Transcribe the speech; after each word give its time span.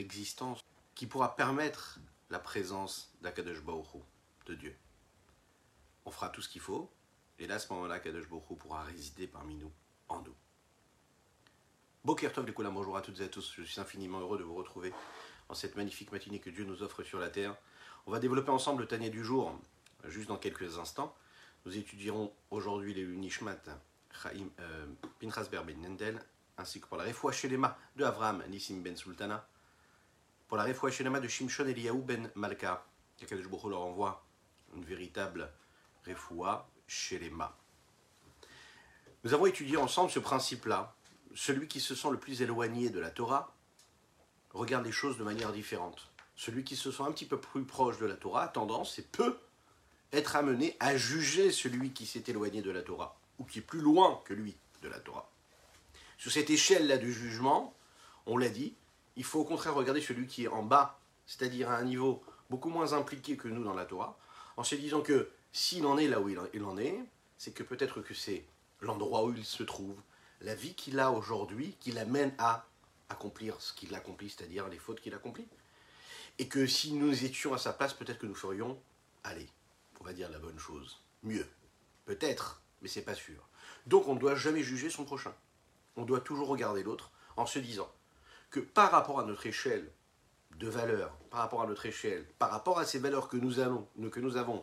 existence 0.00 0.64
qui 0.94 1.06
pourra 1.06 1.36
permettre 1.36 1.98
la 2.30 2.38
présence 2.38 3.12
d'Akadosh 3.20 3.58
Hu, 3.58 3.98
de 4.46 4.54
Dieu. 4.54 4.76
On 6.04 6.10
fera 6.10 6.28
tout 6.28 6.42
ce 6.42 6.48
qu'il 6.48 6.60
faut, 6.60 6.90
et 7.38 7.46
là, 7.46 7.56
à 7.56 7.58
ce 7.58 7.72
moment-là, 7.72 7.94
Akadosh 7.94 8.26
Hu 8.26 8.56
pourra 8.56 8.82
résider 8.82 9.26
parmi 9.26 9.56
nous, 9.56 9.72
en 10.08 10.22
nous. 10.22 10.34
Boker 12.04 12.32
Tov, 12.32 12.46
les 12.46 12.52
bonjour 12.52 12.96
à 12.96 13.00
toutes 13.00 13.20
et 13.20 13.24
à 13.24 13.28
tous. 13.28 13.54
Je 13.56 13.62
suis 13.62 13.80
infiniment 13.80 14.20
heureux 14.20 14.38
de 14.38 14.42
vous 14.42 14.54
retrouver 14.54 14.92
en 15.48 15.54
cette 15.54 15.74
magnifique 15.76 16.12
matinée 16.12 16.38
que 16.38 16.50
Dieu 16.50 16.64
nous 16.64 16.82
offre 16.82 17.02
sur 17.02 17.18
la 17.18 17.30
terre. 17.30 17.56
On 18.06 18.10
va 18.10 18.18
développer 18.18 18.50
ensemble 18.50 18.82
le 18.82 18.88
Tanier 18.88 19.10
du 19.10 19.24
jour, 19.24 19.58
juste 20.08 20.28
dans 20.28 20.36
quelques 20.36 20.78
instants. 20.78 21.14
Nous 21.64 21.78
étudierons 21.78 22.30
aujourd'hui 22.50 22.92
les 22.92 23.06
Nishmat, 23.06 23.56
Chaim, 24.22 24.50
euh, 24.60 24.86
Pinchas 25.18 25.48
Ben 25.50 25.64
Nendel, 25.80 26.20
ainsi 26.58 26.80
que 26.80 26.86
pour 26.86 26.98
la 26.98 27.04
Refoua 27.04 27.32
Shelema 27.32 27.78
de 27.96 28.04
Avram 28.04 28.42
Nissim 28.48 28.82
Ben 28.82 28.96
Sultana, 28.96 29.46
pour 30.54 30.62
la 30.62 30.68
Refoua 30.68 30.92
Shelema 30.92 31.18
de 31.18 31.26
Shimshon 31.26 31.66
Eliyahu 31.66 32.00
Ben 32.02 32.30
Malka, 32.36 32.86
Kakadosh 33.18 33.48
Baruch 33.48 33.70
leur 33.70 33.80
envoie 33.80 34.24
une 34.76 34.84
véritable 34.84 35.50
Refoua 36.06 36.70
Shelema. 36.86 37.58
Nous 39.24 39.34
avons 39.34 39.46
étudié 39.46 39.76
ensemble 39.76 40.12
ce 40.12 40.20
principe-là. 40.20 40.94
Celui 41.34 41.66
qui 41.66 41.80
se 41.80 41.96
sent 41.96 42.06
le 42.12 42.20
plus 42.20 42.40
éloigné 42.40 42.88
de 42.88 43.00
la 43.00 43.10
Torah 43.10 43.52
regarde 44.52 44.84
les 44.84 44.92
choses 44.92 45.18
de 45.18 45.24
manière 45.24 45.50
différente. 45.50 46.12
Celui 46.36 46.62
qui 46.62 46.76
se 46.76 46.92
sent 46.92 47.02
un 47.02 47.10
petit 47.10 47.26
peu 47.26 47.40
plus 47.40 47.64
proche 47.64 47.98
de 47.98 48.06
la 48.06 48.14
Torah 48.14 48.44
a 48.44 48.48
tendance 48.48 48.96
et 49.00 49.02
peut 49.02 49.36
être 50.12 50.36
amené 50.36 50.76
à 50.78 50.96
juger 50.96 51.50
celui 51.50 51.90
qui 51.90 52.06
s'est 52.06 52.22
éloigné 52.28 52.62
de 52.62 52.70
la 52.70 52.82
Torah, 52.82 53.18
ou 53.40 53.44
qui 53.44 53.58
est 53.58 53.62
plus 53.62 53.80
loin 53.80 54.22
que 54.24 54.34
lui 54.34 54.56
de 54.82 54.88
la 54.88 55.00
Torah. 55.00 55.28
Sur 56.16 56.30
cette 56.30 56.50
échelle-là 56.50 56.96
du 56.96 57.12
jugement, 57.12 57.74
on 58.26 58.36
l'a 58.36 58.50
dit, 58.50 58.76
il 59.16 59.24
faut 59.24 59.40
au 59.40 59.44
contraire 59.44 59.74
regarder 59.74 60.00
celui 60.00 60.26
qui 60.26 60.44
est 60.44 60.48
en 60.48 60.62
bas, 60.62 60.98
c'est-à-dire 61.26 61.70
à 61.70 61.76
un 61.76 61.84
niveau 61.84 62.22
beaucoup 62.50 62.68
moins 62.68 62.92
impliqué 62.92 63.36
que 63.36 63.48
nous 63.48 63.64
dans 63.64 63.74
la 63.74 63.84
Torah, 63.84 64.18
en 64.56 64.64
se 64.64 64.74
disant 64.74 65.00
que 65.00 65.30
s'il 65.52 65.86
en 65.86 65.98
est 65.98 66.08
là 66.08 66.20
où 66.20 66.28
il 66.28 66.64
en 66.64 66.78
est, 66.78 66.98
c'est 67.38 67.52
que 67.52 67.62
peut-être 67.62 68.00
que 68.00 68.14
c'est 68.14 68.44
l'endroit 68.80 69.24
où 69.24 69.32
il 69.32 69.44
se 69.44 69.62
trouve, 69.62 70.00
la 70.40 70.54
vie 70.54 70.74
qu'il 70.74 70.98
a 71.00 71.10
aujourd'hui, 71.10 71.76
qui 71.80 71.92
l'amène 71.92 72.34
à 72.38 72.66
accomplir 73.08 73.60
ce 73.60 73.72
qu'il 73.72 73.94
accomplit, 73.94 74.30
c'est-à-dire 74.30 74.68
les 74.68 74.78
fautes 74.78 75.00
qu'il 75.00 75.14
accomplit. 75.14 75.46
Et 76.38 76.48
que 76.48 76.66
si 76.66 76.92
nous 76.92 77.24
étions 77.24 77.54
à 77.54 77.58
sa 77.58 77.72
place, 77.72 77.94
peut-être 77.94 78.18
que 78.18 78.26
nous 78.26 78.34
ferions, 78.34 78.78
allez, 79.22 79.48
on 80.00 80.04
va 80.04 80.12
dire 80.12 80.30
la 80.30 80.38
bonne 80.38 80.58
chose, 80.58 81.00
mieux. 81.22 81.46
Peut-être, 82.04 82.60
mais 82.82 82.88
c'est 82.88 83.02
pas 83.02 83.14
sûr. 83.14 83.48
Donc 83.86 84.08
on 84.08 84.14
ne 84.14 84.20
doit 84.20 84.34
jamais 84.34 84.62
juger 84.62 84.90
son 84.90 85.04
prochain. 85.04 85.34
On 85.96 86.04
doit 86.04 86.20
toujours 86.20 86.48
regarder 86.48 86.82
l'autre 86.82 87.10
en 87.36 87.46
se 87.46 87.58
disant 87.58 87.90
par 88.60 88.90
rapport 88.90 89.20
à 89.20 89.24
notre 89.24 89.46
échelle 89.46 89.90
de 90.58 90.68
valeur, 90.68 91.12
par 91.30 91.40
rapport 91.40 91.62
à 91.62 91.66
notre 91.66 91.86
échelle, 91.86 92.26
par 92.38 92.50
rapport 92.50 92.78
à 92.78 92.84
ces 92.84 92.98
valeurs 92.98 93.28
que 93.28 93.36
nous 93.36 93.58
avons, 93.58 93.88
que 94.10 94.20
nous 94.20 94.36
avons, 94.36 94.62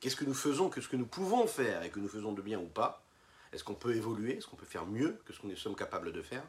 qu'est-ce 0.00 0.16
que 0.16 0.24
nous 0.24 0.34
faisons, 0.34 0.68
que 0.68 0.80
ce 0.80 0.88
que 0.88 0.96
nous 0.96 1.06
pouvons 1.06 1.46
faire 1.46 1.82
et 1.82 1.90
que 1.90 2.00
nous 2.00 2.08
faisons 2.08 2.32
de 2.32 2.42
bien 2.42 2.58
ou 2.58 2.66
pas 2.66 3.02
Est-ce 3.52 3.64
qu'on 3.64 3.74
peut 3.74 3.94
évoluer 3.94 4.38
Est-ce 4.38 4.46
qu'on 4.46 4.56
peut 4.56 4.66
faire 4.66 4.86
mieux 4.86 5.20
que 5.24 5.32
ce 5.32 5.40
que 5.40 5.46
nous 5.46 5.56
sommes 5.56 5.76
capables 5.76 6.12
de 6.12 6.22
faire? 6.22 6.42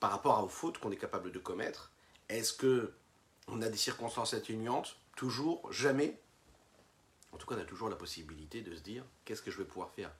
Par 0.00 0.10
rapport 0.10 0.42
aux 0.44 0.48
fautes 0.48 0.78
qu'on 0.78 0.90
est 0.90 0.96
capable 0.96 1.32
de 1.32 1.38
commettre, 1.38 1.90
est-ce 2.28 2.52
que 2.52 2.92
on 3.48 3.62
a 3.62 3.68
des 3.68 3.76
circonstances 3.76 4.34
atténuantes? 4.34 4.96
Toujours 5.16 5.70
Jamais. 5.72 6.18
En 7.32 7.38
tout 7.38 7.46
cas, 7.46 7.54
on 7.56 7.60
a 7.60 7.64
toujours 7.64 7.88
la 7.88 7.96
possibilité 7.96 8.60
de 8.60 8.74
se 8.74 8.82
dire 8.82 9.04
qu'est-ce 9.24 9.42
que 9.42 9.50
je 9.50 9.58
vais 9.58 9.64
pouvoir 9.64 9.90
faire? 9.90 10.10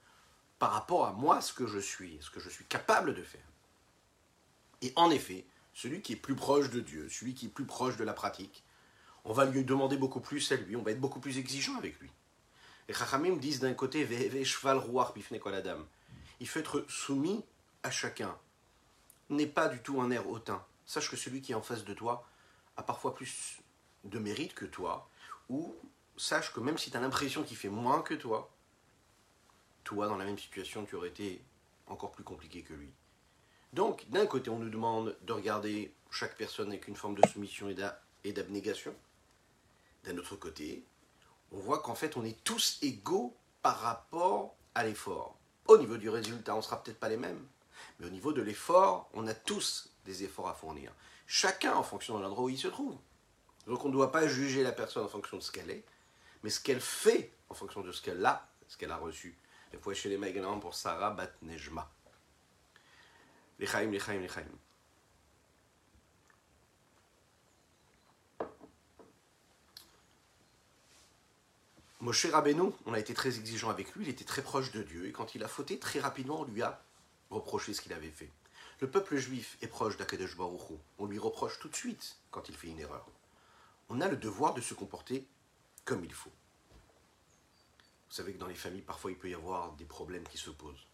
Par 0.58 0.72
rapport 0.72 1.06
à 1.06 1.12
moi, 1.12 1.40
ce 1.40 1.52
que 1.52 1.66
je 1.66 1.78
suis, 1.78 2.18
ce 2.22 2.30
que 2.30 2.40
je 2.40 2.48
suis 2.48 2.64
capable 2.64 3.14
de 3.14 3.22
faire. 3.22 3.44
Et 4.82 4.92
en 4.96 5.10
effet, 5.10 5.46
celui 5.72 6.02
qui 6.02 6.12
est 6.12 6.16
plus 6.16 6.34
proche 6.34 6.70
de 6.70 6.80
Dieu, 6.80 7.08
celui 7.08 7.34
qui 7.34 7.46
est 7.46 7.48
plus 7.48 7.64
proche 7.64 7.96
de 7.96 8.04
la 8.04 8.12
pratique, 8.12 8.62
on 9.24 9.32
va 9.32 9.44
lui 9.44 9.64
demander 9.64 9.96
beaucoup 9.96 10.20
plus 10.20 10.50
à 10.52 10.56
lui, 10.56 10.76
on 10.76 10.82
va 10.82 10.90
être 10.90 11.00
beaucoup 11.00 11.20
plus 11.20 11.38
exigeant 11.38 11.76
avec 11.76 11.98
lui. 12.00 12.10
Les 12.88 12.94
Chachamim 12.94 13.36
disent 13.36 13.60
d'un 13.60 13.74
côté, 13.74 14.06
il 16.40 16.48
faut 16.48 16.58
être 16.58 16.84
soumis 16.88 17.44
à 17.82 17.90
chacun. 17.90 18.36
N'est 19.30 19.46
pas 19.46 19.68
du 19.68 19.80
tout 19.80 20.00
un 20.00 20.10
air 20.10 20.28
hautain. 20.28 20.64
Sache 20.84 21.08
que 21.08 21.16
celui 21.16 21.40
qui 21.40 21.52
est 21.52 21.54
en 21.54 21.62
face 21.62 21.84
de 21.84 21.94
toi 21.94 22.26
a 22.76 22.82
parfois 22.82 23.14
plus 23.14 23.60
de 24.04 24.18
mérite 24.18 24.54
que 24.54 24.64
toi, 24.64 25.08
ou 25.48 25.74
sache 26.16 26.52
que 26.52 26.58
même 26.60 26.76
si 26.76 26.90
tu 26.90 26.96
as 26.96 27.00
l'impression 27.00 27.44
qu'il 27.44 27.56
fait 27.56 27.68
moins 27.68 28.02
que 28.02 28.14
toi, 28.14 28.50
toi, 29.84 30.08
dans 30.08 30.16
la 30.16 30.24
même 30.24 30.38
situation, 30.38 30.84
tu 30.84 30.96
aurais 30.96 31.08
été 31.08 31.40
encore 31.86 32.10
plus 32.10 32.24
compliqué 32.24 32.62
que 32.62 32.74
lui. 32.74 32.92
Donc, 33.72 34.08
d'un 34.10 34.26
côté, 34.26 34.50
on 34.50 34.58
nous 34.58 34.68
demande 34.68 35.16
de 35.22 35.32
regarder 35.32 35.94
chaque 36.10 36.36
personne 36.36 36.68
avec 36.68 36.88
une 36.88 36.96
forme 36.96 37.14
de 37.14 37.26
soumission 37.28 37.74
et 38.24 38.32
d'abnégation. 38.32 38.94
D'un 40.04 40.18
autre 40.18 40.36
côté, 40.36 40.84
on 41.52 41.58
voit 41.58 41.80
qu'en 41.80 41.94
fait, 41.94 42.16
on 42.16 42.24
est 42.24 42.42
tous 42.44 42.78
égaux 42.82 43.34
par 43.62 43.78
rapport 43.80 44.54
à 44.74 44.84
l'effort. 44.84 45.36
Au 45.66 45.78
niveau 45.78 45.96
du 45.96 46.10
résultat, 46.10 46.54
on 46.54 46.58
ne 46.58 46.62
sera 46.62 46.82
peut-être 46.82 46.98
pas 46.98 47.08
les 47.08 47.16
mêmes, 47.16 47.46
mais 47.98 48.06
au 48.06 48.10
niveau 48.10 48.32
de 48.32 48.42
l'effort, 48.42 49.08
on 49.14 49.26
a 49.26 49.34
tous 49.34 49.90
des 50.04 50.24
efforts 50.24 50.48
à 50.48 50.54
fournir. 50.54 50.92
Chacun 51.26 51.74
en 51.74 51.82
fonction 51.82 52.18
de 52.18 52.22
l'endroit 52.22 52.44
où 52.44 52.48
il 52.48 52.58
se 52.58 52.68
trouve. 52.68 52.96
Donc 53.66 53.84
on 53.84 53.88
ne 53.88 53.92
doit 53.92 54.10
pas 54.10 54.26
juger 54.26 54.62
la 54.62 54.72
personne 54.72 55.04
en 55.04 55.08
fonction 55.08 55.36
de 55.36 55.42
ce 55.42 55.52
qu'elle 55.52 55.70
est, 55.70 55.84
mais 56.42 56.50
ce 56.50 56.60
qu'elle 56.60 56.80
fait 56.80 57.32
en 57.48 57.54
fonction 57.54 57.80
de 57.80 57.92
ce 57.92 58.02
qu'elle 58.02 58.24
a, 58.26 58.48
ce 58.66 58.76
qu'elle 58.76 58.90
a 58.90 58.96
reçu. 58.96 59.38
Et 59.72 59.76
pour 59.76 59.94
chez 59.94 60.08
les 60.08 60.28
également 60.28 60.58
pour 60.58 60.74
Sarah 60.74 61.10
Bat 61.10 61.30
Nejma. 61.42 61.88
Lechaim, 63.62 63.92
lechaim, 63.92 64.18
lechaim. 64.20 64.42
Moshe 72.00 72.26
Rabbeinu, 72.26 72.72
on 72.86 72.92
a 72.92 72.98
été 72.98 73.14
très 73.14 73.38
exigeant 73.38 73.70
avec 73.70 73.94
lui, 73.94 74.06
il 74.06 74.08
était 74.08 74.24
très 74.24 74.42
proche 74.42 74.72
de 74.72 74.82
Dieu, 74.82 75.06
et 75.06 75.12
quand 75.12 75.36
il 75.36 75.44
a 75.44 75.48
fauté, 75.48 75.78
très 75.78 76.00
rapidement, 76.00 76.40
on 76.40 76.44
lui 76.44 76.60
a 76.60 76.82
reproché 77.30 77.72
ce 77.72 77.80
qu'il 77.80 77.92
avait 77.92 78.10
fait. 78.10 78.32
Le 78.80 78.90
peuple 78.90 79.16
juif 79.16 79.56
est 79.62 79.68
proche 79.68 79.96
d'Akadosh 79.96 80.36
Baruch 80.36 80.70
Hu. 80.70 80.74
On 80.98 81.06
lui 81.06 81.20
reproche 81.20 81.60
tout 81.60 81.68
de 81.68 81.76
suite 81.76 82.16
quand 82.32 82.48
il 82.48 82.56
fait 82.56 82.66
une 82.66 82.80
erreur. 82.80 83.06
On 83.90 84.00
a 84.00 84.08
le 84.08 84.16
devoir 84.16 84.54
de 84.54 84.60
se 84.60 84.74
comporter 84.74 85.24
comme 85.84 86.04
il 86.04 86.12
faut. 86.12 86.32
Vous 88.08 88.16
savez 88.16 88.32
que 88.32 88.38
dans 88.38 88.48
les 88.48 88.56
familles, 88.56 88.82
parfois, 88.82 89.12
il 89.12 89.16
peut 89.16 89.30
y 89.30 89.34
avoir 89.34 89.70
des 89.74 89.84
problèmes 89.84 90.26
qui 90.26 90.38
se 90.38 90.50
posent. 90.50 90.84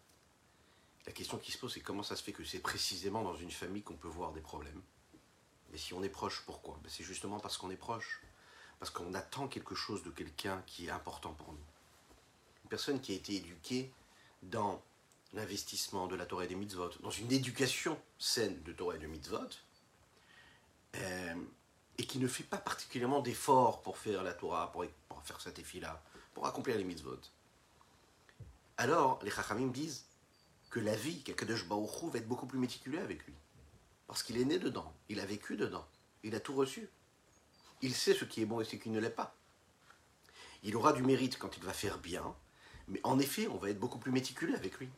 La 1.07 1.13
question 1.13 1.39
qui 1.39 1.53
se 1.53 1.59
pose, 1.59 1.73
c'est 1.73 1.81
comment 1.81 2.03
ça 2.03 2.17
se 2.17 2.23
fait 2.23 2.33
que 2.33 2.45
c'est 2.45 2.59
précisément 2.61 3.23
dans 3.23 3.37
une 3.37 3.51
famille 3.51 3.83
qu'on 3.83 3.97
peut 3.97 4.09
voir 4.09 4.33
des 4.33 4.41
problèmes? 4.41 4.83
Mais 5.71 5.79
si 5.79 5.95
on 5.95 6.03
est 6.03 6.09
proche, 6.09 6.43
pourquoi? 6.45 6.79
Ben, 6.83 6.91
C'est 6.91 7.05
justement 7.05 7.41
parce 7.41 7.57
qu'on 7.57 7.71
est 7.71 7.77
proche. 7.77 8.21
Parce 8.79 8.91
qu'on 8.91 9.15
attend 9.15 9.49
quelque 9.49 9.75
chose 9.75 10.03
de 10.03 10.11
quelqu'un 10.11 10.63
qui 10.67 10.87
est 10.87 10.91
important 10.91 11.33
pour 11.33 11.53
nous. 11.53 11.65
Une 12.65 12.69
personne 12.69 13.01
qui 13.01 13.13
a 13.13 13.17
été 13.17 13.35
éduquée 13.37 13.93
dans 14.43 14.83
l'investissement 15.33 16.07
de 16.07 16.15
la 16.15 16.27
Torah 16.27 16.45
et 16.45 16.49
des 16.49 16.55
mitzvot, 16.55 16.91
dans 17.01 17.11
une 17.11 17.31
éducation 17.33 18.01
saine 18.19 18.63
de 18.63 18.73
Torah 18.73 18.97
et 18.97 18.99
de 18.99 19.07
mitzvot, 19.07 19.39
euh, 20.97 21.35
et 21.99 22.07
qui 22.07 22.19
ne 22.19 22.29
fait 22.29 22.45
pas 22.45 22.57
particulièrement 22.57 23.21
d'efforts 23.21 23.83
pour 23.83 23.99
faire 23.99 24.23
la 24.23 24.33
Torah, 24.33 24.73
pour, 24.73 24.85
pour 25.09 25.23
faire 25.23 25.41
cette 25.41 25.59
effet-là, 25.59 26.03
pour 26.33 26.47
accomplir 26.47 26.77
les 26.77 26.85
mitzvot. 26.85 27.21
Alors, 28.77 29.19
les 29.23 29.31
Chachamim 29.31 29.69
disent 29.69 30.05
que 30.71 30.81
la 30.81 30.97
vie 30.97 31.23
qu'Akadosh 31.23 31.67
Baruch 31.67 32.13
va 32.13 32.19
être 32.19 32.29
beaucoup 32.29 32.47
plus 32.47 32.59
méticuleux 32.59 33.01
avec 33.01 33.25
lui. 33.27 33.35
Parce 34.07 34.23
qu'il 34.23 34.39
est 34.39 34.45
né 34.45 34.59
dedans, 34.59 34.95
il 35.09 35.21
a 35.21 35.27
vécu 35.27 35.57
dedans, 35.57 35.87
il 36.23 36.35
a 36.35 36.41
tout 36.41 36.55
reçu. 36.55 36.89
Il 37.83 37.95
sait 37.95 38.15
ce 38.15 38.25
qui 38.25 38.43
est 38.43 38.47
bon 38.47 38.61
et 38.61 38.65
ce 38.65 38.77
qui 38.77 38.91
ne 38.91 38.99
l'est 38.99 39.11
pas. 39.11 39.35
Il 40.63 40.77
aura 40.77 40.93
du 40.93 41.03
mérite 41.03 41.39
quand 41.39 41.57
il 41.57 41.63
va 41.63 41.73
faire 41.73 41.99
bien, 41.99 42.35
mais 42.89 43.01
en 43.05 43.19
effet, 43.19 43.47
on 43.49 43.59
va 43.59 43.71
être 43.71 43.79
beaucoup 43.79 43.99
plus 43.99 44.11
méticuleux 44.11 44.55
avec 44.55 44.79
lui. 44.79 44.89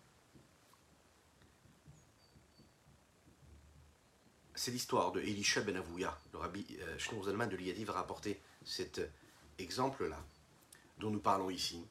C'est 4.54 4.70
l'histoire 4.70 5.12
de 5.12 5.20
Elisha 5.20 5.62
ben 5.62 5.76
Avouya. 5.76 6.19
Le 6.32 6.38
rabbi 6.38 6.66
euh, 6.80 7.22
Zalman 7.24 7.47
de 7.48 7.56
l'Iyadi 7.56 7.84
va 7.84 7.94
rapporter 7.94 8.41
cet 8.65 9.00
exemple-là 9.59 10.22
dont 10.98 11.10
nous 11.10 11.21
parlons 11.21 11.50
ici. 11.50 11.83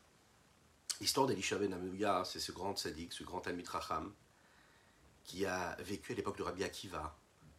L'histoire 1.00 1.28
d'Elisha 1.28 1.58
ben 1.58 2.24
c'est 2.26 2.40
ce 2.40 2.52
grand 2.52 2.76
sadique, 2.76 3.14
ce 3.14 3.24
grand 3.24 3.40
Talmid 3.40 3.68
Racham, 3.68 4.14
qui 5.24 5.46
a 5.46 5.76
vécu 5.80 6.12
à 6.12 6.16
l'époque 6.16 6.38
de 6.38 6.44
Rabbi 6.44 6.64
Akiva, 6.64 7.18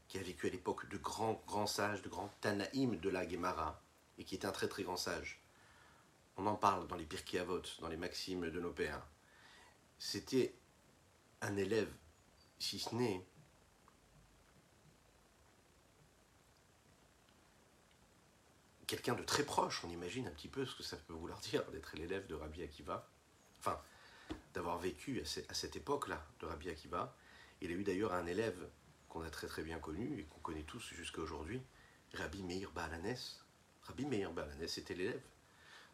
qui 0.09 0.19
a 0.19 0.23
vécu 0.23 0.47
à 0.47 0.51
l'époque 0.51 0.89
de 0.89 0.99
grands, 0.99 1.43
grands 1.47 1.67
sages, 1.67 2.03
de 2.03 2.09
grands 2.09 2.33
Tanaïm 2.41 2.99
de 2.99 3.09
la 3.09 3.27
Gemara, 3.27 3.83
et 4.19 4.25
qui 4.25 4.35
était 4.35 4.47
un 4.47 4.53
très 4.53 4.69
très 4.69 4.83
grand 4.83 4.97
sage. 4.97 5.41
On 6.37 6.47
en 6.47 6.57
parle 6.57 6.87
dans 6.87 6.97
les 6.97 7.05
Pirkei 7.05 7.39
Avot, 7.39 7.63
dans 7.81 7.89
les 7.89 7.97
maximes 7.97 8.51
de 8.51 8.61
nos 8.61 8.73
pères. 8.73 9.07
C'était 9.99 10.55
un 11.41 11.57
élève, 11.57 11.93
si 12.59 12.79
ce 12.79 12.95
n'est 12.95 13.25
quelqu'un 18.87 19.15
de 19.15 19.23
très 19.23 19.45
proche. 19.45 19.85
On 19.85 19.91
imagine 19.91 20.27
un 20.27 20.33
petit 20.33 20.49
peu 20.49 20.67
ce 20.67 20.75
que 20.75 20.83
ça 20.83 20.97
peut 20.97 21.13
vouloir 21.13 21.39
dire 21.51 21.65
d'être 21.71 21.97
l'élève 21.97 22.27
de 22.27 22.35
Rabbi 22.35 22.63
Akiva. 22.63 23.10
Enfin, 23.61 23.81
d'avoir 24.55 24.79
vécu 24.79 25.21
à 25.21 25.55
cette 25.55 25.77
époque-là 25.77 26.27
de 26.41 26.47
Rabbi 26.47 26.71
Akiva. 26.71 27.15
Il 27.61 27.71
a 27.71 27.75
eu 27.75 27.85
d'ailleurs 27.85 28.15
un 28.15 28.27
élève 28.27 28.69
qu'on 29.09 29.23
a 29.23 29.31
très 29.31 29.47
très 29.47 29.63
bien 29.63 29.79
connu 29.79 30.21
et 30.21 30.25
qu'on 30.25 30.41
connaît 30.41 30.63
tous 30.63 30.95
jusqu'à 30.95 31.21
aujourd'hui, 31.21 31.63
Rabbi 32.15 32.43
Meir 32.43 32.71
Balanes. 32.73 33.17
Rabbi 33.83 34.07
Meir 34.07 34.33
Balanes 34.33 34.63
était 34.63 34.95
l'élève 34.95 35.23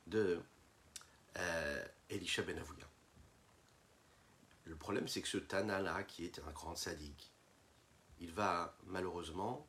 de 0.06 0.40
euh, 1.38 1.84
Elisha 2.08 2.42
Ben. 2.42 2.62
Le 4.64 4.76
problème, 4.76 5.08
c'est 5.08 5.22
que 5.22 5.28
ce 5.28 5.38
Tana-là, 5.38 6.04
qui 6.04 6.24
est 6.24 6.38
un 6.40 6.50
grand 6.52 6.76
sadique, 6.76 7.32
il 8.20 8.32
va 8.32 8.76
malheureusement 8.86 9.66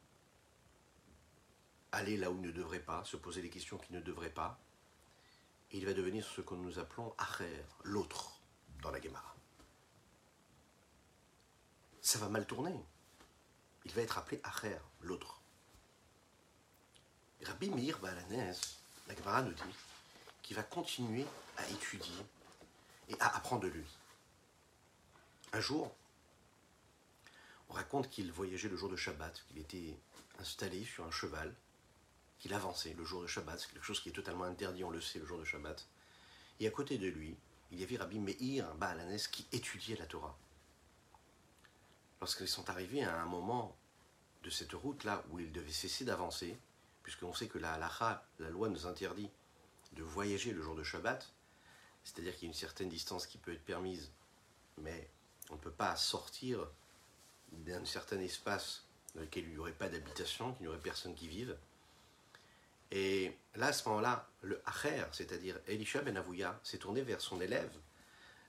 aller 1.91 2.17
là 2.17 2.29
où 2.31 2.35
il 2.35 2.41
ne 2.41 2.51
devrait 2.51 2.79
pas, 2.79 3.03
se 3.05 3.17
poser 3.17 3.41
des 3.41 3.49
questions 3.49 3.77
qu'il 3.77 3.95
ne 3.95 4.01
devrait 4.01 4.29
pas, 4.29 4.59
il 5.71 5.85
va 5.85 5.93
devenir 5.93 6.25
ce 6.25 6.41
que 6.41 6.53
nous 6.53 6.79
appelons 6.79 7.13
Acher, 7.17 7.65
l'autre, 7.83 8.39
dans 8.81 8.91
la 8.91 9.01
Gemara. 9.01 9.35
Ça 12.01 12.19
va 12.19 12.29
mal 12.29 12.45
tourner. 12.45 12.79
Il 13.85 13.91
va 13.91 14.01
être 14.01 14.17
appelé 14.17 14.39
Acher, 14.43 14.79
l'autre. 15.01 15.41
Rabbi 17.43 17.69
Meir 17.69 17.99
Balanes, 17.99 18.55
la 19.07 19.15
Gemara 19.15 19.41
nous 19.41 19.53
dit 19.53 19.75
qu'il 20.41 20.55
va 20.55 20.63
continuer 20.63 21.25
à 21.57 21.67
étudier 21.69 22.25
et 23.09 23.19
à 23.19 23.35
apprendre 23.35 23.63
de 23.63 23.67
lui. 23.67 23.85
Un 25.53 25.59
jour, 25.59 25.93
on 27.69 27.73
raconte 27.73 28.09
qu'il 28.09 28.31
voyageait 28.31 28.69
le 28.69 28.77
jour 28.77 28.89
de 28.89 28.95
Shabbat, 28.95 29.43
qu'il 29.47 29.59
était 29.59 29.97
installé 30.39 30.83
sur 30.85 31.05
un 31.05 31.11
cheval, 31.11 31.53
qu'il 32.39 32.53
avançait 32.53 32.93
le 32.93 33.03
jour 33.03 33.21
de 33.21 33.27
Shabbat, 33.27 33.59
c'est 33.59 33.71
quelque 33.71 33.83
chose 33.83 33.99
qui 33.99 34.09
est 34.09 34.13
totalement 34.13 34.43
interdit, 34.43 34.83
on 34.83 34.89
le 34.89 35.01
sait, 35.01 35.19
le 35.19 35.25
jour 35.25 35.39
de 35.39 35.43
Shabbat. 35.43 35.87
Et 36.59 36.67
à 36.67 36.71
côté 36.71 36.97
de 36.97 37.07
lui, 37.07 37.35
il 37.71 37.79
y 37.79 37.83
avait 37.83 37.97
Rabbi 37.97 38.19
Meir 38.19 38.73
Baalanes 38.75 39.19
qui 39.31 39.45
étudiait 39.51 39.97
la 39.97 40.05
Torah. 40.05 40.37
Lorsqu'ils 42.21 42.47
sont 42.47 42.69
arrivés 42.69 43.03
à 43.03 43.21
un 43.21 43.25
moment 43.25 43.75
de 44.43 44.49
cette 44.49 44.73
route-là 44.73 45.23
où 45.29 45.39
ils 45.39 45.51
devaient 45.51 45.71
cesser 45.71 46.05
d'avancer, 46.05 46.57
puisqu'on 47.03 47.33
sait 47.33 47.47
que 47.47 47.57
la 47.57 47.73
halacha, 47.73 48.25
la 48.39 48.49
loi 48.49 48.69
nous 48.69 48.85
interdit 48.85 49.29
de 49.93 50.03
voyager 50.03 50.51
le 50.51 50.61
jour 50.61 50.75
de 50.75 50.83
Shabbat, 50.83 51.31
c'est-à-dire 52.03 52.33
qu'il 52.35 52.43
y 52.43 52.45
a 52.47 52.53
une 52.53 52.57
certaine 52.57 52.89
distance 52.89 53.27
qui 53.27 53.37
peut 53.37 53.53
être 53.53 53.65
permise, 53.65 54.11
mais 54.77 55.09
on 55.49 55.55
ne 55.55 55.59
peut 55.59 55.71
pas 55.71 55.95
sortir 55.95 56.67
d'un 57.51 57.85
certain 57.85 58.19
espace 58.19 58.83
dans 59.15 59.21
lequel 59.21 59.43
il 59.45 59.51
n'y 59.51 59.57
aurait 59.57 59.71
pas 59.71 59.89
d'habitation, 59.89 60.53
qu'il 60.53 60.63
n'y 60.63 60.67
aurait 60.67 60.79
personne 60.79 61.15
qui 61.15 61.27
vive. 61.27 61.57
Et 62.91 63.35
là, 63.55 63.67
à 63.67 63.73
ce 63.73 63.87
moment-là, 63.89 64.27
le 64.41 64.61
Acher, 64.65 65.05
c'est-à-dire 65.11 65.59
Elisha 65.67 66.01
Ben 66.01 66.15
Avouya, 66.17 66.59
s'est 66.63 66.77
tourné 66.77 67.01
vers 67.01 67.21
son 67.21 67.41
élève 67.41 67.75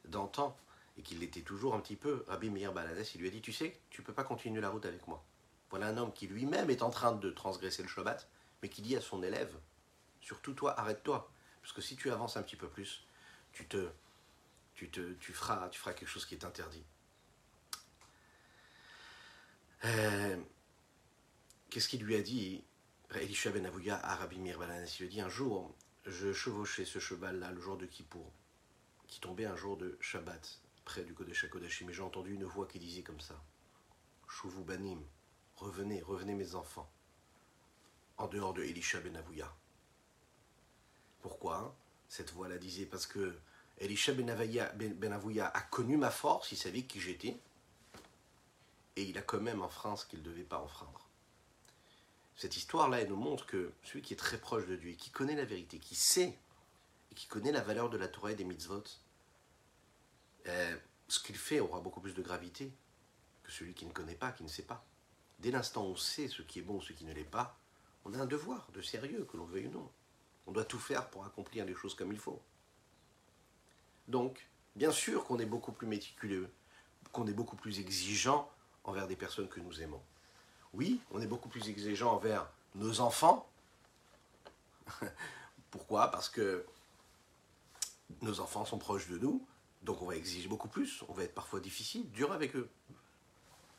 d'antan, 0.05 0.57
et 0.97 1.03
qu'il 1.03 1.21
l'était 1.21 1.43
toujours 1.43 1.75
un 1.75 1.81
petit 1.81 1.97
peu, 1.97 2.25
Rabbi 2.27 2.51
Meir 2.51 2.73
Balades, 2.73 3.07
il 3.15 3.21
lui 3.21 3.29
a 3.29 3.31
dit, 3.31 3.41
tu 3.41 3.53
sais, 3.53 3.79
tu 3.91 4.01
ne 4.01 4.07
peux 4.07 4.13
pas 4.13 4.25
continuer 4.25 4.61
la 4.61 4.69
route 4.69 4.85
avec 4.87 5.07
moi. 5.07 5.25
Voilà 5.71 5.89
un 5.89 5.97
homme 5.97 6.13
qui 6.13 6.27
lui-même 6.27 6.71
est 6.71 6.83
en 6.83 6.91
train 6.91 7.13
de 7.13 7.31
transgresser 7.31 7.83
le 7.83 7.89
Shabbat, 7.89 8.29
mais 8.63 8.69
qui 8.69 8.83
dit 8.83 8.97
à 8.97 9.01
son 9.01 9.23
élève, 9.23 9.55
surtout 10.21 10.55
toi, 10.55 10.79
arrête-toi, 10.79 11.31
parce 11.63 11.73
que 11.73 11.81
si 11.81 11.97
tu 11.97 12.11
avances 12.11 12.37
un 12.37 12.43
petit 12.43 12.57
peu 12.57 12.69
plus, 12.69 13.05
tu 13.53 13.67
te, 13.67 13.89
tu 14.75 14.89
te, 14.89 15.13
tu 15.15 15.33
feras, 15.33 15.69
tu 15.69 15.79
feras 15.79 15.93
quelque 15.93 16.09
chose 16.09 16.27
qui 16.27 16.35
est 16.35 16.45
interdit. 16.45 16.85
Euh, 19.85 20.37
qu'est-ce 21.71 21.89
qu'il 21.89 22.03
lui 22.03 22.17
a 22.17 22.23
dit? 22.23 22.65
Elisha 23.15 23.51
Ben 23.51 23.65
Avouya 23.65 23.99
à 24.05 24.17
Rabbi 24.17 24.39
Balanes 24.53 24.87
Il 25.01 25.09
dit 25.09 25.21
un 25.21 25.31
jour, 25.31 25.75
je 26.05 26.33
chevauchais 26.33 26.85
ce 26.85 26.99
cheval-là 26.99 27.51
le 27.51 27.61
jour 27.61 27.79
de 27.79 27.87
Kippour, 27.87 28.31
qui 29.07 29.19
tombait 29.19 29.47
un 29.47 29.57
jour 29.57 29.79
de 29.79 29.97
Shabbat, 30.01 30.61
près 30.85 31.03
du 31.03 31.15
Kodesh 31.15 31.45
HaKodashim, 31.45 31.87
mais 31.87 31.95
j'ai 31.95 32.03
entendu 32.03 32.35
une 32.35 32.45
voix 32.45 32.69
qui 32.69 32.79
disait 32.79 33.03
comme 33.03 33.19
ça. 33.19 33.35
Chouvou 34.29 34.63
Banim, 34.63 35.01
revenez, 35.57 36.03
revenez 36.03 36.35
mes 36.35 36.55
enfants, 36.55 36.89
en 38.19 38.29
dehors 38.29 38.53
de 38.53 38.63
Elisha 38.63 39.01
Ben 39.01 39.17
Avouya. 39.17 39.53
Pourquoi 41.23 41.75
cette 42.09 42.31
voix-là 42.33 42.59
disait? 42.59 42.87
Parce 42.87 43.07
que 43.07 43.39
Elisha 43.79 44.13
Ben, 44.13 44.27
ben, 44.95 45.13
a 45.13 45.61
connu 45.63 45.97
ma 45.97 46.11
force, 46.11 46.53
il 46.53 46.57
savait 46.57 46.83
qui 46.83 47.01
j'étais, 47.01 47.41
et 48.97 49.03
il 49.03 49.17
a 49.17 49.23
quand 49.23 49.41
même 49.41 49.63
enfreint 49.63 49.97
ce 49.97 50.05
qu'il 50.05 50.21
ne 50.21 50.25
devait 50.25 50.45
pas 50.45 50.59
enfreindre. 50.59 51.08
Cette 52.39 52.57
histoire-là, 52.57 53.01
elle 53.01 53.09
nous 53.09 53.17
montre 53.17 53.47
que 53.47 53.73
celui 53.83 54.01
qui 54.01 54.15
est 54.15 54.17
très 54.17 54.39
proche 54.39 54.65
de 54.69 54.77
Dieu, 54.77 54.93
qui 54.93 55.11
connaît 55.11 55.35
la 55.35 55.45
vérité, 55.45 55.81
qui 55.81 55.97
sait, 55.97 56.39
et 57.11 57.15
qui 57.17 57.27
connaît 57.27 57.51
la 57.51 57.63
valeur 57.63 57.91
de 57.91 57.97
la 57.97 58.07
Torah 58.07 58.31
et 58.31 58.37
des 58.37 58.45
mitzvot, 58.45 58.85
euh, 60.47 60.77
ce 61.09 61.19
qu'il 61.19 61.37
fait 61.37 61.59
aura 61.59 61.81
beaucoup 61.81 62.01
plus 62.01 62.15
de 62.15 62.23
gravité 62.23 62.73
que 63.43 63.51
celui 63.51 63.75
qui 63.75 63.87
ne 63.87 63.91
connaît 63.91 64.15
pas, 64.15 64.31
qui 64.31 64.45
ne 64.45 64.49
sait 64.49 64.63
pas. 64.63 64.87
Dès 65.41 65.51
l'instant 65.51 65.85
où 65.85 65.89
on 65.89 65.97
sait 65.97 66.29
ce 66.29 66.43
qui 66.43 66.61
est 66.61 66.63
bon 66.63 66.77
ou 66.77 66.81
ce 66.81 66.93
qui 66.93 67.05
ne 67.05 67.13
l'est 67.13 67.25
pas, 67.25 67.59
on 68.05 68.15
a 68.15 68.19
un 68.19 68.27
devoir 68.27 68.71
de 68.73 68.83
sérieux, 68.83 69.27
que 69.29 69.37
l'on 69.37 69.45
veuille 69.45 69.67
ou 69.67 69.73
non. 69.73 69.91
On 70.47 70.53
doit 70.53 70.65
tout 70.65 70.79
faire 70.79 71.11
pour 71.11 71.25
accomplir 71.25 71.65
les 71.65 71.75
choses 71.75 71.97
comme 71.97 72.13
il 72.13 72.21
faut. 72.21 72.41
Donc, 74.07 74.49
bien 74.77 74.93
sûr 74.93 75.25
qu'on 75.25 75.41
est 75.41 75.45
beaucoup 75.45 75.73
plus 75.73 75.89
méticuleux, 75.89 76.49
qu'on 77.11 77.27
est 77.27 77.33
beaucoup 77.33 77.57
plus 77.57 77.81
exigeant 77.81 78.49
envers 78.85 79.09
des 79.09 79.17
personnes 79.17 79.49
que 79.49 79.59
nous 79.59 79.83
aimons. 79.83 80.03
Oui, 80.79 81.01
on 81.11 81.21
est 81.21 81.27
beaucoup 81.27 81.49
plus 81.49 81.69
exigeant 81.69 82.13
envers 82.13 82.49
nos 82.77 83.01
enfants. 83.01 83.51
Pourquoi? 85.73 86.09
Parce 86.13 86.29
que 86.29 86.65
nos 88.23 88.39
enfants 88.39 88.65
sont 88.65 88.79
proches 88.79 89.09
de 89.09 89.19
nous, 89.19 89.45
donc 89.83 90.01
on 90.03 90.07
va 90.07 90.15
exiger 90.15 90.47
beaucoup 90.47 90.69
plus, 90.69 91.03
on 91.09 91.15
va 91.15 91.25
être 91.25 91.35
parfois 91.35 91.59
difficile, 91.59 92.09
dur 92.13 92.31
avec 92.33 92.55
eux. 92.55 92.71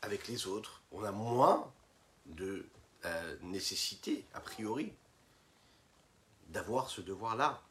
Avec 0.02 0.28
les 0.28 0.46
autres, 0.46 0.82
on 0.92 1.02
a 1.02 1.10
moins 1.10 1.72
de 2.26 2.66
euh, 3.06 3.36
nécessité, 3.40 4.26
a 4.34 4.40
priori, 4.40 4.92
d'avoir 6.48 6.90
ce 6.90 7.00
devoir-là, 7.00 7.62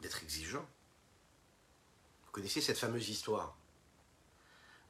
d'être 0.00 0.20
exigeant. 0.24 0.66
Vous 2.24 2.32
connaissez 2.32 2.60
cette 2.60 2.78
fameuse 2.78 3.08
histoire? 3.08 3.56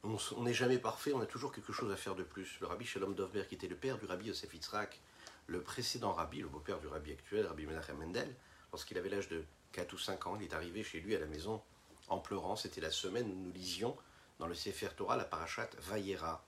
On 0.03 0.43
n'est 0.43 0.53
jamais 0.53 0.77
parfait, 0.77 1.13
on 1.13 1.21
a 1.21 1.25
toujours 1.25 1.51
quelque 1.51 1.71
chose 1.71 1.91
à 1.91 1.95
faire 1.95 2.15
de 2.15 2.23
plus. 2.23 2.59
Le 2.59 2.67
rabbi 2.67 2.85
Shalom 2.85 3.15
Dovber, 3.15 3.45
qui 3.47 3.55
était 3.55 3.67
le 3.67 3.75
père 3.75 3.97
du 3.97 4.05
rabbi 4.05 4.25
Yosef 4.27 4.53
Yitzhak, 4.53 4.99
le 5.47 5.61
précédent 5.61 6.11
rabbi, 6.11 6.41
le 6.41 6.47
beau-père 6.47 6.79
du 6.79 6.87
rabbi 6.87 7.11
actuel, 7.11 7.47
rabbi 7.47 7.65
Menachem 7.65 7.97
Mendel, 7.97 8.35
lorsqu'il 8.71 8.97
avait 8.97 9.09
l'âge 9.09 9.29
de 9.29 9.45
4 9.71 9.93
ou 9.93 9.97
5 9.97 10.27
ans, 10.27 10.37
il 10.39 10.43
est 10.43 10.53
arrivé 10.53 10.83
chez 10.83 10.99
lui 10.99 11.15
à 11.15 11.19
la 11.19 11.25
maison 11.25 11.61
en 12.09 12.19
pleurant. 12.19 12.55
C'était 12.55 12.81
la 12.81 12.91
semaine 12.91 13.31
où 13.31 13.35
nous 13.35 13.51
lisions 13.51 13.97
dans 14.39 14.47
le 14.47 14.55
Sefer 14.55 14.89
Torah 14.95 15.15
la 15.15 15.23
parachat 15.23 15.69
Vayera. 15.79 16.43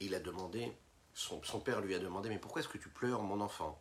Il 0.00 0.14
a 0.14 0.20
demandé, 0.20 0.72
son, 1.12 1.40
père 1.60 1.80
lui 1.82 1.94
a 1.94 1.98
demandé, 1.98 2.30
mais 2.30 2.38
pourquoi 2.38 2.60
est-ce 2.60 2.68
que 2.68 2.78
tu 2.78 2.88
pleures, 2.88 3.22
mon 3.22 3.40
enfant? 3.40 3.80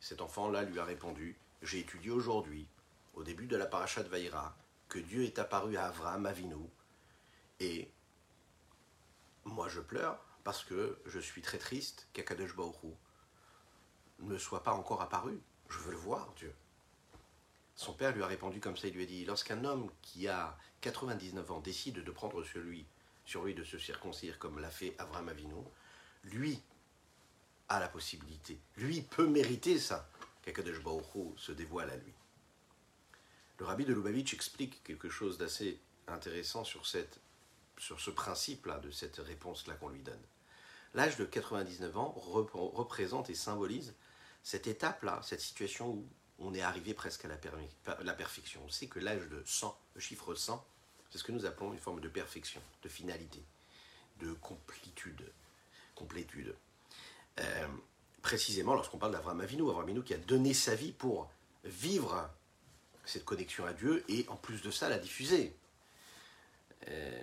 Cet 0.00 0.20
enfant-là 0.20 0.62
lui 0.62 0.78
a 0.78 0.84
répondu, 0.84 1.36
j'ai 1.62 1.80
étudié 1.80 2.10
aujourd'hui, 2.10 2.66
au 3.14 3.24
début 3.24 3.46
de 3.46 3.56
la 3.56 3.66
parachat 3.66 4.02
Vayera, 4.02 4.56
que 4.88 4.98
Dieu 4.98 5.24
est 5.24 5.38
apparu 5.38 5.76
à 5.76 5.86
Avraham 5.86 6.26
Avinu 6.26 6.54
et 7.60 7.90
moi, 9.44 9.68
je 9.68 9.80
pleure 9.80 10.18
parce 10.42 10.64
que 10.64 10.98
je 11.06 11.18
suis 11.18 11.42
très 11.42 11.58
triste 11.58 12.08
qu'Akadosh 12.12 12.54
Baoru 12.54 12.92
ne 14.20 14.38
soit 14.38 14.62
pas 14.62 14.72
encore 14.72 15.02
apparu. 15.02 15.40
Je 15.68 15.78
veux 15.78 15.92
le 15.92 15.96
voir, 15.96 16.32
Dieu. 16.36 16.54
Son 17.76 17.92
père 17.92 18.14
lui 18.14 18.22
a 18.22 18.26
répondu 18.26 18.60
comme 18.60 18.76
ça, 18.76 18.86
il 18.86 18.94
lui 18.94 19.02
a 19.02 19.06
dit, 19.06 19.24
lorsqu'un 19.24 19.64
homme 19.64 19.90
qui 20.02 20.28
a 20.28 20.56
99 20.82 21.50
ans 21.50 21.60
décide 21.60 22.04
de 22.04 22.10
prendre 22.10 22.44
sur 22.44 22.60
lui, 22.60 22.86
de 23.26 23.64
se 23.64 23.78
circoncire 23.78 24.38
comme 24.38 24.60
l'a 24.60 24.70
fait 24.70 24.94
Avram 24.98 25.28
Avinu, 25.28 25.54
lui 26.24 26.62
a 27.68 27.80
la 27.80 27.88
possibilité, 27.88 28.58
lui 28.76 29.00
peut 29.00 29.26
mériter 29.26 29.78
ça, 29.78 30.08
qu'Akadosh 30.42 30.82
Baoru 30.82 31.32
se 31.36 31.52
dévoile 31.52 31.90
à 31.90 31.96
lui. 31.96 32.12
Le 33.58 33.64
rabbi 33.66 33.84
de 33.84 33.94
Lubavitch 33.94 34.34
explique 34.34 34.82
quelque 34.84 35.08
chose 35.08 35.38
d'assez 35.38 35.80
intéressant 36.06 36.64
sur 36.64 36.86
cette 36.86 37.18
sur 37.78 38.00
ce 38.00 38.10
principe-là, 38.10 38.78
de 38.78 38.90
cette 38.90 39.16
réponse-là 39.16 39.74
qu'on 39.74 39.88
lui 39.88 40.02
donne. 40.02 40.22
L'âge 40.94 41.16
de 41.16 41.24
99 41.24 41.96
ans 41.96 42.12
représente 42.16 43.28
et 43.30 43.34
symbolise 43.34 43.94
cette 44.42 44.66
étape-là, 44.66 45.20
cette 45.22 45.40
situation 45.40 45.90
où 45.90 46.06
on 46.38 46.54
est 46.54 46.60
arrivé 46.60 46.94
presque 46.94 47.24
à 47.24 47.28
la, 47.28 48.14
perfection. 48.14 48.60
On 48.64 48.68
sait 48.68 48.86
que 48.86 48.98
l'âge 48.98 49.28
de 49.28 49.42
100, 49.44 49.76
le 49.94 50.00
chiffre 50.00 50.34
100, 50.34 50.64
c'est 51.10 51.18
ce 51.18 51.24
que 51.24 51.32
nous 51.32 51.46
appelons 51.46 51.72
une 51.72 51.78
forme 51.78 52.00
de 52.00 52.08
perfection, 52.08 52.60
de 52.82 52.88
finalité, 52.88 53.42
de 54.20 54.32
complétude. 54.34 55.32
complétude. 55.94 56.54
Euh, 57.40 57.68
précisément 58.22 58.74
lorsqu'on 58.74 58.98
parle 58.98 59.14
Avram 59.16 59.40
Avinu 59.40 60.02
qui 60.02 60.14
a 60.14 60.18
donné 60.18 60.54
sa 60.54 60.74
vie 60.74 60.92
pour 60.92 61.30
vivre 61.64 62.30
cette 63.04 63.24
connexion 63.24 63.66
à 63.66 63.72
Dieu 63.72 64.04
et 64.08 64.24
en 64.28 64.36
plus 64.36 64.62
de 64.62 64.70
ça 64.70 64.88
la 64.88 64.98
diffuser. 64.98 65.54
Euh, 66.88 67.22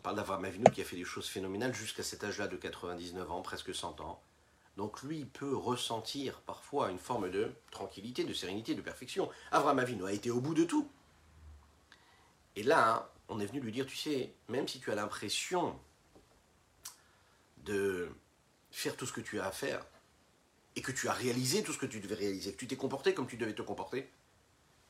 on 0.00 0.02
parle 0.02 0.16
d'Avram 0.16 0.42
Avinu 0.46 0.64
qui 0.72 0.80
a 0.80 0.84
fait 0.84 0.96
des 0.96 1.04
choses 1.04 1.28
phénoménales 1.28 1.74
jusqu'à 1.74 2.02
cet 2.02 2.24
âge-là 2.24 2.48
de 2.48 2.56
99 2.56 3.30
ans, 3.30 3.42
presque 3.42 3.74
100 3.74 4.00
ans. 4.00 4.22
Donc 4.78 5.02
lui 5.02 5.26
peut 5.26 5.54
ressentir 5.54 6.40
parfois 6.40 6.90
une 6.90 6.98
forme 6.98 7.30
de 7.30 7.52
tranquillité, 7.70 8.24
de 8.24 8.32
sérénité, 8.32 8.74
de 8.74 8.80
perfection. 8.80 9.30
Avram 9.52 9.78
Avinu 9.78 10.06
a 10.06 10.12
été 10.12 10.30
au 10.30 10.40
bout 10.40 10.54
de 10.54 10.64
tout. 10.64 10.88
Et 12.56 12.62
là, 12.62 13.12
on 13.28 13.40
est 13.40 13.44
venu 13.44 13.60
lui 13.60 13.72
dire, 13.72 13.84
tu 13.84 13.94
sais, 13.94 14.32
même 14.48 14.66
si 14.66 14.80
tu 14.80 14.90
as 14.90 14.94
l'impression 14.94 15.78
de 17.58 18.10
faire 18.70 18.96
tout 18.96 19.04
ce 19.04 19.12
que 19.12 19.20
tu 19.20 19.38
as 19.38 19.44
à 19.44 19.52
faire 19.52 19.84
et 20.76 20.80
que 20.80 20.92
tu 20.92 21.10
as 21.10 21.12
réalisé 21.12 21.62
tout 21.62 21.74
ce 21.74 21.78
que 21.78 21.84
tu 21.84 22.00
devais 22.00 22.14
réaliser, 22.14 22.54
que 22.54 22.58
tu 22.58 22.66
t'es 22.66 22.76
comporté 22.76 23.12
comme 23.12 23.26
tu 23.26 23.36
devais 23.36 23.54
te 23.54 23.60
comporter, 23.60 24.08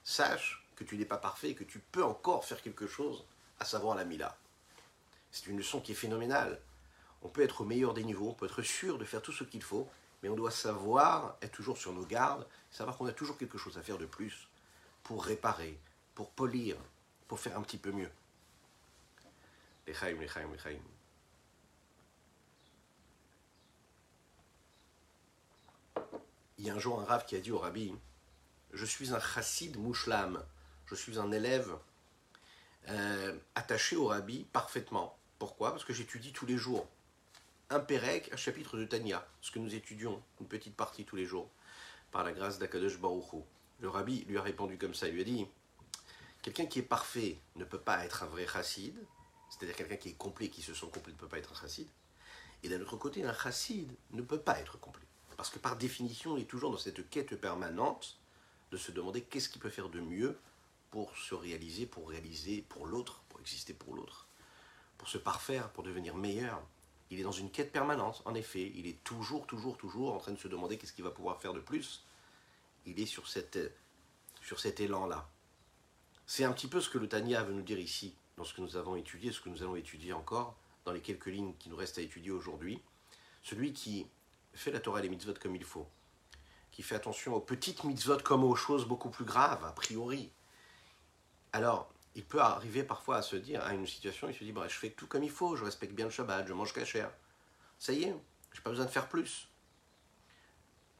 sache 0.04 0.64
que 0.76 0.84
tu 0.84 0.96
n'es 0.96 1.04
pas 1.04 1.18
parfait 1.18 1.50
et 1.50 1.54
que 1.56 1.64
tu 1.64 1.80
peux 1.80 2.04
encore 2.04 2.44
faire 2.44 2.62
quelque 2.62 2.86
chose, 2.86 3.24
à 3.58 3.64
savoir 3.64 3.96
la 3.96 4.04
Mila. 4.04 4.38
C'est 5.30 5.46
une 5.46 5.58
leçon 5.58 5.80
qui 5.80 5.92
est 5.92 5.96
phénoménale. 5.96 6.60
On 7.22 7.28
peut 7.28 7.42
être 7.42 7.60
au 7.60 7.64
meilleur 7.64 7.94
des 7.94 8.04
niveaux, 8.04 8.30
on 8.30 8.34
peut 8.34 8.46
être 8.46 8.62
sûr 8.62 8.98
de 8.98 9.04
faire 9.04 9.22
tout 9.22 9.32
ce 9.32 9.44
qu'il 9.44 9.62
faut, 9.62 9.88
mais 10.22 10.28
on 10.28 10.36
doit 10.36 10.50
savoir 10.50 11.36
être 11.42 11.52
toujours 11.52 11.76
sur 11.76 11.92
nos 11.92 12.04
gardes, 12.04 12.46
savoir 12.70 12.96
qu'on 12.96 13.06
a 13.06 13.12
toujours 13.12 13.38
quelque 13.38 13.58
chose 13.58 13.78
à 13.78 13.82
faire 13.82 13.98
de 13.98 14.06
plus 14.06 14.48
pour 15.02 15.24
réparer, 15.24 15.78
pour 16.14 16.30
polir, 16.30 16.76
pour 17.28 17.40
faire 17.40 17.56
un 17.56 17.62
petit 17.62 17.78
peu 17.78 17.92
mieux. 17.92 18.10
Lechaim, 19.86 20.20
lechaim, 20.20 20.50
lechaim. 20.52 20.80
Il 26.58 26.66
y 26.66 26.70
a 26.70 26.74
un 26.74 26.78
jour 26.78 27.00
un 27.00 27.04
rave 27.04 27.24
qui 27.24 27.36
a 27.36 27.40
dit 27.40 27.52
au 27.52 27.58
rabbi 27.58 27.94
Je 28.72 28.84
suis 28.84 29.14
un 29.14 29.20
chassid 29.20 29.78
mouchlam, 29.78 30.44
je 30.86 30.94
suis 30.94 31.18
un 31.18 31.32
élève 31.32 31.74
euh, 32.88 33.38
attaché 33.54 33.96
au 33.96 34.08
rabbi 34.08 34.44
parfaitement. 34.52 35.16
Pourquoi? 35.40 35.70
Parce 35.70 35.84
que 35.84 35.94
j'étudie 35.94 36.32
tous 36.32 36.44
les 36.44 36.58
jours 36.58 36.86
un 37.70 37.80
Pérec, 37.80 38.28
un 38.30 38.36
chapitre 38.36 38.76
de 38.76 38.84
Tania, 38.84 39.26
ce 39.40 39.50
que 39.50 39.58
nous 39.58 39.74
étudions, 39.74 40.22
une 40.38 40.46
petite 40.46 40.76
partie 40.76 41.06
tous 41.06 41.16
les 41.16 41.24
jours, 41.24 41.48
par 42.10 42.24
la 42.24 42.32
grâce 42.32 42.58
d'Akadosh 42.58 42.98
Baruch 42.98 43.42
Le 43.80 43.88
rabbi 43.88 44.24
lui 44.24 44.36
a 44.36 44.42
répondu 44.42 44.76
comme 44.76 44.92
ça, 44.92 45.08
il 45.08 45.14
lui 45.14 45.22
a 45.22 45.24
dit 45.24 45.46
Quelqu'un 46.42 46.66
qui 46.66 46.80
est 46.80 46.82
parfait 46.82 47.38
ne 47.56 47.64
peut 47.64 47.78
pas 47.78 48.04
être 48.04 48.22
un 48.22 48.26
vrai 48.26 48.46
chassid, 48.46 48.94
c'est-à-dire 49.48 49.76
quelqu'un 49.76 49.96
qui 49.96 50.10
est 50.10 50.18
complet, 50.18 50.48
qui 50.48 50.60
se 50.60 50.74
sent 50.74 50.90
complet, 50.92 51.14
ne 51.14 51.18
peut 51.18 51.26
pas 51.26 51.38
être 51.38 51.52
un 51.52 51.60
chassid. 51.62 51.88
Et 52.62 52.68
d'un 52.68 52.82
autre 52.82 52.98
côté, 52.98 53.24
un 53.24 53.32
chassid 53.32 53.90
ne 54.10 54.20
peut 54.20 54.40
pas 54.40 54.60
être 54.60 54.78
complet. 54.78 55.06
Parce 55.38 55.48
que 55.48 55.58
par 55.58 55.76
définition, 55.76 56.36
il 56.36 56.42
est 56.42 56.46
toujours 56.46 56.70
dans 56.70 56.76
cette 56.76 57.08
quête 57.08 57.34
permanente 57.40 58.18
de 58.72 58.76
se 58.76 58.92
demander 58.92 59.22
qu'est-ce 59.22 59.48
qu'il 59.48 59.62
peut 59.62 59.70
faire 59.70 59.88
de 59.88 60.00
mieux 60.00 60.38
pour 60.90 61.16
se 61.16 61.34
réaliser, 61.34 61.86
pour 61.86 62.10
réaliser 62.10 62.60
pour 62.68 62.86
l'autre, 62.86 63.22
pour 63.30 63.40
exister 63.40 63.72
pour 63.72 63.94
l'autre, 63.94 64.26
pour 65.00 65.08
se 65.08 65.16
parfaire, 65.16 65.70
pour 65.70 65.82
devenir 65.82 66.14
meilleur. 66.14 66.62
Il 67.10 67.18
est 67.18 67.22
dans 67.22 67.32
une 67.32 67.50
quête 67.50 67.72
permanente, 67.72 68.20
en 68.26 68.34
effet. 68.34 68.70
Il 68.74 68.86
est 68.86 69.02
toujours, 69.02 69.46
toujours, 69.46 69.78
toujours 69.78 70.14
en 70.14 70.18
train 70.18 70.32
de 70.32 70.38
se 70.38 70.46
demander 70.46 70.76
qu'est-ce 70.76 70.92
qu'il 70.92 71.04
va 71.04 71.10
pouvoir 71.10 71.40
faire 71.40 71.54
de 71.54 71.60
plus. 71.60 72.04
Il 72.84 73.00
est 73.00 73.06
sur, 73.06 73.26
cet 73.26 73.56
élan-là. 74.78 75.26
C'est 76.26 76.44
un 76.44 76.52
petit 76.52 76.68
peu 76.68 76.82
ce 76.82 76.90
que 76.90 76.98
le 76.98 77.08
Tania 77.08 77.42
veut 77.42 77.54
nous 77.54 77.62
dire 77.62 77.78
ici, 77.78 78.14
dans 78.36 78.44
ce 78.44 78.52
que 78.52 78.60
nous 78.60 78.76
avons 78.76 78.94
étudié, 78.94 79.32
ce 79.32 79.40
que 79.40 79.48
nous 79.48 79.62
allons 79.62 79.74
étudier 79.74 80.12
encore, 80.12 80.54
dans 80.84 80.92
les 80.92 81.00
quelques 81.00 81.26
lignes 81.26 81.54
qui 81.58 81.70
nous 81.70 81.76
restent 81.76 81.96
à 81.96 82.02
étudier 82.02 82.30
aujourd'hui. 82.30 82.82
Celui 83.42 83.72
qui 83.72 84.06
fait 84.52 84.70
la 84.70 84.80
Torah 84.80 84.98
et 84.98 85.04
les 85.04 85.08
mitzvot 85.08 85.32
comme 85.40 85.56
il 85.56 85.64
faut, 85.64 85.88
qui 86.72 86.82
fait 86.82 86.94
attention 86.94 87.34
aux 87.34 87.40
petites 87.40 87.84
mitzvot 87.84 88.18
comme 88.18 88.44
aux 88.44 88.54
choses 88.54 88.84
beaucoup 88.84 89.08
plus 89.08 89.24
graves, 89.24 89.64
a 89.64 89.72
priori, 89.72 90.30
alors 91.54 91.90
il 92.14 92.24
peut 92.24 92.40
arriver 92.40 92.82
parfois 92.82 93.18
à 93.18 93.22
se 93.22 93.36
dire, 93.36 93.62
à 93.64 93.74
une 93.74 93.86
situation, 93.86 94.28
il 94.28 94.34
se 94.34 94.44
dit, 94.44 94.52
bah, 94.52 94.68
je 94.68 94.74
fais 94.74 94.90
tout 94.90 95.06
comme 95.06 95.22
il 95.22 95.30
faut, 95.30 95.56
je 95.56 95.64
respecte 95.64 95.94
bien 95.94 96.06
le 96.06 96.10
Shabbat, 96.10 96.46
je 96.46 96.52
mange 96.52 96.72
cachère. 96.72 97.10
Ça 97.78 97.92
y 97.92 98.04
est, 98.04 98.14
je 98.52 98.58
n'ai 98.58 98.62
pas 98.62 98.70
besoin 98.70 98.86
de 98.86 98.90
faire 98.90 99.08
plus. 99.08 99.48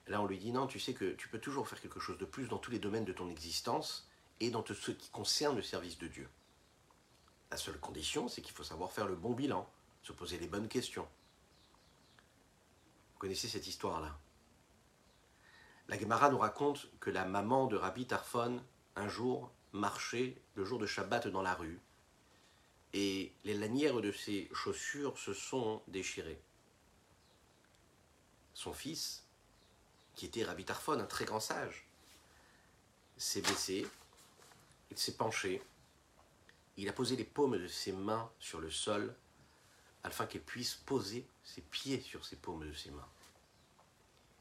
Là, 0.06 0.20
on 0.20 0.26
lui 0.26 0.38
dit, 0.38 0.52
non, 0.52 0.66
tu 0.66 0.80
sais 0.80 0.94
que 0.94 1.12
tu 1.12 1.28
peux 1.28 1.38
toujours 1.38 1.68
faire 1.68 1.80
quelque 1.80 2.00
chose 2.00 2.18
de 2.18 2.24
plus 2.24 2.48
dans 2.48 2.58
tous 2.58 2.70
les 2.70 2.78
domaines 2.78 3.04
de 3.04 3.12
ton 3.12 3.28
existence 3.28 4.08
et 4.40 4.50
dans 4.50 4.62
tout 4.62 4.74
ce 4.74 4.90
qui 4.90 5.10
concerne 5.10 5.56
le 5.56 5.62
service 5.62 5.98
de 5.98 6.08
Dieu. 6.08 6.28
La 7.50 7.56
seule 7.56 7.78
condition, 7.78 8.28
c'est 8.28 8.42
qu'il 8.42 8.54
faut 8.54 8.64
savoir 8.64 8.92
faire 8.92 9.06
le 9.06 9.16
bon 9.16 9.32
bilan, 9.32 9.68
se 10.02 10.12
poser 10.12 10.38
les 10.38 10.46
bonnes 10.46 10.68
questions 10.68 11.06
connaissez 13.20 13.48
cette 13.48 13.66
histoire-là. 13.66 14.16
La 15.88 15.98
Gemara 15.98 16.30
nous 16.30 16.38
raconte 16.38 16.88
que 17.00 17.10
la 17.10 17.26
maman 17.26 17.66
de 17.66 17.76
Rabbi 17.76 18.06
Tarfon, 18.06 18.62
un 18.96 19.08
jour, 19.08 19.50
marchait 19.72 20.36
le 20.54 20.64
jour 20.64 20.78
de 20.78 20.86
Shabbat 20.86 21.28
dans 21.28 21.42
la 21.42 21.54
rue, 21.54 21.80
et 22.92 23.32
les 23.44 23.54
lanières 23.54 24.00
de 24.00 24.12
ses 24.12 24.48
chaussures 24.52 25.18
se 25.18 25.32
sont 25.32 25.82
déchirées. 25.88 26.40
Son 28.54 28.72
fils, 28.72 29.24
qui 30.14 30.26
était 30.26 30.44
Rabbi 30.44 30.64
Tarfon, 30.64 30.98
un 30.98 31.06
très 31.06 31.24
grand 31.24 31.40
sage, 31.40 31.86
s'est 33.16 33.42
baissé, 33.42 33.86
il 34.90 34.98
s'est 34.98 35.16
penché, 35.16 35.62
il 36.76 36.88
a 36.88 36.92
posé 36.92 37.16
les 37.16 37.24
paumes 37.24 37.58
de 37.58 37.68
ses 37.68 37.92
mains 37.92 38.30
sur 38.38 38.60
le 38.60 38.70
sol 38.70 39.14
afin 40.02 40.26
qu'elle 40.26 40.42
puisse 40.42 40.74
poser 40.74 41.26
ses 41.44 41.60
pieds 41.60 42.00
sur 42.00 42.24
ses 42.24 42.36
paumes 42.36 42.66
de 42.66 42.72
ses 42.72 42.90
mains. 42.90 43.08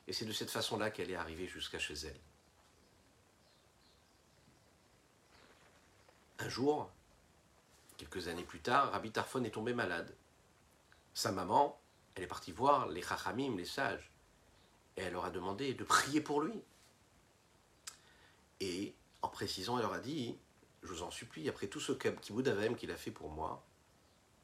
Et 0.07 0.13
c'est 0.13 0.25
de 0.25 0.31
cette 0.31 0.49
façon-là 0.49 0.89
qu'elle 0.89 1.11
est 1.11 1.15
arrivée 1.15 1.47
jusqu'à 1.47 1.79
chez 1.79 1.93
elle. 1.93 2.19
Un 6.41 6.47
jour, 6.47 6.89
quelques 7.97 8.29
années 8.29 8.45
plus 8.45 8.61
tard, 8.61 8.91
Rabbi 8.93 9.11
Tarfon 9.11 9.43
est 9.43 9.51
tombé 9.51 9.73
malade. 9.73 10.15
Sa 11.13 11.33
maman, 11.33 11.77
elle 12.15 12.23
est 12.23 12.27
partie 12.27 12.53
voir 12.53 12.87
les 12.87 13.01
Chachamim, 13.01 13.57
les 13.57 13.65
sages, 13.65 14.09
et 14.95 15.01
elle 15.01 15.13
leur 15.13 15.25
a 15.25 15.31
demandé 15.31 15.73
de 15.73 15.83
prier 15.83 16.21
pour 16.21 16.41
lui. 16.41 16.61
Et 18.61 18.95
en 19.21 19.27
précisant, 19.27 19.77
elle 19.77 19.83
leur 19.83 19.93
a 19.93 19.99
dit 19.99 20.37
Je 20.81 20.87
vous 20.87 21.03
en 21.03 21.11
supplie, 21.11 21.49
après 21.49 21.67
tout 21.67 21.81
ce 21.81 21.91
kiboud 21.91 22.77
qu'il 22.77 22.91
a 22.91 22.95
fait 22.95 23.11
pour 23.11 23.29
moi, 23.29 23.61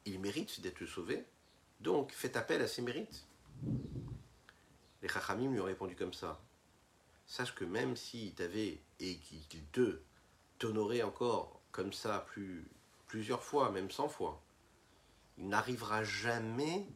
il 0.03 0.19
mérite 0.19 0.59
d'être 0.59 0.85
sauvé. 0.85 1.25
Donc, 1.79 2.11
faites 2.11 2.35
appel 2.35 2.61
à 2.61 2.67
ses 2.67 2.81
mérites. 2.81 3.25
Les 5.01 5.07
Chachamim 5.07 5.49
lui 5.49 5.61
ont 5.61 5.65
répondu 5.65 5.95
comme 5.95 6.13
ça. 6.13 6.41
Sache 7.25 7.55
que 7.55 7.63
même 7.63 7.95
s'il 7.95 8.33
t'avait 8.33 8.81
et 8.99 9.17
qu'il 9.17 9.65
te 9.67 10.01
t'honorait 10.59 11.01
encore 11.01 11.61
comme 11.75 11.91
ça 11.91 12.19
plus, 12.19 12.65
plusieurs 13.07 13.43
fois, 13.43 13.69
même 13.69 13.91
cent 13.91 14.07
fois, 14.07 14.41
il 15.37 15.49
n'arrivera 15.49 16.05
jamais 16.05 16.87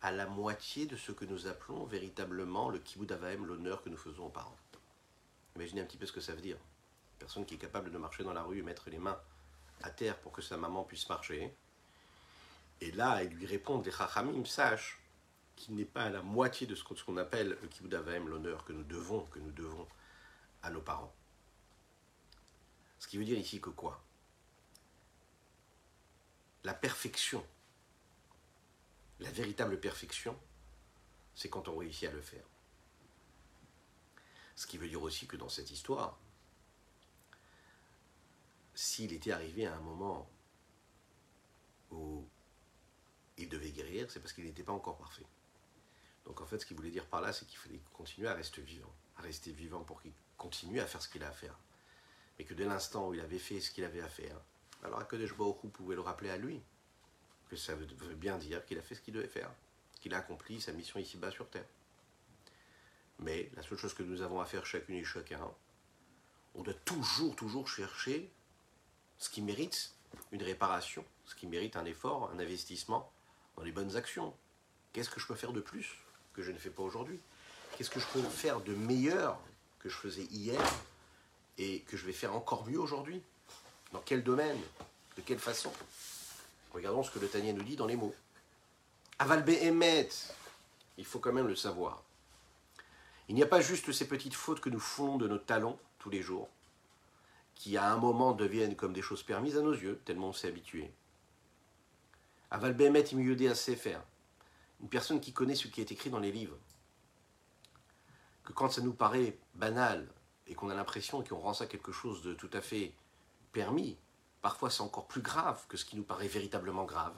à 0.00 0.10
la 0.10 0.24
moitié 0.24 0.86
de 0.86 0.96
ce 0.96 1.12
que 1.12 1.26
nous 1.26 1.46
appelons 1.46 1.84
véritablement 1.84 2.70
le 2.70 2.78
kibbutz 2.78 3.12
avaim, 3.12 3.44
l'honneur 3.44 3.82
que 3.82 3.90
nous 3.90 3.98
faisons 3.98 4.28
aux 4.28 4.30
parents. 4.30 4.56
Imaginez 5.54 5.82
un 5.82 5.84
petit 5.84 5.98
peu 5.98 6.06
ce 6.06 6.12
que 6.12 6.22
ça 6.22 6.34
veut 6.34 6.40
dire. 6.40 6.56
Une 6.56 7.18
personne 7.18 7.44
qui 7.44 7.56
est 7.56 7.58
capable 7.58 7.90
de 7.90 7.98
marcher 7.98 8.24
dans 8.24 8.32
la 8.32 8.42
rue 8.42 8.60
et 8.60 8.62
mettre 8.62 8.88
les 8.88 8.98
mains 8.98 9.20
à 9.82 9.90
terre 9.90 10.16
pour 10.20 10.32
que 10.32 10.40
sa 10.40 10.56
maman 10.56 10.82
puisse 10.84 11.06
marcher, 11.10 11.54
et 12.80 12.92
là, 12.92 13.22
il 13.22 13.34
lui 13.34 13.44
répond 13.44 13.80
des 13.80 13.90
Chachamim, 13.90 14.46
sache 14.46 14.98
qu'il 15.56 15.74
n'est 15.74 15.84
pas 15.84 16.04
à 16.04 16.10
la 16.10 16.22
moitié 16.22 16.66
de 16.66 16.74
ce 16.74 16.84
qu'on 16.84 17.18
appelle 17.18 17.58
le 17.60 17.68
kibbutz 17.68 17.92
l'honneur 18.26 18.64
que 18.64 18.72
nous 18.72 18.84
devons, 18.84 19.26
que 19.26 19.40
nous 19.40 19.52
devons 19.52 19.86
à 20.62 20.70
nos 20.70 20.80
parents. 20.80 21.12
Ce 22.98 23.08
qui 23.08 23.18
veut 23.18 23.24
dire 23.24 23.38
ici 23.38 23.60
que 23.60 23.70
quoi? 23.70 24.02
La 26.64 26.74
perfection, 26.74 27.46
la 29.20 29.30
véritable 29.30 29.78
perfection, 29.78 30.38
c'est 31.34 31.48
quand 31.48 31.68
on 31.68 31.76
réussit 31.76 32.08
à 32.08 32.12
le 32.12 32.20
faire. 32.20 32.44
Ce 34.56 34.66
qui 34.66 34.78
veut 34.78 34.88
dire 34.88 35.02
aussi 35.02 35.26
que 35.26 35.36
dans 35.36 35.50
cette 35.50 35.70
histoire, 35.70 36.18
s'il 38.74 39.12
était 39.12 39.32
arrivé 39.32 39.66
à 39.66 39.74
un 39.74 39.80
moment 39.80 40.28
où 41.90 42.26
il 43.36 43.48
devait 43.48 43.70
guérir, 43.70 44.10
c'est 44.10 44.20
parce 44.20 44.32
qu'il 44.32 44.44
n'était 44.44 44.62
pas 44.62 44.72
encore 44.72 44.96
parfait. 44.96 45.26
Donc 46.24 46.40
en 46.40 46.46
fait, 46.46 46.58
ce 46.58 46.66
qu'il 46.66 46.76
voulait 46.76 46.90
dire 46.90 47.06
par 47.06 47.20
là, 47.20 47.32
c'est 47.32 47.46
qu'il 47.46 47.58
fallait 47.58 47.80
continuer 47.92 48.28
à 48.28 48.34
rester 48.34 48.60
vivant, 48.62 48.92
à 49.16 49.22
rester 49.22 49.52
vivant 49.52 49.84
pour 49.84 50.02
qu'il 50.02 50.12
continue 50.36 50.80
à 50.80 50.86
faire 50.86 51.00
ce 51.02 51.08
qu'il 51.08 51.22
a 51.22 51.28
à 51.28 51.32
faire. 51.32 51.58
Mais 52.38 52.44
que 52.44 52.54
dès 52.54 52.64
l'instant 52.64 53.08
où 53.08 53.14
il 53.14 53.20
avait 53.20 53.38
fait 53.38 53.60
ce 53.60 53.70
qu'il 53.70 53.84
avait 53.84 54.00
à 54.00 54.08
faire, 54.08 54.38
alors 54.82 55.00
Akadosh 55.00 55.34
Baruch 55.34 55.70
pouvait 55.72 55.94
le 55.94 56.00
rappeler 56.00 56.30
à 56.30 56.36
lui, 56.36 56.60
que 57.48 57.56
ça 57.56 57.74
veut 57.74 57.86
bien 58.14 58.38
dire 58.38 58.64
qu'il 58.64 58.78
a 58.78 58.82
fait 58.82 58.94
ce 58.94 59.00
qu'il 59.00 59.14
devait 59.14 59.28
faire, 59.28 59.50
qu'il 60.00 60.14
a 60.14 60.18
accompli 60.18 60.60
sa 60.60 60.72
mission 60.72 60.98
ici-bas 60.98 61.30
sur 61.30 61.48
Terre. 61.48 61.66
Mais 63.20 63.50
la 63.56 63.62
seule 63.62 63.78
chose 63.78 63.94
que 63.94 64.02
nous 64.02 64.20
avons 64.20 64.40
à 64.40 64.44
faire 64.44 64.66
chacune 64.66 64.96
et 64.96 65.04
chacun, 65.04 65.40
on 66.54 66.62
doit 66.62 66.74
toujours, 66.74 67.34
toujours 67.36 67.68
chercher 67.68 68.30
ce 69.18 69.30
qui 69.30 69.42
mérite 69.42 69.94
une 70.32 70.42
réparation, 70.42 71.04
ce 71.24 71.34
qui 71.34 71.46
mérite 71.46 71.76
un 71.76 71.84
effort, 71.84 72.30
un 72.30 72.38
investissement 72.38 73.10
dans 73.56 73.62
les 73.62 73.72
bonnes 73.72 73.96
actions. 73.96 74.34
Qu'est-ce 74.92 75.10
que 75.10 75.20
je 75.20 75.26
peux 75.26 75.34
faire 75.34 75.52
de 75.52 75.60
plus 75.60 75.96
que 76.34 76.42
je 76.42 76.50
ne 76.50 76.58
fais 76.58 76.70
pas 76.70 76.82
aujourd'hui? 76.82 77.18
Qu'est-ce 77.76 77.90
que 77.90 78.00
je 78.00 78.06
peux 78.06 78.22
faire 78.22 78.60
de 78.60 78.74
meilleur 78.74 79.38
que 79.78 79.88
je 79.88 79.96
faisais 79.96 80.24
hier 80.24 80.60
et 81.58 81.80
que 81.80 81.96
je 81.96 82.06
vais 82.06 82.12
faire 82.12 82.34
encore 82.34 82.66
mieux 82.66 82.78
aujourd'hui 82.78 83.22
Dans 83.92 84.02
quel 84.04 84.22
domaine? 84.22 84.58
De 85.16 85.22
quelle 85.22 85.38
façon? 85.38 85.72
Regardons 86.72 87.02
ce 87.02 87.10
que 87.10 87.18
le 87.18 87.28
Tania 87.28 87.52
nous 87.52 87.62
dit 87.62 87.76
dans 87.76 87.86
les 87.86 87.96
mots. 87.96 88.14
Aval 89.18 89.48
Emet, 89.48 90.10
il 90.98 91.06
faut 91.06 91.18
quand 91.18 91.32
même 91.32 91.48
le 91.48 91.56
savoir. 91.56 92.02
Il 93.28 93.34
n'y 93.34 93.42
a 93.42 93.46
pas 93.46 93.60
juste 93.60 93.90
ces 93.92 94.06
petites 94.06 94.34
fautes 94.34 94.60
que 94.60 94.68
nous 94.68 94.80
font 94.80 95.16
de 95.16 95.26
nos 95.26 95.38
talons 95.38 95.78
tous 95.98 96.10
les 96.10 96.22
jours, 96.22 96.48
qui 97.54 97.76
à 97.76 97.90
un 97.90 97.96
moment 97.96 98.32
deviennent 98.32 98.76
comme 98.76 98.92
des 98.92 99.02
choses 99.02 99.22
permises 99.22 99.56
à 99.56 99.62
nos 99.62 99.72
yeux, 99.72 100.00
tellement 100.04 100.28
on 100.28 100.32
s'est 100.32 100.48
habitué. 100.48 100.92
Aval 102.50 102.74
Behemet 102.74 103.48
à 103.48 103.54
faire. 103.54 104.02
une 104.80 104.88
personne 104.88 105.20
qui 105.20 105.32
connaît 105.32 105.54
ce 105.54 105.68
qui 105.68 105.80
est 105.80 105.90
écrit 105.90 106.10
dans 106.10 106.20
les 106.20 106.30
livres, 106.30 106.58
que 108.44 108.52
quand 108.52 108.68
ça 108.68 108.82
nous 108.82 108.92
paraît 108.92 109.36
banal 109.54 110.06
et 110.46 110.54
qu'on 110.54 110.70
a 110.70 110.74
l'impression 110.74 111.22
qu'on 111.22 111.38
rend 111.38 111.54
ça 111.54 111.66
quelque 111.66 111.92
chose 111.92 112.22
de 112.22 112.34
tout 112.34 112.50
à 112.52 112.60
fait 112.60 112.92
permis, 113.52 113.96
parfois 114.42 114.70
c'est 114.70 114.82
encore 114.82 115.06
plus 115.06 115.22
grave 115.22 115.64
que 115.68 115.76
ce 115.76 115.84
qui 115.84 115.96
nous 115.96 116.04
paraît 116.04 116.28
véritablement 116.28 116.84
grave. 116.84 117.14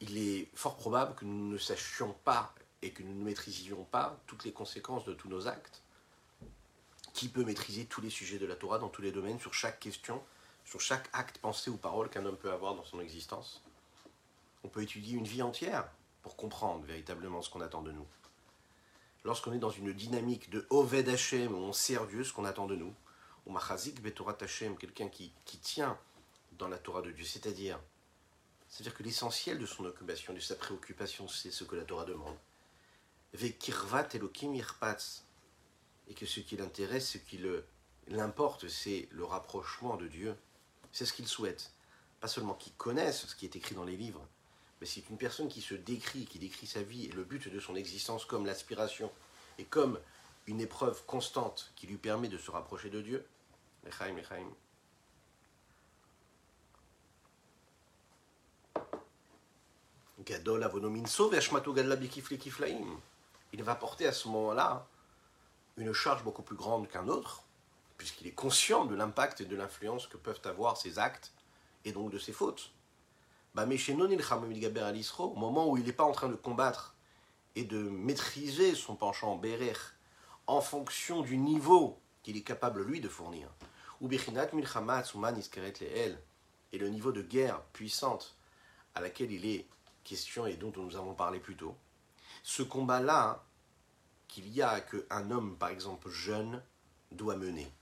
Il 0.00 0.18
est 0.18 0.48
fort 0.54 0.76
probable 0.76 1.14
que 1.14 1.24
nous 1.24 1.48
ne 1.48 1.58
sachions 1.58 2.14
pas 2.24 2.54
et 2.82 2.90
que 2.90 3.02
nous 3.02 3.14
ne 3.14 3.24
maîtrisions 3.24 3.84
pas 3.84 4.18
toutes 4.26 4.44
les 4.44 4.52
conséquences 4.52 5.04
de 5.04 5.14
tous 5.14 5.28
nos 5.28 5.48
actes. 5.48 5.82
Qui 7.14 7.28
peut 7.28 7.44
maîtriser 7.44 7.86
tous 7.86 8.00
les 8.00 8.10
sujets 8.10 8.38
de 8.38 8.44
la 8.44 8.56
Torah 8.56 8.78
dans 8.78 8.88
tous 8.88 9.00
les 9.00 9.12
domaines, 9.12 9.38
sur 9.38 9.54
chaque 9.54 9.80
question, 9.80 10.22
sur 10.64 10.80
chaque 10.80 11.08
acte, 11.12 11.38
pensée 11.38 11.70
ou 11.70 11.76
parole 11.76 12.10
qu'un 12.10 12.26
homme 12.26 12.36
peut 12.36 12.52
avoir 12.52 12.74
dans 12.74 12.84
son 12.84 13.00
existence? 13.00 13.62
On 14.64 14.68
peut 14.68 14.82
étudier 14.82 15.16
une 15.16 15.24
vie 15.24 15.42
entière 15.42 15.88
pour 16.22 16.36
comprendre 16.36 16.84
véritablement 16.84 17.40
ce 17.40 17.48
qu'on 17.50 17.60
attend 17.60 17.82
de 17.82 17.92
nous. 17.92 18.06
Lorsqu'on 19.24 19.52
est 19.52 19.58
dans 19.58 19.70
une 19.70 19.92
dynamique 19.92 20.50
de 20.50 20.66
Oved 20.70 21.08
Hashem, 21.08 21.54
on 21.54 21.72
sert 21.72 22.06
Dieu, 22.06 22.24
ce 22.24 22.32
qu'on 22.32 22.44
attend 22.44 22.66
de 22.66 22.76
nous, 22.76 22.94
ou 23.46 23.52
Machazik 23.52 24.02
Betorat 24.02 24.36
Hashem, 24.40 24.76
quelqu'un 24.76 25.08
qui, 25.08 25.32
qui 25.44 25.58
tient 25.58 25.98
dans 26.52 26.68
la 26.68 26.78
Torah 26.78 27.02
de 27.02 27.10
Dieu, 27.10 27.24
c'est-à-dire 27.24 27.80
c'est-à-dire 28.74 28.94
que 28.94 29.04
l'essentiel 29.04 29.60
de 29.60 29.66
son 29.66 29.84
occupation, 29.84 30.34
de 30.34 30.40
sa 30.40 30.56
préoccupation, 30.56 31.28
c'est 31.28 31.52
ce 31.52 31.62
que 31.62 31.76
la 31.76 31.84
Torah 31.84 32.04
demande. 32.04 32.36
Vekirvat 33.32 34.08
Elohim 34.14 34.52
irpatz. 34.52 35.24
Et 36.08 36.14
que 36.14 36.26
ce 36.26 36.40
qui 36.40 36.56
l'intéresse, 36.56 37.10
ce 37.10 37.18
qui 37.18 37.40
l'importe, 38.08 38.68
c'est 38.68 39.08
le 39.12 39.24
rapprochement 39.24 39.96
de 39.96 40.08
Dieu. 40.08 40.36
C'est 40.90 41.06
ce 41.06 41.12
qu'il 41.12 41.28
souhaite. 41.28 41.72
Pas 42.18 42.26
seulement 42.26 42.54
qu'il 42.54 42.74
connaisse 42.74 43.26
ce 43.26 43.36
qui 43.36 43.44
est 43.44 43.54
écrit 43.54 43.76
dans 43.76 43.84
les 43.84 43.96
livres, 43.96 44.26
mais 44.84 44.90
c'est 44.90 45.08
une 45.08 45.16
personne 45.16 45.48
qui 45.48 45.62
se 45.62 45.72
décrit, 45.72 46.26
qui 46.26 46.38
décrit 46.38 46.66
sa 46.66 46.82
vie 46.82 47.06
et 47.06 47.12
le 47.12 47.24
but 47.24 47.48
de 47.48 47.58
son 47.58 47.74
existence 47.74 48.26
comme 48.26 48.44
l'aspiration 48.44 49.10
et 49.56 49.64
comme 49.64 49.98
une 50.46 50.60
épreuve 50.60 51.02
constante 51.06 51.72
qui 51.74 51.86
lui 51.86 51.96
permet 51.96 52.28
de 52.28 52.36
se 52.36 52.50
rapprocher 52.50 52.90
de 52.90 53.00
Dieu. 53.00 53.24
Lechaim, 53.84 54.14
lechaim. 54.14 54.46
Gadol 60.26 60.70
Il 63.54 63.62
va 63.62 63.74
porter 63.74 64.06
à 64.06 64.12
ce 64.12 64.28
moment-là 64.28 64.86
une 65.78 65.94
charge 65.94 66.22
beaucoup 66.22 66.42
plus 66.42 66.56
grande 66.56 66.88
qu'un 66.88 67.08
autre, 67.08 67.42
puisqu'il 67.96 68.26
est 68.26 68.32
conscient 68.32 68.84
de 68.84 68.94
l'impact 68.94 69.40
et 69.40 69.46
de 69.46 69.56
l'influence 69.56 70.06
que 70.06 70.18
peuvent 70.18 70.42
avoir 70.44 70.76
ses 70.76 70.98
actes 70.98 71.32
et 71.86 71.92
donc 71.92 72.10
de 72.10 72.18
ses 72.18 72.34
fautes. 72.34 72.70
Au 73.56 75.36
moment 75.36 75.68
où 75.68 75.76
il 75.76 75.84
n'est 75.84 75.92
pas 75.92 76.04
en 76.04 76.12
train 76.12 76.28
de 76.28 76.34
combattre 76.34 76.96
et 77.54 77.64
de 77.64 77.78
maîtriser 77.78 78.74
son 78.74 78.96
penchant 78.96 79.36
bérer 79.36 79.72
en 80.46 80.60
fonction 80.60 81.22
du 81.22 81.36
niveau 81.36 81.98
qu'il 82.22 82.36
est 82.36 82.42
capable 82.42 82.82
lui 82.82 83.00
de 83.00 83.08
fournir, 83.08 83.48
et 86.72 86.78
le 86.78 86.88
niveau 86.88 87.12
de 87.12 87.22
guerre 87.22 87.60
puissante 87.72 88.36
à 88.96 89.00
laquelle 89.00 89.30
il 89.30 89.46
est 89.46 89.66
question 90.02 90.46
et 90.46 90.56
dont 90.56 90.72
nous 90.76 90.96
avons 90.96 91.14
parlé 91.14 91.38
plus 91.38 91.56
tôt, 91.56 91.76
ce 92.42 92.62
combat-là 92.62 93.44
qu'il 94.26 94.48
y 94.48 94.62
a 94.62 94.80
qu'un 94.80 95.30
homme, 95.30 95.56
par 95.56 95.68
exemple, 95.68 96.10
jeune, 96.10 96.60
doit 97.12 97.36
mener. 97.36 97.72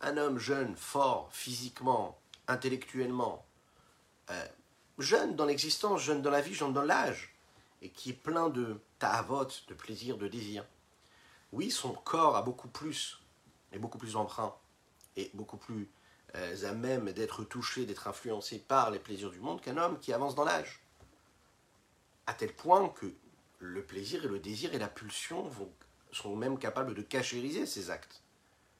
Un 0.00 0.16
homme 0.16 0.38
jeune, 0.38 0.74
fort, 0.74 1.28
physiquement, 1.32 2.18
intellectuellement, 2.48 3.44
euh, 4.30 4.46
jeune 5.00 5.36
dans 5.36 5.46
l'existence, 5.46 6.02
jeune 6.02 6.22
dans 6.22 6.30
la 6.30 6.40
vie, 6.40 6.54
jeune 6.54 6.72
dans 6.72 6.82
l'âge, 6.82 7.34
et 7.82 7.90
qui 7.90 8.10
est 8.10 8.14
plein 8.14 8.48
de 8.48 8.80
ta'avot, 8.98 9.48
de 9.68 9.74
plaisir, 9.74 10.16
de 10.18 10.28
désir. 10.28 10.64
Oui, 11.52 11.70
son 11.70 11.92
corps 11.92 12.36
a 12.36 12.42
beaucoup 12.42 12.68
plus, 12.68 13.20
et 13.72 13.78
beaucoup 13.78 13.98
plus 13.98 14.16
emprunt, 14.16 14.54
et 15.16 15.30
beaucoup 15.34 15.56
plus 15.56 15.90
euh, 16.36 16.70
à 16.70 16.72
même 16.72 17.12
d'être 17.12 17.44
touché, 17.44 17.86
d'être 17.86 18.06
influencé 18.06 18.58
par 18.58 18.90
les 18.90 18.98
plaisirs 18.98 19.30
du 19.30 19.40
monde 19.40 19.60
qu'un 19.60 19.76
homme 19.76 19.98
qui 19.98 20.12
avance 20.12 20.34
dans 20.34 20.44
l'âge 20.44 20.80
à 22.26 22.34
tel 22.34 22.54
point 22.54 22.88
que 22.90 23.12
le 23.58 23.82
plaisir 23.84 24.24
et 24.24 24.28
le 24.28 24.38
désir 24.38 24.72
et 24.72 24.78
la 24.78 24.86
pulsion 24.86 25.50
sont 26.12 26.36
même 26.36 26.58
capables 26.58 26.94
de 26.94 27.02
cachériser 27.02 27.66
ses 27.66 27.90
actes, 27.90 28.22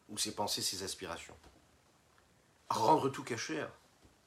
ou 0.08 0.18
ses 0.18 0.34
pensées, 0.34 0.62
ses 0.62 0.84
aspirations. 0.84 1.36
Rendre 2.68 3.08
tout 3.08 3.24
caché, 3.24 3.64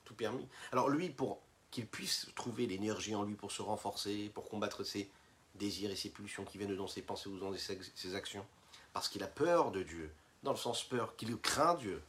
tout 0.04 0.14
permis. 0.14 0.48
Alors 0.74 0.90
lui, 0.90 1.10
pour 1.10 1.42
qu'il 1.74 1.88
puisse 1.88 2.28
trouver 2.36 2.68
l'énergie 2.68 3.16
en 3.16 3.24
lui 3.24 3.34
pour 3.34 3.52
se 3.52 3.64
renforcer, 3.64 4.30
pour 4.30 4.48
combattre 4.48 4.84
ses 4.84 5.10
désirs 5.56 5.90
et 5.90 5.96
ses 5.96 6.12
pulsions 6.12 6.46
qui 6.46 6.60
viennent 6.60 6.76
dans 6.76 6.88
ses 6.88 7.02
pensées 7.02 7.30
ou 7.30 7.40
dans 7.40 7.52
ses 7.58 8.16
actions, 8.16 8.46
parce 8.94 9.10
qu'il 9.10 9.24
a 9.24 9.28
peur 9.28 9.72
de 9.72 9.82
Dieu, 9.82 10.14
dans 10.44 10.52
le 10.52 10.58
sens 10.58 10.84
peur, 10.84 11.16
qu'il 11.16 11.36
craint 11.38 11.74
Dieu, 11.74 12.00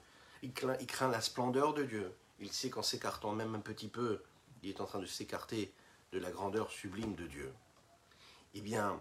il 0.43 0.53
craint, 0.53 0.77
il 0.81 0.87
craint 0.87 1.09
la 1.09 1.23
splendeur 1.23 1.73
de 1.73 1.83
Dieu, 1.83 2.15
il 2.41 2.53
sait 2.53 2.69
qu'en 2.69 2.83
s'écartant 2.83 3.33
même 3.33 3.55
un 3.55 3.61
petit 3.61 3.89
peu, 3.89 4.23
il 4.63 4.69
est 4.69 4.83
en 4.83 4.85
train 4.85 4.99
de 4.99 5.07
s'écarter 5.07 5.73
de 6.13 6.19
la 6.19 6.31
grandeur 6.31 6.71
sublime 6.71 7.15
de 7.15 7.27
Dieu, 7.27 7.51
eh 8.53 8.61
bien, 8.61 9.01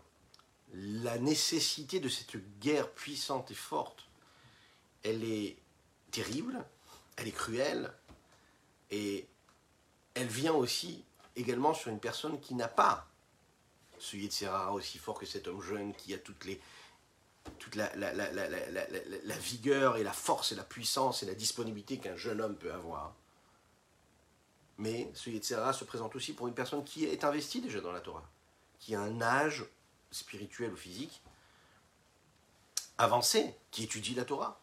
la 0.72 1.18
nécessité 1.18 2.00
de 2.00 2.08
cette 2.08 2.38
guerre 2.60 2.90
puissante 2.90 3.52
et 3.52 3.56
forte, 3.56 4.08
elle 5.04 5.26
est 5.26 5.58
terrible, 6.12 6.66
elle 7.18 7.28
est 7.28 7.32
cruelle, 7.32 7.94
et 8.92 9.28
elle 10.14 10.28
vient 10.28 10.54
aussi 10.54 11.04
également 11.36 11.74
sur 11.74 11.92
une 11.92 12.00
personne 12.00 12.40
qui 12.40 12.54
n'a 12.56 12.68
pas 12.68 13.08
ce 14.04 14.18
Yetzirara 14.18 14.74
aussi 14.74 14.98
fort 14.98 15.18
que 15.18 15.26
cet 15.26 15.48
homme 15.48 15.62
jeune 15.62 15.94
qui 15.94 16.14
a 16.14 16.18
toute 16.18 16.46
la, 17.76 19.38
vigueur 19.38 19.98
et 19.98 20.04
la 20.04 20.12
force 20.12 20.52
et 20.52 20.56
la 20.56 20.64
puissance 20.64 21.24
et 21.24 21.26
la 21.26 21.36
disponibilité 21.36 21.98
qu'un 21.98 22.18
jeune 22.18 22.42
homme 22.42 22.58
peut 22.58 22.74
avoir. 22.74 23.14
Mais 24.78 25.10
ce 25.14 25.30
Yetzirah 25.30 25.72
se 25.72 25.86
présente 25.86 26.16
aussi 26.16 26.34
pour 26.34 26.48
une 26.48 26.54
personne 26.54 26.84
qui 26.84 27.06
est 27.06 27.24
investie 27.24 27.62
déjà 27.62 27.80
dans 27.80 27.94
la 27.94 28.02
Torah, 28.02 28.30
qui 28.80 28.94
a 28.94 29.00
un 29.00 29.22
âge 29.22 29.66
spirituel 30.12 30.74
ou 30.74 30.78
physique 30.78 31.22
avancé, 32.98 33.56
qui 33.72 33.86
étudie 33.86 34.16
la 34.16 34.26
Torah. 34.26 34.60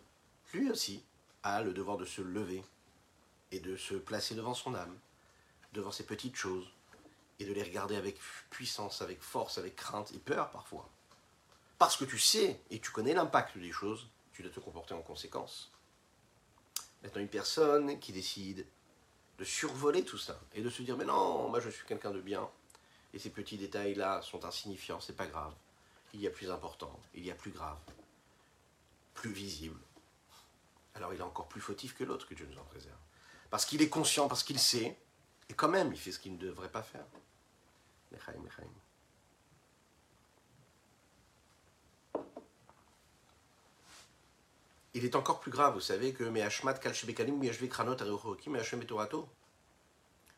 Lui 0.53 0.71
aussi 0.71 1.03
a 1.43 1.63
le 1.63 1.73
devoir 1.73 1.97
de 1.97 2.05
se 2.05 2.21
lever 2.21 2.63
et 3.53 3.61
de 3.61 3.77
se 3.77 3.95
placer 3.95 4.35
devant 4.35 4.55
son 4.55 4.75
âme, 4.75 4.97
devant 5.73 5.93
ces 5.93 6.05
petites 6.05 6.37
choses, 6.37 6.71
et 7.41 7.45
de 7.45 7.53
les 7.53 7.63
regarder 7.63 7.97
avec 7.97 8.19
puissance, 8.51 9.03
avec 9.03 9.23
force, 9.23 9.59
avec 9.59 9.75
crainte 9.75 10.13
et 10.13 10.19
peur 10.19 10.51
parfois. 10.51 10.89
Parce 11.79 11.97
que 11.97 12.05
tu 12.05 12.19
sais 12.19 12.61
et 12.71 12.81
tu 12.81 12.91
connais 12.91 13.15
l'impact 13.15 13.57
des 13.57 13.73
choses, 13.73 14.07
tu 14.33 14.43
dois 14.43 14.53
te 14.53 14.61
comporter 14.61 14.95
en 14.95 15.01
conséquence. 15.01 15.73
Maintenant, 17.03 17.23
une 17.23 17.29
personne 17.29 17.99
qui 17.99 18.13
décide 18.13 18.67
de 19.39 19.45
survoler 19.45 20.05
tout 20.05 20.19
ça 20.19 20.39
et 20.55 20.61
de 20.61 20.69
se 20.69 20.83
dire 20.83 20.99
mais 20.99 21.07
non, 21.07 21.49
moi 21.49 21.61
je 21.61 21.71
suis 21.71 21.87
quelqu'un 21.87 22.11
de 22.11 22.21
bien 22.21 22.47
et 23.15 23.19
ces 23.19 23.31
petits 23.31 23.57
détails 23.57 23.95
là 23.95 24.21
sont 24.21 24.45
insignifiants, 24.45 25.01
c'est 25.01 25.17
pas 25.17 25.27
grave. 25.27 25.55
Il 26.13 26.21
y 26.21 26.27
a 26.27 26.31
plus 26.31 26.51
important, 26.51 26.99
il 27.15 27.25
y 27.25 27.31
a 27.31 27.35
plus 27.35 27.51
grave, 27.51 27.79
plus 29.15 29.33
visible. 29.33 29.81
Alors 30.95 31.15
il 31.15 31.21
est 31.21 31.25
encore 31.25 31.49
plus 31.49 31.63
fautif 31.63 31.95
que 31.95 32.05
l'autre 32.05 32.29
que 32.29 32.35
Dieu 32.35 32.47
nous 32.51 32.59
en 32.59 32.65
préserve. 32.65 32.99
Parce 33.49 33.65
qu'il 33.65 33.81
est 33.81 33.89
conscient, 33.89 34.29
parce 34.29 34.43
qu'il 34.43 34.59
sait, 34.59 34.99
et 35.51 35.53
quand 35.53 35.69
même 35.69 35.93
il 35.93 35.99
fait 35.99 36.13
ce 36.13 36.21
qu'il 36.21 36.33
ne 36.33 36.39
devrait 36.39 36.71
pas 36.71 36.83
faire. 36.83 37.05
Il 44.95 45.05
est 45.05 45.15
encore 45.15 45.41
plus 45.41 45.51
grave, 45.51 45.75
vous 45.75 45.81
savez, 45.81 46.13
que 46.13 46.25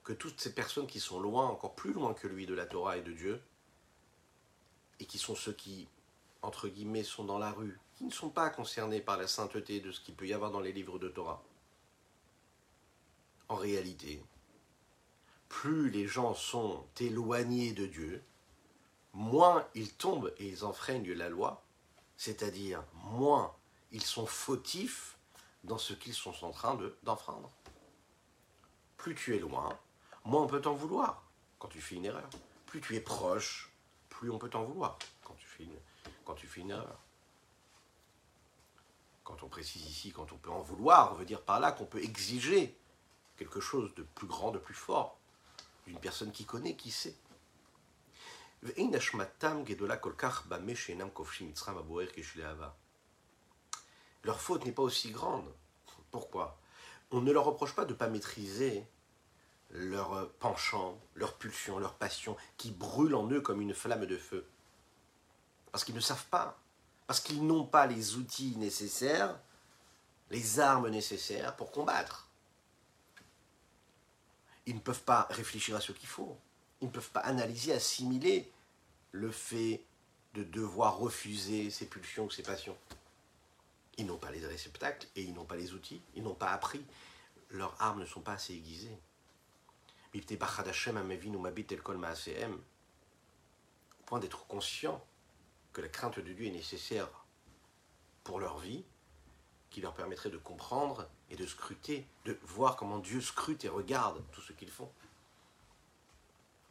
que 0.05 0.12
toutes 0.12 0.40
ces 0.40 0.55
personnes 0.55 0.87
qui 0.87 1.01
sont 1.01 1.20
loin, 1.20 1.46
encore 1.46 1.75
plus 1.75 1.92
loin 1.92 2.12
que 2.12 2.27
lui 2.27 2.46
de 2.46 2.55
la 2.55 2.66
Torah 2.66 2.96
et 2.96 3.03
de 3.03 3.12
Dieu, 3.12 3.40
et 4.98 5.07
qui 5.07 5.18
sont 5.18 5.35
ceux 5.35 5.53
qui, 5.53 5.88
entre 6.42 6.68
guillemets, 6.68 7.05
sont 7.05 7.25
dans 7.25 7.38
la 7.38 7.53
rue, 7.53 7.79
qui 7.96 8.05
ne 8.05 8.11
sont 8.11 8.31
pas 8.31 8.51
concernés 8.51 9.01
par 9.01 9.16
la 9.16 9.29
sainteté 9.29 9.81
de 9.81 9.92
ce 9.92 10.01
qu'il 10.01 10.14
peut 10.14 10.27
y 10.27 10.35
avoir 10.35 10.51
dans 10.51 10.61
les 10.61 10.72
livres 10.72 10.98
de 10.98 11.09
Torah. 11.09 11.42
En 13.48 13.57
réalité, 13.57 14.22
plus 15.53 15.91
les 15.91 16.09
gens 16.09 16.35
sont 16.35 16.83
éloignés 16.99 17.73
de 17.73 17.85
Dieu, 17.85 18.25
moins 19.12 19.69
ils 19.75 19.93
tombent 19.93 20.33
et 20.38 20.49
ils 20.49 20.65
enfreignent 20.65 21.12
la 21.12 21.29
loi, 21.29 21.62
c'est-à-dire 22.17 22.83
moins 22.95 23.55
ils 23.93 24.03
sont 24.03 24.25
fautifs 24.25 25.19
dans 25.62 25.77
ce 25.77 25.93
qu'ils 25.93 26.15
sont 26.15 26.35
en 26.43 26.53
train 26.53 26.79
d'enfreindre. 27.03 27.51
plus 28.97 29.15
tu 29.15 29.37
es 29.37 29.38
loin, 29.38 29.79
moins 30.25 30.43
on 30.43 30.47
peut 30.47 30.62
t'en 30.62 30.73
vouloir 30.73 31.23
quand 31.59 31.69
tu 31.69 31.83
fais 31.83 31.97
une 31.97 32.07
erreur. 32.07 32.31
Plus 32.65 32.81
tu 32.81 32.97
es 32.97 33.01
proche, 33.01 33.71
plus 34.09 34.31
on 34.31 34.38
peut 34.38 34.49
t'en 34.49 34.65
vouloir 34.65 34.99
quand 35.23 35.35
tu, 35.35 35.47
fais 35.47 35.65
une, 35.65 35.79
quand 36.25 36.35
tu 36.35 36.47
fais 36.47 36.62
une 36.62 36.71
erreur. 36.71 36.99
Quand 39.23 39.43
on 39.43 39.49
précise 39.49 39.87
ici, 39.87 40.12
quand 40.12 40.33
on 40.33 40.38
peut 40.38 40.51
en 40.51 40.62
vouloir, 40.62 41.12
on 41.12 41.17
veut 41.17 41.27
dire 41.27 41.43
par 41.43 41.61
là 41.61 41.73
qu'on 41.73 41.85
peut 41.85 42.03
exiger 42.03 42.75
quelque 43.37 43.61
chose 43.61 43.95
de 43.95 44.03
plus 44.03 44.27
grand, 44.27 44.51
de 44.51 44.59
plus 44.59 44.75
fort, 44.75 45.19
d'une 45.87 45.99
personne 45.99 46.33
qui 46.33 46.45
connaît, 46.45 46.77
qui 46.77 46.90
sait. 46.90 47.16
Leur 54.25 54.40
faute 54.40 54.64
n'est 54.64 54.73
pas 54.73 54.83
aussi 54.83 55.11
grande. 55.11 55.53
Pourquoi? 56.11 56.59
On 57.11 57.21
ne 57.21 57.33
leur 57.33 57.45
reproche 57.45 57.75
pas 57.75 57.85
de 57.85 57.92
ne 57.92 57.99
pas 57.99 58.09
maîtriser 58.09 58.87
leur 59.71 60.31
penchant, 60.35 61.01
leur 61.14 61.37
pulsion, 61.38 61.79
leur 61.79 61.95
passion, 61.95 62.37
qui 62.57 62.71
brûle 62.71 63.14
en 63.14 63.29
eux 63.31 63.40
comme 63.40 63.61
une 63.61 63.75
flamme 63.75 64.07
de 64.07 64.16
feu. 64.16 64.47
Parce 65.73 65.85
qu'ils 65.85 65.95
ne 65.95 66.01
savent 66.01 66.27
pas, 66.27 66.59
parce 67.07 67.21
qu'ils 67.21 67.45
n'ont 67.47 67.66
pas 67.66 67.87
les 67.87 68.16
outils 68.16 68.57
nécessaires, 68.57 69.38
les 70.31 70.61
armes 70.61 70.88
nécessaires 70.88 71.57
pour 71.57 71.73
combattre. 71.73 72.29
Ils 74.66 74.75
ne 74.75 74.81
peuvent 74.81 75.03
pas 75.03 75.27
réfléchir 75.31 75.77
à 75.77 75.81
ce 75.81 75.92
qu'il 75.92 76.09
faut. 76.09 76.37
Ils 76.81 76.87
ne 76.87 76.92
peuvent 76.92 77.11
pas 77.11 77.20
analyser, 77.20 77.72
assimiler 77.72 78.51
le 79.12 79.31
fait 79.31 79.83
de 80.35 80.44
devoir 80.44 80.98
refuser 80.98 81.70
ses 81.70 81.87
pulsions 81.87 82.25
ou 82.25 82.31
ses 82.31 82.42
passions. 82.42 82.77
Ils 83.98 84.07
n'ont 84.07 84.16
pas 84.16 84.31
les 84.31 84.44
réceptacles 84.46 85.07
et 85.16 85.22
ils 85.22 85.35
n'ont 85.35 85.44
pas 85.44 85.57
les 85.57 85.75
outils. 85.75 86.01
Ils 86.14 86.22
n'ont 86.22 86.35
pas 86.35 86.51
appris. 86.51 86.85
Leurs 87.51 87.81
armes 87.81 88.01
ne 88.01 88.07
sont 88.07 88.22
pas 88.22 88.33
assez 88.33 88.55
aiguisées. 88.55 88.96
Au 90.14 90.18
point 94.07 94.18
d'être 94.20 94.46
conscient 94.46 95.05
que 95.72 95.81
la 95.81 95.88
crainte 95.88 96.18
de 96.18 96.33
Dieu 96.33 96.46
est 96.46 96.51
nécessaire 96.51 97.09
pour 98.25 98.38
leur 98.38 98.59
vie, 98.59 98.85
qui 99.70 99.81
leur 99.81 99.94
permettrait 99.94 100.31
de 100.31 100.38
comprendre 100.38 101.09
et 101.33 101.37
de 101.37 101.47
scruter, 101.47 102.07
de 102.27 102.38
voir 102.45 102.77
comment 102.77 102.99
Dieu 102.99 103.21
scrute 103.21 103.64
et 103.64 103.68
regarde 103.68 104.23
tout 104.33 104.42
ce 104.42 104.53
qu'ils 104.53 104.71
font. 104.71 104.90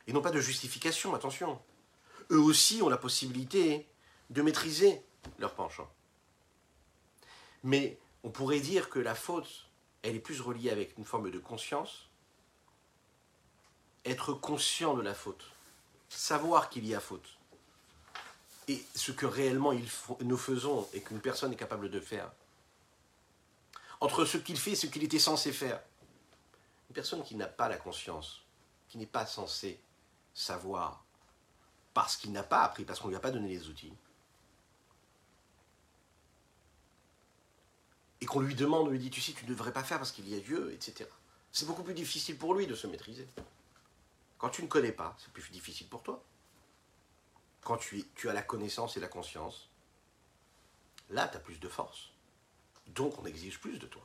Ils 0.07 0.13
n'ont 0.13 0.21
pas 0.21 0.31
de 0.31 0.39
justification, 0.39 1.15
attention. 1.15 1.59
Eux 2.29 2.39
aussi 2.39 2.81
ont 2.81 2.89
la 2.89 2.97
possibilité 2.97 3.87
de 4.29 4.41
maîtriser 4.41 5.01
leur 5.39 5.55
penchant. 5.55 5.91
Mais 7.63 7.97
on 8.23 8.29
pourrait 8.29 8.59
dire 8.59 8.89
que 8.89 8.99
la 8.99 9.15
faute, 9.15 9.67
elle 10.03 10.15
est 10.15 10.19
plus 10.19 10.41
reliée 10.41 10.69
avec 10.69 10.97
une 10.97 11.05
forme 11.05 11.31
de 11.31 11.39
conscience. 11.39 12.07
Être 14.05 14.33
conscient 14.33 14.93
de 14.93 15.01
la 15.01 15.13
faute, 15.13 15.51
savoir 16.09 16.69
qu'il 16.69 16.85
y 16.85 16.95
a 16.95 16.99
faute, 16.99 17.37
et 18.67 18.83
ce 18.95 19.11
que 19.11 19.25
réellement 19.25 19.73
nous 20.21 20.37
faisons 20.37 20.87
et 20.93 21.01
qu'une 21.01 21.19
personne 21.19 21.51
est 21.51 21.57
capable 21.57 21.89
de 21.89 21.99
faire, 21.99 22.31
entre 24.01 24.25
ce 24.25 24.37
qu'il 24.37 24.57
fait 24.57 24.71
et 24.71 24.75
ce 24.75 24.87
qu'il 24.87 25.03
était 25.03 25.19
censé 25.19 25.53
faire. 25.53 25.81
Une 26.89 26.95
personne 26.95 27.23
qui 27.23 27.35
n'a 27.35 27.47
pas 27.47 27.69
la 27.69 27.77
conscience, 27.77 28.41
qui 28.89 28.97
n'est 28.97 29.05
pas 29.05 29.25
censée 29.25 29.79
savoir, 30.33 31.05
parce 31.93 32.17
qu'il 32.17 32.31
n'a 32.31 32.43
pas 32.43 32.63
appris, 32.63 32.83
parce 32.83 32.99
qu'on 32.99 33.07
ne 33.07 33.13
lui 33.13 33.17
a 33.17 33.21
pas 33.21 33.31
donné 33.31 33.47
les 33.47 33.67
outils, 33.69 33.93
et 38.21 38.25
qu'on 38.25 38.39
lui 38.39 38.55
demande, 38.55 38.87
on 38.87 38.91
lui 38.91 38.99
dit, 38.99 39.09
tu 39.09 39.21
sais, 39.21 39.33
tu 39.33 39.45
ne 39.45 39.49
devrais 39.49 39.73
pas 39.73 39.83
faire 39.83 39.97
parce 39.97 40.11
qu'il 40.11 40.27
y 40.29 40.35
a 40.35 40.39
Dieu, 40.39 40.71
etc. 40.73 41.09
C'est 41.51 41.65
beaucoup 41.65 41.83
plus 41.83 41.95
difficile 41.95 42.37
pour 42.37 42.53
lui 42.53 42.67
de 42.67 42.75
se 42.75 42.87
maîtriser. 42.87 43.27
Quand 44.37 44.49
tu 44.49 44.61
ne 44.63 44.67
connais 44.67 44.91
pas, 44.91 45.15
c'est 45.19 45.31
plus 45.33 45.49
difficile 45.51 45.87
pour 45.87 46.03
toi. 46.03 46.23
Quand 47.61 47.77
tu, 47.77 48.05
as 48.27 48.33
la 48.33 48.41
connaissance 48.41 48.97
et 48.97 48.99
la 48.99 49.07
conscience, 49.07 49.69
là, 51.09 51.27
tu 51.27 51.37
as 51.37 51.39
plus 51.39 51.59
de 51.59 51.67
force. 51.67 52.11
Donc 52.95 53.17
on 53.19 53.25
exige 53.25 53.59
plus 53.59 53.79
de 53.79 53.87
toi. 53.87 54.01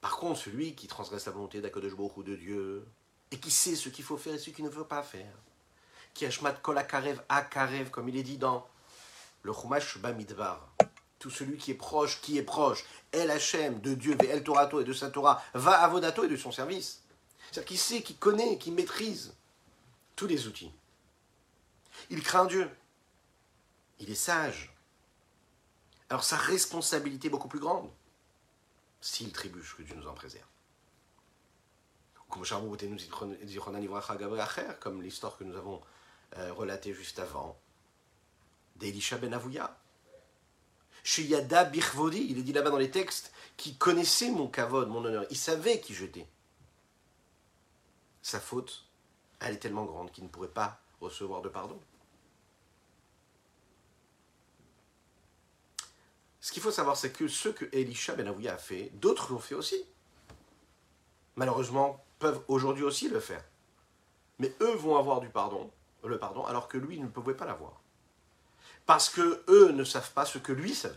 Par 0.00 0.16
contre, 0.16 0.40
celui 0.40 0.74
qui 0.74 0.86
transgresse 0.86 1.26
la 1.26 1.32
volonté 1.32 1.60
d'Akadosh 1.60 1.92
ou 2.16 2.22
de 2.22 2.34
Dieu, 2.34 2.86
et 3.30 3.38
qui 3.38 3.50
sait 3.50 3.76
ce 3.76 3.88
qu'il 3.88 4.04
faut 4.04 4.16
faire 4.16 4.34
et 4.34 4.38
ce 4.38 4.50
qu'il 4.50 4.64
ne 4.64 4.70
veut 4.70 4.84
pas 4.84 5.02
faire, 5.02 5.32
qui 6.14 6.26
a 6.26 6.52
kol 6.52 6.78
akarev 6.78 7.20
akarev, 7.28 7.90
comme 7.90 8.08
il 8.08 8.16
est 8.16 8.22
dit 8.22 8.38
dans 8.38 8.66
le 9.42 9.52
Chumash 9.52 9.98
Bamidbar, 9.98 10.68
tout 11.18 11.30
celui 11.30 11.58
qui 11.58 11.70
est 11.70 11.74
proche, 11.74 12.20
qui 12.20 12.38
est 12.38 12.42
proche, 12.42 12.84
El 13.12 13.30
Hachem, 13.30 13.80
de 13.80 13.94
Dieu, 13.94 14.16
El 14.28 14.42
Torato 14.42 14.80
et 14.80 14.84
de 14.84 14.92
sa 14.92 15.10
Torah, 15.10 15.42
va 15.54 15.72
à 15.82 15.88
Vodato 15.88 16.24
et 16.24 16.28
de 16.28 16.36
son 16.36 16.50
service. 16.50 17.02
C'est-à-dire 17.50 17.68
qu'il 17.68 17.78
sait, 17.78 18.02
qu'il 18.02 18.16
connaît, 18.16 18.58
qu'il 18.58 18.72
maîtrise 18.72 19.34
tous 20.16 20.26
les 20.26 20.46
outils. 20.46 20.72
Il 22.08 22.22
craint 22.22 22.46
Dieu. 22.46 22.70
Il 23.98 24.10
est 24.10 24.14
sage 24.14 24.74
alors 26.10 26.24
sa 26.24 26.36
responsabilité 26.36 27.28
est 27.28 27.30
beaucoup 27.30 27.48
plus 27.48 27.60
grande 27.60 27.88
s'il 29.00 29.32
trébuche, 29.32 29.76
que 29.76 29.82
Dieu 29.82 29.94
nous 29.94 30.08
en 30.08 30.12
préserve. 30.12 30.44
Comme 32.28 32.42
l'histoire 35.02 35.38
que 35.38 35.44
nous 35.44 35.56
avons 35.56 35.80
euh, 36.36 36.52
relatée 36.52 36.92
juste 36.92 37.18
avant 37.18 37.58
d'Elisha 38.76 39.18
ben 39.18 39.32
Avouya. 39.32 39.76
Chez 41.02 41.22
Yada 41.22 41.64
Birvodi, 41.64 42.26
il 42.28 42.38
est 42.38 42.42
dit 42.42 42.52
là-bas 42.52 42.70
dans 42.70 42.76
les 42.76 42.90
textes, 42.90 43.32
qui 43.56 43.76
connaissait 43.76 44.30
mon 44.30 44.48
kavod, 44.48 44.88
mon 44.88 45.04
honneur, 45.04 45.24
il 45.30 45.36
savait 45.36 45.80
qui 45.80 45.94
j'étais. 45.94 46.28
Sa 48.22 48.38
faute, 48.38 48.84
elle 49.40 49.54
est 49.54 49.58
tellement 49.58 49.86
grande 49.86 50.12
qu'il 50.12 50.24
ne 50.24 50.28
pourrait 50.28 50.48
pas 50.48 50.80
recevoir 51.00 51.40
de 51.40 51.48
pardon. 51.48 51.80
Ce 56.40 56.52
qu'il 56.52 56.62
faut 56.62 56.70
savoir, 56.70 56.96
c'est 56.96 57.12
que 57.12 57.28
ce 57.28 57.50
que 57.50 57.66
Elisha 57.72 58.14
Ben 58.14 58.28
a 58.48 58.56
fait, 58.56 58.90
d'autres 58.94 59.32
l'ont 59.32 59.38
fait 59.38 59.54
aussi. 59.54 59.84
Malheureusement, 61.36 62.02
peuvent 62.18 62.42
aujourd'hui 62.48 62.84
aussi 62.84 63.08
le 63.08 63.20
faire. 63.20 63.44
Mais 64.38 64.54
eux 64.60 64.74
vont 64.74 64.96
avoir 64.96 65.20
du 65.20 65.28
pardon, 65.28 65.70
le 66.02 66.18
pardon, 66.18 66.44
alors 66.44 66.66
que 66.66 66.78
lui 66.78 66.98
ne 66.98 67.08
pouvait 67.08 67.34
pas 67.34 67.44
l'avoir. 67.44 67.82
Parce 68.86 69.10
que 69.10 69.44
eux 69.48 69.72
ne 69.72 69.84
savent 69.84 70.12
pas 70.12 70.24
ce 70.24 70.38
que 70.38 70.52
lui 70.52 70.74
savait. 70.74 70.96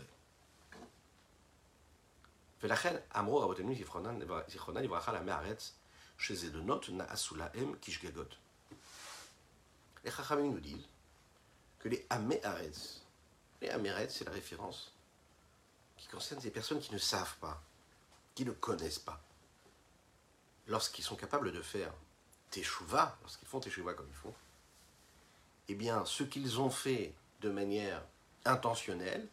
Les 10.04 10.10
Chachamim 10.10 10.52
nous 10.52 10.60
disent 10.60 10.88
que 11.80 11.90
les 11.90 12.06
Améharetz, 12.08 13.02
les 13.60 13.68
Améharetz, 13.68 14.14
c'est 14.16 14.24
la 14.24 14.32
référence 14.32 14.93
qui 16.04 16.10
concerne 16.10 16.40
des 16.42 16.50
personnes 16.50 16.80
qui 16.80 16.92
ne 16.92 16.98
savent 16.98 17.36
pas, 17.38 17.62
qui 18.34 18.44
ne 18.44 18.50
connaissent 18.50 18.98
pas. 18.98 19.22
Lorsqu'ils 20.66 21.04
sont 21.04 21.16
capables 21.16 21.50
de 21.50 21.62
faire 21.62 21.92
teshuva, 22.50 23.16
lorsqu'ils 23.22 23.48
font 23.48 23.60
teshuva 23.60 23.94
comme 23.94 24.08
il 24.08 24.14
faut, 24.14 24.34
eh 25.68 25.74
bien, 25.74 26.04
ce 26.04 26.22
qu'ils 26.22 26.60
ont 26.60 26.68
fait 26.68 27.14
de 27.40 27.48
manière 27.48 28.04
intentionnelle 28.44 29.26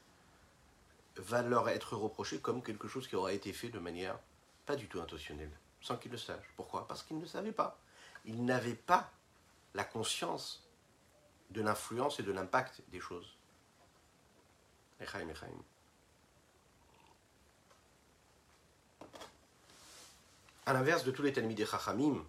va 1.18 1.42
leur 1.42 1.68
être 1.68 1.98
reproché 1.98 2.40
comme 2.40 2.64
quelque 2.64 2.88
chose 2.88 3.06
qui 3.06 3.18
aura 3.18 3.34
été 3.34 3.52
fait 3.52 3.68
de 3.68 3.80
manière 3.80 4.18
pas 4.66 4.78
du 4.78 4.88
tout 4.88 5.02
intentionnelle, 5.02 5.52
sans 5.82 5.98
qu'ils 5.98 6.12
le 6.12 6.18
sachent. 6.18 6.54
Pourquoi? 6.56 6.88
Parce 6.88 7.04
qu'ils 7.04 7.20
ne 7.20 7.26
savaient 7.26 7.52
pas. 7.52 7.78
Ils 8.24 8.46
n'avaient 8.46 8.76
pas 8.76 9.12
la 9.74 9.84
conscience 9.84 10.66
de 11.50 11.62
l'influence 11.62 12.22
et 12.22 12.24
de 12.24 12.32
l'impact 12.32 12.82
des 12.88 13.02
choses. 13.02 13.36
Echaim, 15.02 15.28
echaim. 15.28 15.50
À 20.66 20.74
l'inverse 20.74 21.04
de 21.04 21.12
tous 21.12 21.24
les 21.24 21.34
Talmidei 21.34 21.66
Chachamim, 21.66 22.24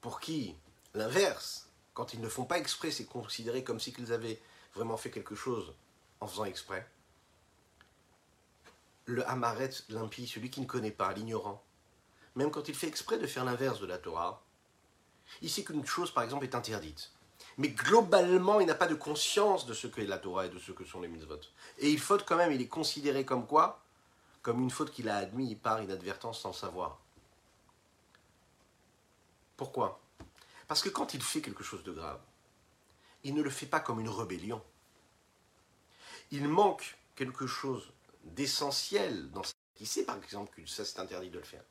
pour 0.00 0.20
qui 0.20 0.54
l'inverse, 0.94 1.68
quand 1.94 2.12
ils 2.12 2.20
ne 2.20 2.28
font 2.28 2.44
pas 2.44 2.58
exprès, 2.58 2.90
c'est 2.90 3.06
considéré 3.06 3.64
comme 3.64 3.80
si 3.80 3.92
qu'ils 3.92 4.12
avaient 4.12 4.40
vraiment 4.74 4.96
fait 4.96 5.10
quelque 5.10 5.34
chose 5.34 5.72
en 6.20 6.26
faisant 6.26 6.44
exprès. 6.44 6.86
Le 9.06 9.26
Hamaret, 9.28 9.70
l'impie, 9.88 10.26
celui 10.26 10.50
qui 10.50 10.60
ne 10.60 10.66
connaît 10.66 10.90
pas, 10.90 11.12
l'ignorant, 11.12 11.62
même 12.36 12.50
quand 12.50 12.68
il 12.68 12.74
fait 12.74 12.88
exprès 12.88 13.18
de 13.18 13.26
faire 13.26 13.44
l'inverse 13.44 13.80
de 13.80 13.86
la 13.86 13.98
Torah, 13.98 14.42
il 15.40 15.50
sait 15.50 15.64
qu'une 15.64 15.86
chose, 15.86 16.10
par 16.10 16.24
exemple, 16.24 16.44
est 16.44 16.54
interdite. 16.54 17.12
Mais 17.56 17.68
globalement, 17.68 18.60
il 18.60 18.66
n'a 18.66 18.74
pas 18.74 18.86
de 18.86 18.94
conscience 18.94 19.66
de 19.66 19.74
ce 19.74 19.86
qu'est 19.86 20.04
la 20.04 20.18
Torah 20.18 20.46
et 20.46 20.48
de 20.48 20.58
ce 20.58 20.72
que 20.72 20.84
sont 20.84 21.00
les 21.00 21.08
mitzvot. 21.08 21.40
Et 21.78 21.90
il 21.90 22.00
faute 22.00 22.24
quand 22.24 22.36
même, 22.36 22.52
il 22.52 22.60
est 22.60 22.68
considéré 22.68 23.24
comme 23.24 23.46
quoi 23.46 23.80
Comme 24.42 24.60
une 24.60 24.70
faute 24.70 24.90
qu'il 24.90 25.08
a 25.08 25.16
admise 25.16 25.56
par 25.62 25.82
inadvertance 25.82 26.40
sans 26.40 26.52
savoir. 26.52 26.98
Pourquoi? 29.56 30.00
Parce 30.66 30.82
que 30.82 30.88
quand 30.88 31.14
il 31.14 31.22
fait 31.22 31.40
quelque 31.40 31.64
chose 31.64 31.84
de 31.84 31.92
grave, 31.92 32.20
il 33.22 33.34
ne 33.34 33.42
le 33.42 33.50
fait 33.50 33.66
pas 33.66 33.80
comme 33.80 34.00
une 34.00 34.08
rébellion. 34.08 34.62
Il 36.30 36.48
manque 36.48 36.96
quelque 37.14 37.46
chose 37.46 37.92
d'essentiel 38.24 39.30
dans 39.30 39.42
ce 39.42 39.52
Il 39.80 39.86
sait 39.86 40.04
par 40.04 40.16
exemple 40.16 40.50
que 40.54 40.66
ça 40.66 40.84
c'est 40.84 41.00
interdit 41.00 41.30
de 41.30 41.38
le 41.38 41.44
faire. 41.44 41.64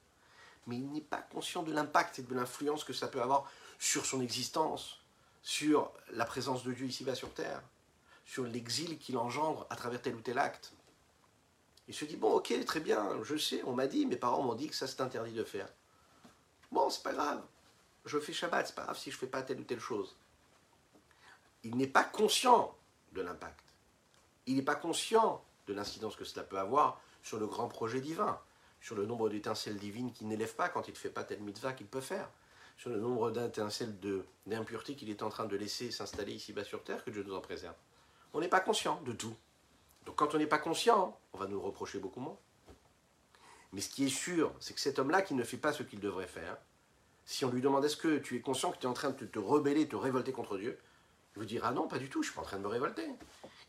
Mais 0.67 0.77
il 0.77 0.91
n'est 0.91 1.01
pas 1.01 1.21
conscient 1.21 1.63
de 1.63 1.73
l'impact 1.73 2.19
et 2.19 2.23
de 2.23 2.33
l'influence 2.33 2.83
que 2.83 2.93
ça 2.93 3.07
peut 3.07 3.21
avoir 3.21 3.49
sur 3.79 4.05
son 4.05 4.21
existence, 4.21 4.99
sur 5.41 5.91
la 6.11 6.25
présence 6.25 6.63
de 6.63 6.71
Dieu 6.71 6.85
ici-bas 6.85 7.15
sur 7.15 7.33
terre, 7.33 7.61
sur 8.25 8.45
l'exil 8.45 8.97
qu'il 8.97 9.17
engendre 9.17 9.67
à 9.69 9.75
travers 9.75 10.01
tel 10.01 10.15
ou 10.15 10.21
tel 10.21 10.37
acte. 10.37 10.73
Il 11.87 11.93
se 11.93 12.05
dit, 12.05 12.15
bon 12.15 12.31
ok, 12.31 12.53
très 12.65 12.79
bien, 12.79 13.21
je 13.23 13.35
sais, 13.35 13.61
on 13.65 13.73
m'a 13.73 13.87
dit, 13.87 14.05
mes 14.05 14.15
parents 14.15 14.41
m'ont 14.41 14.55
dit 14.55 14.69
que 14.69 14.75
ça 14.75 14.87
c'est 14.87 15.01
interdit 15.01 15.33
de 15.33 15.43
faire. 15.43 15.67
Bon, 16.71 16.89
c'est 16.89 17.03
pas 17.03 17.13
grave. 17.13 17.43
Je 18.05 18.19
fais 18.19 18.33
Shabbat, 18.33 18.67
c'est 18.67 18.75
pas 18.75 18.83
grave 18.83 18.97
si 18.97 19.11
je 19.11 19.17
fais 19.17 19.27
pas 19.27 19.41
telle 19.43 19.59
ou 19.59 19.63
telle 19.63 19.79
chose. 19.79 20.15
Il 21.63 21.77
n'est 21.77 21.87
pas 21.87 22.03
conscient 22.03 22.75
de 23.13 23.21
l'impact. 23.21 23.63
Il 24.45 24.55
n'est 24.55 24.61
pas 24.61 24.75
conscient 24.75 25.43
de 25.67 25.73
l'incidence 25.73 26.15
que 26.15 26.25
cela 26.25 26.43
peut 26.43 26.59
avoir 26.59 26.99
sur 27.21 27.39
le 27.39 27.47
grand 27.47 27.69
projet 27.69 28.01
divin, 28.01 28.39
sur 28.81 28.95
le 28.95 29.05
nombre 29.05 29.29
d'étincelles 29.29 29.77
divines 29.77 30.11
qu'il 30.11 30.27
n'élève 30.27 30.55
pas 30.55 30.67
quand 30.67 30.87
il 30.89 30.91
ne 30.91 30.97
fait 30.97 31.09
pas 31.09 31.23
telle 31.23 31.39
mitzvah 31.39 31.71
qu'il 31.71 31.87
peut 31.87 32.01
faire, 32.01 32.29
sur 32.77 32.89
le 32.89 32.99
nombre 32.99 33.31
d'étincelles 33.31 33.95
d'impureté 34.45 34.95
qu'il 34.95 35.09
est 35.09 35.23
en 35.23 35.29
train 35.29 35.45
de 35.45 35.55
laisser 35.55 35.91
s'installer 35.91 36.33
ici-bas 36.33 36.65
sur 36.65 36.83
Terre, 36.83 37.03
que 37.05 37.11
Dieu 37.11 37.23
nous 37.23 37.35
en 37.35 37.41
préserve. 37.41 37.75
On 38.33 38.41
n'est 38.41 38.49
pas 38.49 38.59
conscient 38.59 38.99
de 39.05 39.13
tout. 39.13 39.35
Donc 40.05 40.15
quand 40.15 40.35
on 40.35 40.37
n'est 40.37 40.47
pas 40.47 40.57
conscient, 40.57 41.17
on 41.31 41.37
va 41.37 41.47
nous 41.47 41.61
reprocher 41.61 41.99
beaucoup 41.99 42.19
moins. 42.19 42.37
Mais 43.71 43.79
ce 43.79 43.89
qui 43.89 44.05
est 44.05 44.09
sûr, 44.09 44.53
c'est 44.59 44.73
que 44.73 44.81
cet 44.81 44.99
homme-là 44.99 45.21
qui 45.21 45.33
ne 45.33 45.43
fait 45.43 45.57
pas 45.57 45.71
ce 45.71 45.83
qu'il 45.83 45.99
devrait 45.99 46.27
faire, 46.27 46.57
si 47.25 47.45
on 47.45 47.51
lui 47.51 47.61
demande 47.61 47.85
est-ce 47.85 47.97
que 47.97 48.17
tu 48.17 48.35
es 48.35 48.41
conscient 48.41 48.71
que 48.71 48.77
tu 48.77 48.85
es 48.85 48.89
en 48.89 48.93
train 48.93 49.11
de 49.11 49.25
te 49.25 49.39
rebeller, 49.39 49.85
de 49.85 49.91
te 49.91 49.95
révolter 49.95 50.31
contre 50.31 50.57
Dieu, 50.57 50.77
il 51.35 51.39
vous 51.39 51.45
dire 51.45 51.61
ah 51.65 51.71
non, 51.71 51.87
pas 51.87 51.99
du 51.99 52.09
tout, 52.09 52.21
je 52.21 52.29
suis 52.29 52.35
pas 52.35 52.41
en 52.41 52.45
train 52.45 52.57
de 52.57 52.63
me 52.63 52.67
révolter. 52.67 53.07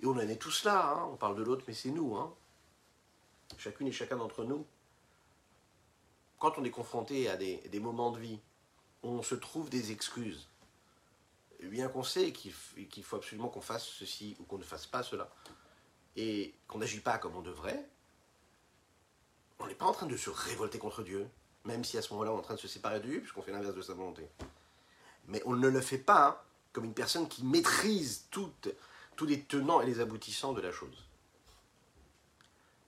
Et 0.00 0.06
on 0.06 0.12
en 0.12 0.18
est 0.18 0.36
tous 0.36 0.64
là, 0.64 0.96
hein. 0.96 1.08
on 1.12 1.16
parle 1.16 1.36
de 1.36 1.42
l'autre, 1.42 1.64
mais 1.66 1.74
c'est 1.74 1.90
nous. 1.90 2.16
Hein. 2.16 2.34
Chacune 3.58 3.86
et 3.86 3.92
chacun 3.92 4.16
d'entre 4.16 4.44
nous. 4.44 4.66
Quand 6.38 6.58
on 6.58 6.64
est 6.64 6.70
confronté 6.70 7.28
à 7.28 7.36
des, 7.36 7.80
moments 7.80 8.10
de 8.10 8.18
vie 8.18 8.38
on 9.02 9.22
se 9.22 9.34
trouve 9.34 9.68
des 9.68 9.92
excuses, 9.92 10.48
bien 11.62 11.88
qu'on 11.88 12.02
sait 12.02 12.32
qu'il 12.32 12.52
faut 12.52 13.16
absolument 13.16 13.48
qu'on 13.48 13.60
fasse 13.60 13.86
ceci 13.86 14.34
ou 14.40 14.44
qu'on 14.44 14.58
ne 14.58 14.64
fasse 14.64 14.86
pas 14.86 15.02
cela, 15.02 15.30
et 16.16 16.54
qu'on 16.68 16.78
n'agit 16.78 17.00
pas 17.00 17.18
comme 17.18 17.36
on 17.36 17.42
devrait, 17.42 17.86
on 19.58 19.66
n'est 19.66 19.74
pas 19.74 19.86
en 19.86 19.92
train 19.92 20.06
de 20.06 20.16
se 20.16 20.30
révolter 20.30 20.78
contre 20.78 21.02
Dieu, 21.02 21.28
même 21.64 21.84
si 21.84 21.96
à 21.98 22.02
ce 22.02 22.12
moment-là 22.12 22.32
on 22.32 22.36
est 22.36 22.40
en 22.40 22.42
train 22.42 22.54
de 22.54 22.60
se 22.60 22.68
séparer 22.68 23.00
de 23.00 23.06
lui, 23.06 23.20
puisqu'on 23.20 23.42
fait 23.42 23.52
l'inverse 23.52 23.74
de 23.74 23.82
sa 23.82 23.94
volonté. 23.94 24.28
Mais 25.28 25.42
on 25.46 25.54
ne 25.54 25.68
le 25.68 25.80
fait 25.80 25.98
pas 25.98 26.44
comme 26.72 26.84
une 26.84 26.94
personne 26.94 27.28
qui 27.28 27.44
maîtrise 27.44 28.26
toutes, 28.30 28.68
tous 29.16 29.26
les 29.26 29.42
tenants 29.42 29.80
et 29.80 29.86
les 29.86 30.00
aboutissants 30.00 30.52
de 30.52 30.60
la 30.60 30.72
chose. 30.72 31.06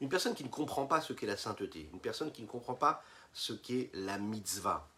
Une 0.00 0.08
personne 0.08 0.34
qui 0.34 0.44
ne 0.44 0.50
comprend 0.50 0.86
pas 0.86 1.00
ce 1.00 1.12
qu'est 1.12 1.26
la 1.26 1.38
sainteté, 1.38 1.88
une 1.92 2.00
personne 2.00 2.30
qui 2.30 2.42
ne 2.42 2.46
comprend 2.46 2.74
pas 2.74 3.02
ce 3.32 3.54
qu'est 3.54 3.90
la 3.94 4.18
mitzvah, 4.18 4.88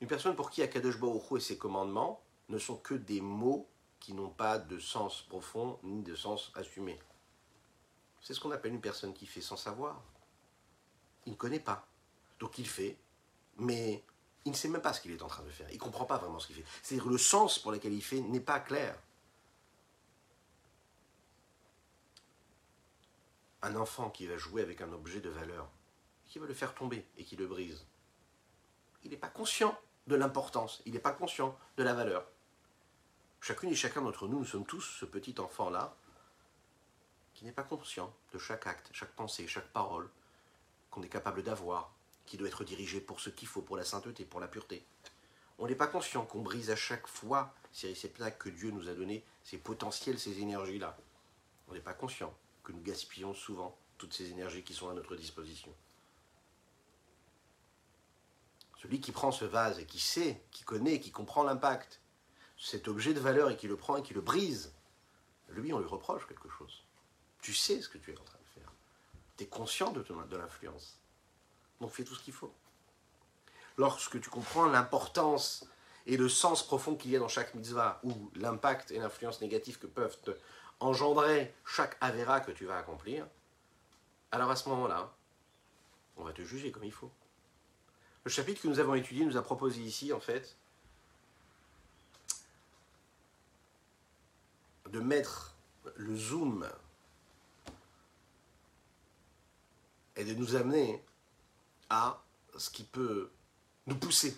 une 0.00 0.08
personne 0.08 0.34
pour 0.34 0.50
qui 0.50 0.62
Akadosh 0.62 0.98
Baruch 0.98 1.32
et 1.36 1.40
ses 1.40 1.56
commandements 1.56 2.20
ne 2.48 2.58
sont 2.58 2.76
que 2.76 2.94
des 2.94 3.20
mots 3.20 3.66
qui 4.00 4.12
n'ont 4.12 4.28
pas 4.28 4.58
de 4.58 4.78
sens 4.78 5.22
profond 5.22 5.78
ni 5.82 6.02
de 6.02 6.14
sens 6.14 6.52
assumé. 6.54 6.98
C'est 8.20 8.34
ce 8.34 8.40
qu'on 8.40 8.50
appelle 8.50 8.74
une 8.74 8.80
personne 8.80 9.14
qui 9.14 9.26
fait 9.26 9.40
sans 9.40 9.56
savoir. 9.56 10.02
Il 11.26 11.32
ne 11.32 11.36
connaît 11.36 11.60
pas. 11.60 11.86
Donc 12.44 12.58
il 12.58 12.68
fait, 12.68 12.98
mais 13.56 14.04
il 14.44 14.52
ne 14.52 14.56
sait 14.56 14.68
même 14.68 14.82
pas 14.82 14.92
ce 14.92 15.00
qu'il 15.00 15.10
est 15.12 15.22
en 15.22 15.28
train 15.28 15.42
de 15.44 15.48
faire. 15.48 15.66
Il 15.70 15.76
ne 15.76 15.80
comprend 15.80 16.04
pas 16.04 16.18
vraiment 16.18 16.38
ce 16.38 16.46
qu'il 16.46 16.56
fait. 16.56 16.64
C'est-à-dire 16.82 17.08
le 17.08 17.16
sens 17.16 17.58
pour 17.58 17.72
lequel 17.72 17.94
il 17.94 18.04
fait 18.04 18.20
n'est 18.20 18.38
pas 18.38 18.60
clair. 18.60 18.98
Un 23.62 23.74
enfant 23.76 24.10
qui 24.10 24.26
va 24.26 24.36
jouer 24.36 24.60
avec 24.60 24.82
un 24.82 24.92
objet 24.92 25.22
de 25.22 25.30
valeur, 25.30 25.70
qui 26.26 26.38
va 26.38 26.44
le 26.44 26.52
faire 26.52 26.74
tomber 26.74 27.06
et 27.16 27.24
qui 27.24 27.34
le 27.34 27.46
brise, 27.46 27.86
il 29.04 29.10
n'est 29.10 29.16
pas 29.16 29.28
conscient 29.28 29.80
de 30.06 30.14
l'importance, 30.14 30.82
il 30.84 30.92
n'est 30.92 30.98
pas 30.98 31.12
conscient 31.12 31.58
de 31.78 31.82
la 31.82 31.94
valeur. 31.94 32.26
Chacune 33.40 33.70
et 33.70 33.74
chacun 33.74 34.02
d'entre 34.02 34.28
nous, 34.28 34.40
nous 34.40 34.44
sommes 34.44 34.66
tous 34.66 34.82
ce 34.82 35.06
petit 35.06 35.34
enfant-là 35.38 35.96
qui 37.32 37.46
n'est 37.46 37.52
pas 37.52 37.62
conscient 37.62 38.14
de 38.34 38.38
chaque 38.38 38.66
acte, 38.66 38.90
chaque 38.92 39.14
pensée, 39.14 39.46
chaque 39.46 39.72
parole 39.72 40.10
qu'on 40.90 41.02
est 41.02 41.08
capable 41.08 41.42
d'avoir, 41.42 41.93
qui 42.26 42.36
doit 42.36 42.48
être 42.48 42.64
dirigé 42.64 43.00
pour 43.00 43.20
ce 43.20 43.30
qu'il 43.30 43.48
faut, 43.48 43.62
pour 43.62 43.76
la 43.76 43.84
sainteté, 43.84 44.24
pour 44.24 44.40
la 44.40 44.48
pureté. 44.48 44.84
On 45.58 45.66
n'est 45.66 45.74
pas 45.74 45.86
conscient 45.86 46.24
qu'on 46.24 46.42
brise 46.42 46.70
à 46.70 46.76
chaque 46.76 47.06
fois 47.06 47.54
ces 47.72 47.88
réceptacles 47.88 48.38
que 48.38 48.48
Dieu 48.48 48.70
nous 48.70 48.88
a 48.88 48.94
donnés, 48.94 49.24
ces 49.42 49.58
potentiels, 49.58 50.18
ces 50.18 50.40
énergies-là. 50.40 50.96
On 51.68 51.74
n'est 51.74 51.80
pas 51.80 51.94
conscient 51.94 52.34
que 52.62 52.72
nous 52.72 52.80
gaspillons 52.80 53.34
souvent 53.34 53.76
toutes 53.98 54.14
ces 54.14 54.30
énergies 54.30 54.64
qui 54.64 54.74
sont 54.74 54.88
à 54.88 54.94
notre 54.94 55.16
disposition. 55.16 55.72
Celui 58.80 59.00
qui 59.00 59.12
prend 59.12 59.32
ce 59.32 59.44
vase 59.44 59.78
et 59.78 59.86
qui 59.86 60.00
sait, 60.00 60.42
qui 60.50 60.64
connaît, 60.64 61.00
qui 61.00 61.10
comprend 61.10 61.42
l'impact, 61.42 62.00
cet 62.58 62.88
objet 62.88 63.14
de 63.14 63.20
valeur 63.20 63.50
et 63.50 63.56
qui 63.56 63.68
le 63.68 63.76
prend 63.76 63.96
et 63.96 64.02
qui 64.02 64.14
le 64.14 64.20
brise, 64.20 64.74
lui, 65.48 65.72
on 65.72 65.78
lui 65.78 65.86
reproche 65.86 66.26
quelque 66.26 66.48
chose. 66.48 66.84
Tu 67.40 67.54
sais 67.54 67.80
ce 67.80 67.88
que 67.88 67.98
tu 67.98 68.12
es 68.12 68.18
en 68.18 68.24
train 68.24 68.38
de 68.38 68.60
faire. 68.60 68.72
Tu 69.36 69.44
es 69.44 69.46
conscient 69.46 69.92
de, 69.92 70.02
de 70.02 70.36
l'influence. 70.36 70.98
Donc 71.80 71.90
fais 71.90 72.04
tout 72.04 72.14
ce 72.14 72.22
qu'il 72.22 72.34
faut. 72.34 72.52
Lorsque 73.76 74.20
tu 74.20 74.30
comprends 74.30 74.66
l'importance 74.66 75.66
et 76.06 76.16
le 76.16 76.28
sens 76.28 76.66
profond 76.66 76.94
qu'il 76.96 77.10
y 77.10 77.16
a 77.16 77.18
dans 77.18 77.28
chaque 77.28 77.54
mitzvah, 77.54 78.00
ou 78.04 78.30
l'impact 78.34 78.90
et 78.90 78.98
l'influence 78.98 79.40
négative 79.40 79.78
que 79.78 79.86
peuvent 79.86 80.16
engendrer 80.80 81.54
chaque 81.64 81.96
avéra 82.00 82.40
que 82.40 82.52
tu 82.52 82.66
vas 82.66 82.78
accomplir, 82.78 83.26
alors 84.30 84.50
à 84.50 84.56
ce 84.56 84.68
moment-là, 84.68 85.12
on 86.16 86.24
va 86.24 86.32
te 86.32 86.42
juger 86.42 86.70
comme 86.70 86.84
il 86.84 86.92
faut. 86.92 87.10
Le 88.24 88.30
chapitre 88.30 88.62
que 88.62 88.68
nous 88.68 88.78
avons 88.78 88.94
étudié 88.94 89.24
nous 89.24 89.36
a 89.36 89.42
proposé 89.42 89.80
ici, 89.80 90.12
en 90.12 90.20
fait, 90.20 90.56
de 94.90 95.00
mettre 95.00 95.54
le 95.96 96.16
zoom 96.16 96.68
et 100.16 100.24
de 100.24 100.34
nous 100.34 100.54
amener 100.54 101.02
à 101.94 102.24
ce 102.56 102.70
qui 102.70 102.82
peut 102.82 103.30
nous 103.86 103.96
pousser. 103.96 104.36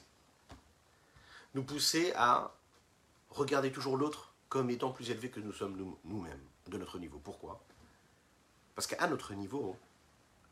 Nous 1.54 1.62
pousser 1.62 2.12
à 2.14 2.54
regarder 3.30 3.72
toujours 3.72 3.96
l'autre 3.96 4.34
comme 4.50 4.68
étant 4.68 4.92
plus 4.92 5.10
élevé 5.10 5.30
que 5.30 5.40
nous 5.40 5.54
sommes 5.54 5.96
nous-mêmes, 6.04 6.44
de 6.66 6.76
notre 6.76 6.98
niveau. 6.98 7.18
Pourquoi? 7.18 7.64
Parce 8.74 8.86
qu'à 8.86 9.06
notre 9.06 9.32
niveau, 9.32 9.78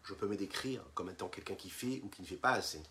je 0.02 0.14
peux 0.14 0.26
me 0.26 0.36
décrire 0.36 0.82
comme 0.94 1.10
étant 1.10 1.28
quelqu'un 1.28 1.54
qui 1.54 1.68
fait 1.68 2.00
ou 2.02 2.08
qui 2.08 2.22
ne 2.22 2.26
fait 2.26 2.36
pas 2.36 2.52
assez. 2.52 2.82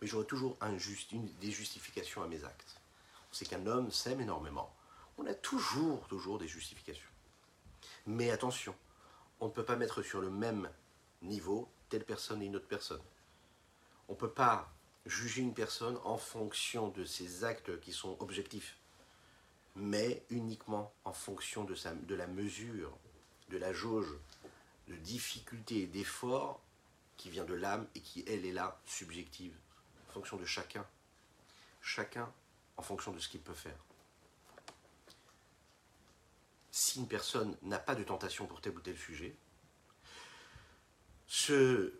Mais 0.00 0.08
j'aurai 0.08 0.26
toujours 0.26 0.56
un 0.60 0.76
une, 0.76 1.28
des 1.40 1.52
justifications 1.52 2.22
à 2.24 2.26
mes 2.26 2.44
actes. 2.44 2.80
On 3.30 3.34
sait 3.34 3.46
qu'un 3.46 3.64
homme 3.66 3.92
s'aime 3.92 4.20
énormément. 4.20 4.74
On 5.18 5.26
a 5.26 5.34
toujours, 5.34 6.08
toujours 6.08 6.38
des 6.38 6.48
justifications. 6.48 7.08
Mais 8.06 8.30
attention, 8.30 8.74
on 9.38 9.46
ne 9.46 9.52
peut 9.52 9.64
pas 9.64 9.76
mettre 9.76 10.02
sur 10.02 10.20
le 10.20 10.30
même 10.30 10.68
niveau 11.22 11.68
personne 12.02 12.42
et 12.42 12.46
une 12.46 12.56
autre 12.56 12.66
personne. 12.66 13.02
On 14.08 14.14
ne 14.14 14.18
peut 14.18 14.32
pas 14.32 14.72
juger 15.06 15.42
une 15.42 15.54
personne 15.54 15.98
en 16.02 16.16
fonction 16.16 16.88
de 16.88 17.04
ses 17.04 17.44
actes 17.44 17.78
qui 17.80 17.92
sont 17.92 18.16
objectifs, 18.18 18.76
mais 19.76 20.24
uniquement 20.30 20.92
en 21.04 21.12
fonction 21.12 21.62
de, 21.62 21.76
sa, 21.76 21.94
de 21.94 22.14
la 22.16 22.26
mesure, 22.26 22.90
de 23.50 23.58
la 23.58 23.72
jauge 23.72 24.12
de 24.88 24.96
difficulté 24.96 25.82
et 25.82 25.86
d'effort 25.86 26.60
qui 27.16 27.30
vient 27.30 27.44
de 27.44 27.54
l'âme 27.54 27.86
et 27.94 28.00
qui, 28.00 28.24
elle, 28.26 28.44
est 28.44 28.52
là, 28.52 28.80
subjective, 28.84 29.54
en 30.08 30.12
fonction 30.12 30.36
de 30.36 30.44
chacun. 30.44 30.86
Chacun 31.80 32.32
en 32.76 32.82
fonction 32.82 33.12
de 33.12 33.18
ce 33.18 33.28
qu'il 33.28 33.40
peut 33.40 33.54
faire. 33.54 33.78
Si 36.70 36.98
une 36.98 37.06
personne 37.06 37.56
n'a 37.62 37.78
pas 37.78 37.94
de 37.94 38.02
tentation 38.02 38.46
pour 38.46 38.60
tel 38.60 38.76
ou 38.76 38.80
tel 38.80 38.98
sujet, 38.98 39.36
ce, 41.26 41.92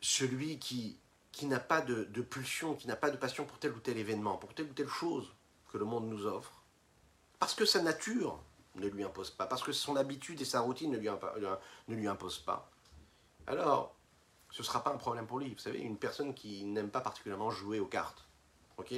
celui 0.00 0.58
qui, 0.58 0.98
qui 1.32 1.46
n'a 1.46 1.60
pas 1.60 1.80
de, 1.80 2.04
pulsion, 2.22 2.74
qui 2.74 2.86
n'a 2.86 2.96
pas 2.96 3.10
de 3.10 3.16
passion 3.16 3.44
pour 3.44 3.58
tel 3.58 3.72
ou 3.72 3.80
tel 3.80 3.98
événement, 3.98 4.36
pour 4.36 4.54
telle 4.54 4.66
ou 4.66 4.74
telle 4.74 4.88
chose 4.88 5.32
que 5.72 5.78
le 5.78 5.84
monde 5.84 6.08
nous 6.08 6.26
offre, 6.26 6.62
parce 7.38 7.54
que 7.54 7.64
sa 7.64 7.82
nature 7.82 8.42
ne 8.76 8.86
lui 8.88 9.04
impose 9.04 9.30
pas, 9.30 9.46
parce 9.46 9.62
que 9.62 9.72
son 9.72 9.96
habitude 9.96 10.40
et 10.40 10.44
sa 10.44 10.60
routine 10.60 10.90
ne 10.90 10.98
lui, 10.98 11.08
ne 11.08 11.94
lui 11.94 12.08
imposent 12.08 12.40
pas, 12.40 12.70
alors 13.46 13.96
ce 14.50 14.62
ne 14.62 14.66
sera 14.66 14.82
pas 14.82 14.90
un 14.90 14.96
problème 14.96 15.26
pour 15.26 15.38
lui. 15.38 15.54
Vous 15.54 15.60
savez, 15.60 15.78
une 15.78 15.96
personne 15.96 16.34
qui 16.34 16.64
n'aime 16.64 16.90
pas 16.90 17.00
particulièrement 17.00 17.50
jouer 17.50 17.78
aux 17.78 17.86
cartes, 17.86 18.26
ok? 18.78 18.92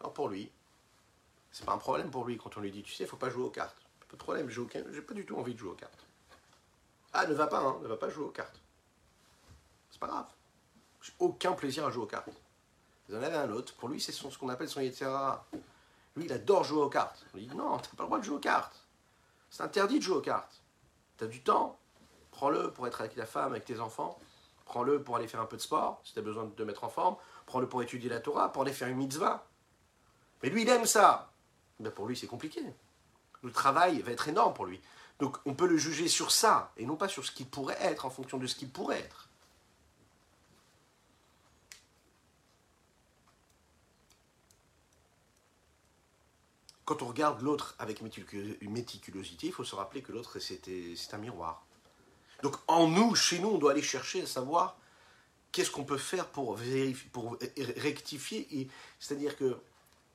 Alors 0.00 0.12
pour 0.12 0.28
lui, 0.28 0.50
c'est 1.52 1.64
pas 1.64 1.72
un 1.72 1.78
problème 1.78 2.10
pour 2.10 2.24
lui 2.24 2.36
quand 2.36 2.56
on 2.56 2.60
lui 2.60 2.72
dit, 2.72 2.82
tu 2.82 2.92
sais, 2.92 3.04
il 3.04 3.08
faut 3.08 3.16
pas 3.16 3.30
jouer 3.30 3.44
aux 3.44 3.50
cartes. 3.50 3.76
Pas 4.08 4.16
de 4.16 4.22
problème, 4.22 4.50
j'ai 4.50 5.02
pas 5.02 5.14
du 5.14 5.24
tout 5.24 5.36
envie 5.36 5.54
de 5.54 5.58
jouer 5.58 5.70
aux 5.70 5.76
cartes. 5.76 6.06
Ah, 7.12 7.26
ne 7.26 7.34
va 7.34 7.46
pas, 7.46 7.60
hein, 7.60 7.78
ne 7.82 7.88
va 7.88 7.96
pas 7.96 8.08
jouer 8.08 8.24
aux 8.24 8.30
cartes 8.30 8.60
pas 10.02 10.08
grave. 10.08 10.26
J'ai 11.00 11.12
aucun 11.20 11.52
plaisir 11.52 11.86
à 11.86 11.90
jouer 11.90 12.02
aux 12.02 12.06
cartes. 12.06 12.28
Vous 13.08 13.14
en 13.16 13.22
avez 13.22 13.36
un 13.36 13.50
autre, 13.50 13.74
pour 13.74 13.88
lui, 13.88 14.00
c'est 14.00 14.12
ce 14.12 14.38
qu'on 14.38 14.48
appelle 14.48 14.68
son 14.68 14.80
Yetzera. 14.80 15.46
Lui, 16.16 16.24
il 16.24 16.32
adore 16.32 16.64
jouer 16.64 16.82
aux 16.82 16.88
cartes. 16.88 17.24
On 17.32 17.38
lui 17.38 17.46
dit 17.46 17.56
non, 17.56 17.78
t'as 17.78 17.88
pas 17.96 18.02
le 18.02 18.06
droit 18.06 18.18
de 18.18 18.24
jouer 18.24 18.36
aux 18.36 18.40
cartes. 18.40 18.84
C'est 19.50 19.62
interdit 19.62 19.98
de 19.98 20.04
jouer 20.04 20.16
aux 20.16 20.22
cartes. 20.22 20.60
Tu 21.18 21.24
as 21.24 21.26
du 21.28 21.42
temps, 21.42 21.78
prends-le 22.32 22.72
pour 22.72 22.86
être 22.86 23.00
avec 23.00 23.14
ta 23.14 23.26
femme, 23.26 23.52
avec 23.52 23.64
tes 23.64 23.80
enfants. 23.80 24.18
Prends-le 24.64 25.02
pour 25.02 25.16
aller 25.16 25.28
faire 25.28 25.40
un 25.40 25.46
peu 25.46 25.56
de 25.56 25.62
sport, 25.62 26.00
si 26.04 26.14
tu 26.14 26.18
as 26.18 26.22
besoin 26.22 26.44
de 26.44 26.50
te 26.50 26.62
mettre 26.62 26.84
en 26.84 26.88
forme. 26.88 27.16
Prends-le 27.46 27.68
pour 27.68 27.82
étudier 27.82 28.08
la 28.10 28.20
Torah, 28.20 28.50
pour 28.52 28.62
aller 28.62 28.72
faire 28.72 28.88
une 28.88 28.96
mitzvah. 28.96 29.46
Mais 30.42 30.48
lui, 30.48 30.62
il 30.62 30.68
aime 30.68 30.86
ça. 30.86 31.32
Ben 31.78 31.92
pour 31.92 32.06
lui, 32.06 32.16
c'est 32.16 32.26
compliqué. 32.26 32.62
Le 33.42 33.52
travail 33.52 34.00
va 34.02 34.12
être 34.12 34.28
énorme 34.28 34.54
pour 34.54 34.66
lui. 34.66 34.80
Donc 35.18 35.38
on 35.46 35.54
peut 35.54 35.66
le 35.66 35.76
juger 35.76 36.08
sur 36.08 36.32
ça, 36.32 36.72
et 36.76 36.86
non 36.86 36.96
pas 36.96 37.08
sur 37.08 37.24
ce 37.24 37.30
qu'il 37.30 37.46
pourrait 37.46 37.78
être, 37.80 38.04
en 38.04 38.10
fonction 38.10 38.38
de 38.38 38.46
ce 38.46 38.54
qu'il 38.54 38.70
pourrait 38.70 39.00
être. 39.00 39.28
Quand 46.84 47.02
on 47.02 47.06
regarde 47.06 47.42
l'autre 47.42 47.74
avec 47.78 48.02
méticulosité, 48.02 49.46
il 49.48 49.52
faut 49.52 49.64
se 49.64 49.74
rappeler 49.74 50.02
que 50.02 50.12
l'autre, 50.12 50.38
c'est 50.38 51.14
un 51.14 51.18
miroir. 51.18 51.64
Donc 52.42 52.56
en 52.66 52.88
nous, 52.88 53.14
chez 53.14 53.38
nous, 53.38 53.50
on 53.50 53.58
doit 53.58 53.70
aller 53.72 53.82
chercher 53.82 54.22
à 54.22 54.26
savoir 54.26 54.76
qu'est-ce 55.52 55.70
qu'on 55.70 55.84
peut 55.84 55.98
faire 55.98 56.26
pour, 56.28 56.58
pour 57.12 57.38
rectifier. 57.76 58.68
C'est-à-dire 58.98 59.36
que 59.36 59.56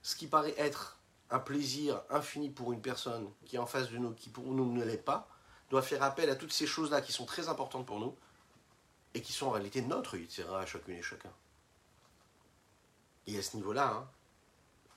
ce 0.02 0.16
qui 0.16 0.28
paraît 0.28 0.56
être 0.58 0.98
un 1.30 1.40
plaisir 1.40 2.02
infini 2.10 2.50
pour 2.50 2.74
une 2.74 2.82
personne 2.82 3.30
qui 3.46 3.56
est 3.56 3.60
en 3.60 3.66
face 3.66 3.90
de 3.90 3.98
nous, 3.98 4.14
qui 4.14 4.30
pour 4.30 4.46
nous 4.46 4.72
ne 4.72 4.84
l'est 4.84 4.98
pas, 4.98 5.30
doit 5.70 5.82
faire 5.82 6.04
appel 6.04 6.30
à 6.30 6.36
toutes 6.36 6.54
ces 6.54 6.68
choses-là 6.68 7.02
qui 7.02 7.12
sont 7.12 7.26
très 7.26 7.50
importantes 7.50 7.86
pour 7.86 8.00
nous 8.00 8.16
et 9.14 9.22
qui 9.22 9.34
sont 9.34 9.48
en 9.48 9.52
réalité 9.52 9.82
notre 9.82 10.18
à 10.54 10.66
chacune 10.66 10.96
et 10.96 11.02
chacun. 11.02 11.32
Et 13.26 13.38
à 13.38 13.42
ce 13.42 13.58
niveau-là, 13.58 13.92
hein, 13.92 14.10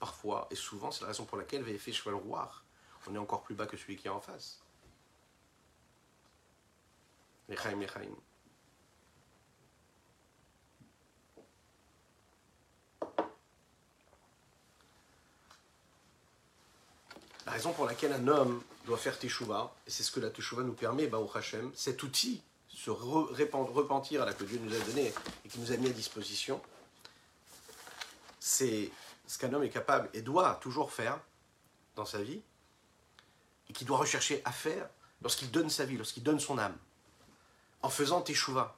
parfois 0.01 0.47
et 0.49 0.55
souvent, 0.55 0.89
c'est 0.91 1.01
la 1.01 1.09
raison 1.09 1.25
pour 1.25 1.37
laquelle 1.37 1.61
VF 1.61 1.91
Cheval 1.93 2.15
Roi, 2.15 2.51
on 3.07 3.13
est 3.13 3.19
encore 3.19 3.43
plus 3.43 3.53
bas 3.53 3.67
que 3.67 3.77
celui 3.77 3.95
qui 3.95 4.07
est 4.07 4.09
en 4.09 4.19
face. 4.19 4.59
Lechaim, 7.47 7.79
lechaim. 7.79 8.09
La 17.45 17.51
raison 17.51 17.73
pour 17.73 17.85
laquelle 17.85 18.13
un 18.13 18.27
homme 18.27 18.63
doit 18.85 18.97
faire 18.97 19.19
teshuva, 19.19 19.71
et 19.85 19.91
c'est 19.91 20.03
ce 20.03 20.11
que 20.11 20.19
la 20.19 20.31
teshuva 20.31 20.63
nous 20.63 20.73
permet, 20.73 21.05
bah, 21.05 21.19
au 21.19 21.29
Hachem, 21.35 21.71
cet 21.75 22.01
outil, 22.01 22.41
se 22.69 22.89
repentir 22.89 24.23
à 24.23 24.25
la 24.25 24.33
que 24.33 24.45
Dieu 24.45 24.59
nous 24.63 24.73
a 24.73 24.79
donné 24.79 25.13
et 25.45 25.49
qui 25.49 25.59
nous 25.59 25.71
a 25.71 25.77
mis 25.77 25.89
à 25.89 25.93
disposition, 25.93 26.59
c'est 28.39 28.89
ce 29.31 29.37
qu'un 29.37 29.53
homme 29.53 29.63
est 29.63 29.69
capable 29.69 30.09
et 30.13 30.21
doit 30.21 30.55
toujours 30.55 30.91
faire 30.91 31.17
dans 31.95 32.03
sa 32.03 32.21
vie, 32.21 32.41
et 33.69 33.73
qui 33.73 33.85
doit 33.85 33.97
rechercher 33.97 34.41
à 34.43 34.51
faire 34.51 34.89
lorsqu'il 35.21 35.49
donne 35.51 35.69
sa 35.69 35.85
vie, 35.85 35.95
lorsqu'il 35.95 36.21
donne 36.21 36.41
son 36.41 36.57
âme, 36.57 36.77
en 37.81 37.89
faisant 37.89 38.21
teshuva. 38.21 38.75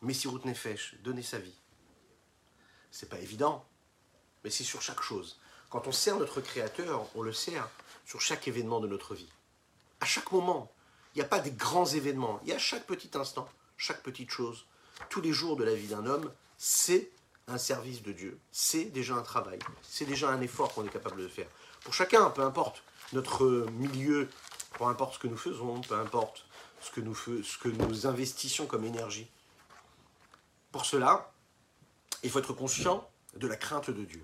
Messirut 0.00 0.40
Nefesh, 0.46 0.94
donner 1.02 1.22
sa 1.22 1.38
vie. 1.38 1.52
C'est 2.90 3.10
pas 3.10 3.18
évident, 3.18 3.66
mais 4.44 4.50
c'est 4.50 4.64
sur 4.64 4.80
chaque 4.80 5.02
chose. 5.02 5.38
Quand 5.68 5.86
on 5.86 5.92
sert 5.92 6.16
notre 6.16 6.40
Créateur, 6.40 7.06
on 7.14 7.20
le 7.20 7.34
sert 7.34 7.68
sur 8.06 8.22
chaque 8.22 8.48
événement 8.48 8.80
de 8.80 8.88
notre 8.88 9.14
vie. 9.14 9.30
À 10.00 10.06
chaque 10.06 10.32
moment, 10.32 10.72
il 11.14 11.18
n'y 11.18 11.24
a 11.24 11.28
pas 11.28 11.40
des 11.40 11.52
grands 11.52 11.84
événements. 11.84 12.40
Il 12.44 12.48
y 12.48 12.52
a 12.54 12.58
chaque 12.58 12.86
petit 12.86 13.10
instant, 13.12 13.46
chaque 13.76 14.02
petite 14.02 14.30
chose. 14.30 14.64
Tous 15.10 15.20
les 15.20 15.34
jours 15.34 15.56
de 15.56 15.64
la 15.64 15.74
vie 15.74 15.88
d'un 15.88 16.06
homme, 16.06 16.32
c'est 16.56 17.10
un 17.48 17.58
service 17.58 18.02
de 18.02 18.12
Dieu. 18.12 18.38
C'est 18.50 18.86
déjà 18.86 19.14
un 19.14 19.22
travail. 19.22 19.58
C'est 19.82 20.04
déjà 20.04 20.30
un 20.30 20.40
effort 20.40 20.72
qu'on 20.72 20.84
est 20.84 20.92
capable 20.92 21.20
de 21.22 21.28
faire. 21.28 21.48
Pour 21.82 21.94
chacun, 21.94 22.30
peu 22.30 22.42
importe 22.42 22.82
notre 23.12 23.66
milieu, 23.72 24.28
peu 24.78 24.84
importe 24.84 25.14
ce 25.14 25.18
que 25.18 25.28
nous 25.28 25.36
faisons, 25.36 25.80
peu 25.82 25.94
importe 25.94 26.46
ce 26.80 26.90
que 26.90 27.00
nous, 27.00 27.14
ce 27.14 27.58
que 27.58 27.68
nous 27.68 28.06
investissons 28.06 28.66
comme 28.66 28.84
énergie. 28.84 29.28
Pour 30.72 30.86
cela, 30.86 31.32
il 32.22 32.30
faut 32.30 32.38
être 32.38 32.52
conscient 32.52 33.08
de 33.36 33.46
la 33.46 33.56
crainte 33.56 33.90
de 33.90 34.04
Dieu. 34.04 34.22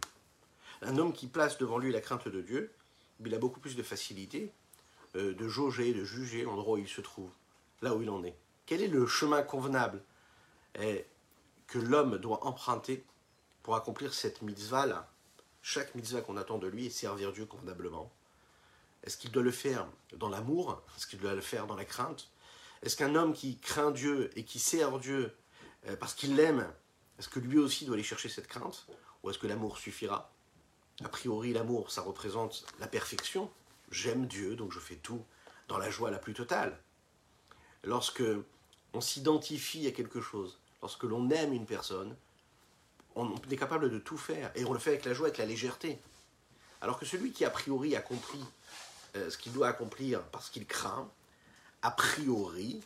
Un 0.82 0.96
homme 0.98 1.12
qui 1.12 1.26
place 1.26 1.58
devant 1.58 1.78
lui 1.78 1.92
la 1.92 2.00
crainte 2.00 2.28
de 2.28 2.40
Dieu, 2.40 2.72
il 3.24 3.34
a 3.34 3.38
beaucoup 3.38 3.60
plus 3.60 3.76
de 3.76 3.82
facilité 3.82 4.52
euh, 5.16 5.34
de 5.34 5.48
jauger, 5.48 5.92
de 5.92 6.04
juger 6.04 6.42
l'endroit 6.42 6.74
où 6.74 6.78
il 6.78 6.88
se 6.88 7.00
trouve, 7.00 7.30
là 7.82 7.94
où 7.94 8.02
il 8.02 8.10
en 8.10 8.24
est. 8.24 8.36
Quel 8.66 8.82
est 8.82 8.88
le 8.88 9.06
chemin 9.06 9.42
convenable 9.42 10.02
eh, 10.80 11.04
que 11.66 11.78
l'homme 11.78 12.18
doit 12.18 12.44
emprunter 12.46 13.04
pour 13.62 13.76
accomplir 13.76 14.14
cette 14.14 14.42
mitzvah-là 14.42 15.10
Chaque 15.62 15.94
mitzvah 15.94 16.22
qu'on 16.22 16.36
attend 16.36 16.58
de 16.58 16.66
lui 16.66 16.86
est 16.86 16.90
servir 16.90 17.32
Dieu 17.32 17.46
convenablement. 17.46 18.10
Est-ce 19.04 19.16
qu'il 19.16 19.30
doit 19.30 19.42
le 19.42 19.50
faire 19.50 19.86
dans 20.16 20.28
l'amour? 20.28 20.82
Est-ce 20.96 21.06
qu'il 21.06 21.18
doit 21.18 21.34
le 21.34 21.40
faire 21.40 21.66
dans 21.66 21.76
la 21.76 21.84
crainte? 21.84 22.30
Est-ce 22.82 22.96
qu'un 22.96 23.14
homme 23.14 23.32
qui 23.32 23.58
craint 23.58 23.90
Dieu 23.90 24.30
et 24.36 24.44
qui 24.44 24.58
sert 24.58 24.98
Dieu 24.98 25.34
euh, 25.86 25.96
parce 25.96 26.14
qu'il 26.14 26.36
l'aime, 26.36 26.70
est-ce 27.18 27.28
que 27.28 27.40
lui 27.40 27.58
aussi 27.58 27.84
doit 27.84 27.94
aller 27.94 28.02
chercher 28.02 28.28
cette 28.28 28.46
crainte? 28.46 28.86
Ou 29.22 29.30
est-ce 29.30 29.38
que 29.38 29.46
l'amour 29.46 29.78
suffira? 29.78 30.32
A 31.02 31.08
priori, 31.08 31.52
l'amour, 31.52 31.90
ça 31.90 32.02
représente 32.02 32.66
la 32.78 32.86
perfection. 32.86 33.50
J'aime 33.90 34.26
Dieu, 34.26 34.56
donc 34.56 34.72
je 34.72 34.78
fais 34.78 34.96
tout 34.96 35.24
dans 35.68 35.78
la 35.78 35.90
joie 35.90 36.10
la 36.10 36.18
plus 36.18 36.34
totale. 36.34 36.78
Lorsque 37.84 38.22
on 38.92 39.00
s'identifie 39.00 39.86
à 39.86 39.92
quelque 39.92 40.20
chose, 40.20 40.58
lorsque 40.82 41.04
l'on 41.04 41.30
aime 41.30 41.52
une 41.52 41.66
personne, 41.66 42.16
on 43.16 43.34
est 43.50 43.56
capable 43.56 43.90
de 43.90 43.98
tout 43.98 44.16
faire 44.16 44.50
et 44.54 44.64
on 44.64 44.72
le 44.72 44.78
fait 44.78 44.90
avec 44.90 45.04
la 45.04 45.14
joie, 45.14 45.26
avec 45.26 45.38
la 45.38 45.46
légèreté. 45.46 45.98
Alors 46.80 46.98
que 46.98 47.04
celui 47.04 47.32
qui 47.32 47.44
a 47.44 47.50
priori 47.50 47.96
accomplit 47.96 48.44
euh, 49.16 49.28
ce 49.30 49.36
qu'il 49.36 49.52
doit 49.52 49.68
accomplir 49.68 50.22
parce 50.24 50.50
qu'il 50.50 50.66
craint, 50.66 51.10
a 51.82 51.90
priori, 51.90 52.80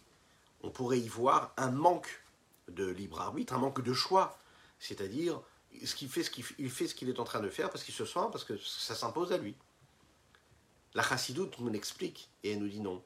on 0.62 0.70
pourrait 0.70 0.98
y 0.98 1.08
voir 1.08 1.52
un 1.56 1.70
manque 1.70 2.22
de 2.68 2.86
libre 2.86 3.20
arbitre, 3.20 3.52
un 3.52 3.58
manque 3.58 3.82
de 3.82 3.92
choix. 3.92 4.38
C'est-à-dire, 4.78 5.40
ce 5.84 5.94
qu'il 5.94 6.08
fait 6.08 6.22
ce 6.22 6.30
qu'il 6.30 6.44
fait 6.44 6.88
ce 6.88 6.94
qu'il 6.94 7.08
est 7.08 7.20
en 7.20 7.24
train 7.24 7.40
de 7.40 7.48
faire 7.48 7.70
parce 7.70 7.84
qu'il 7.84 7.94
se 7.94 8.04
sent, 8.04 8.26
parce 8.32 8.44
que 8.44 8.56
ça 8.58 8.94
s'impose 8.94 9.32
à 9.32 9.38
lui. 9.38 9.54
La 10.94 11.02
chassidoute 11.02 11.58
nous 11.58 11.68
l'explique 11.68 12.30
et 12.42 12.52
elle 12.52 12.60
nous 12.60 12.68
dit 12.68 12.80
non. 12.80 13.02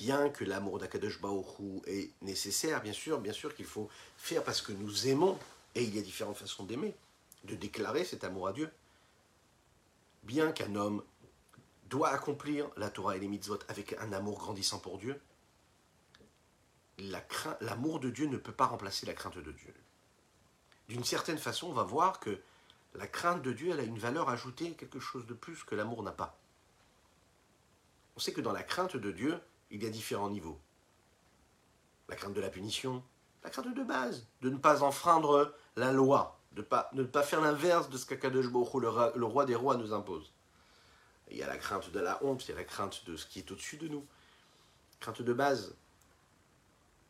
Bien 0.00 0.30
que 0.30 0.44
l'amour 0.44 0.78
d'Akadosh 0.78 1.20
Baoru 1.20 1.82
est 1.86 2.10
nécessaire, 2.22 2.82
bien 2.82 2.94
sûr, 2.94 3.20
bien 3.20 3.34
sûr 3.34 3.54
qu'il 3.54 3.66
faut 3.66 3.88
faire 4.16 4.42
parce 4.42 4.62
que 4.62 4.72
nous 4.72 5.06
aimons, 5.08 5.38
et 5.74 5.84
il 5.84 5.94
y 5.94 5.98
a 5.98 6.02
différentes 6.02 6.38
façons 6.38 6.64
d'aimer, 6.64 6.94
de 7.44 7.54
déclarer 7.54 8.04
cet 8.04 8.24
amour 8.24 8.48
à 8.48 8.52
Dieu. 8.52 8.70
Bien 10.22 10.52
qu'un 10.52 10.74
homme 10.74 11.02
doit 11.90 12.08
accomplir 12.08 12.68
la 12.76 12.88
Torah 12.88 13.16
et 13.16 13.20
les 13.20 13.28
mitzvot 13.28 13.58
avec 13.68 13.92
un 14.00 14.12
amour 14.12 14.38
grandissant 14.38 14.78
pour 14.78 14.96
Dieu, 14.96 15.20
l'amour 17.60 18.00
de 18.00 18.08
Dieu 18.10 18.26
ne 18.26 18.38
peut 18.38 18.52
pas 18.52 18.66
remplacer 18.66 19.04
la 19.06 19.14
crainte 19.14 19.38
de 19.38 19.52
Dieu 19.52 19.74
d'une 20.90 21.04
certaine 21.04 21.38
façon, 21.38 21.68
on 21.68 21.72
va 21.72 21.84
voir 21.84 22.18
que 22.18 22.40
la 22.96 23.06
crainte 23.06 23.42
de 23.42 23.52
Dieu, 23.52 23.70
elle 23.70 23.78
a 23.78 23.84
une 23.84 23.98
valeur 23.98 24.28
ajoutée, 24.28 24.72
quelque 24.72 24.98
chose 24.98 25.24
de 25.24 25.34
plus 25.34 25.62
que 25.62 25.76
l'amour 25.76 26.02
n'a 26.02 26.10
pas. 26.10 26.36
On 28.16 28.20
sait 28.20 28.32
que 28.32 28.40
dans 28.40 28.50
la 28.50 28.64
crainte 28.64 28.96
de 28.96 29.12
Dieu, 29.12 29.38
il 29.70 29.82
y 29.82 29.86
a 29.86 29.90
différents 29.90 30.30
niveaux. 30.30 30.60
La 32.08 32.16
crainte 32.16 32.34
de 32.34 32.40
la 32.40 32.50
punition, 32.50 33.02
la 33.42 33.50
crainte 33.50 33.74
de 33.74 33.82
base, 33.82 34.26
de 34.42 34.50
ne 34.50 34.56
pas 34.56 34.82
enfreindre 34.82 35.54
la 35.76 35.92
loi, 35.92 36.40
de, 36.52 36.62
pas, 36.62 36.90
ne 36.92 37.04
pas 37.04 37.22
faire 37.22 37.40
l'inverse 37.40 37.88
de 37.88 37.96
ce 37.96 38.06
qu'Akadosh 38.06 38.46
le, 38.46 39.18
le 39.18 39.26
roi 39.26 39.46
des 39.46 39.54
rois, 39.54 39.76
nous 39.76 39.92
impose. 39.92 40.32
Il 41.30 41.36
y 41.36 41.42
a 41.42 41.46
la 41.46 41.56
crainte 41.56 41.90
de 41.90 42.00
la 42.00 42.22
honte, 42.24 42.44
il 42.46 42.50
y 42.50 42.54
a 42.54 42.56
la 42.56 42.64
crainte 42.64 43.04
de 43.06 43.16
ce 43.16 43.26
qui 43.26 43.38
est 43.38 43.50
au-dessus 43.52 43.76
de 43.76 43.88
nous. 43.88 44.04
Crainte 44.98 45.22
de 45.22 45.32
base. 45.32 45.76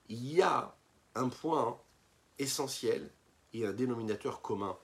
Il 0.08 0.30
y 0.30 0.42
a 0.42 0.74
un 1.14 1.28
point 1.28 1.80
essentiel 2.38 3.10
et 3.52 3.66
un 3.66 3.72
dénominateur 3.72 4.42
commun 4.42 4.76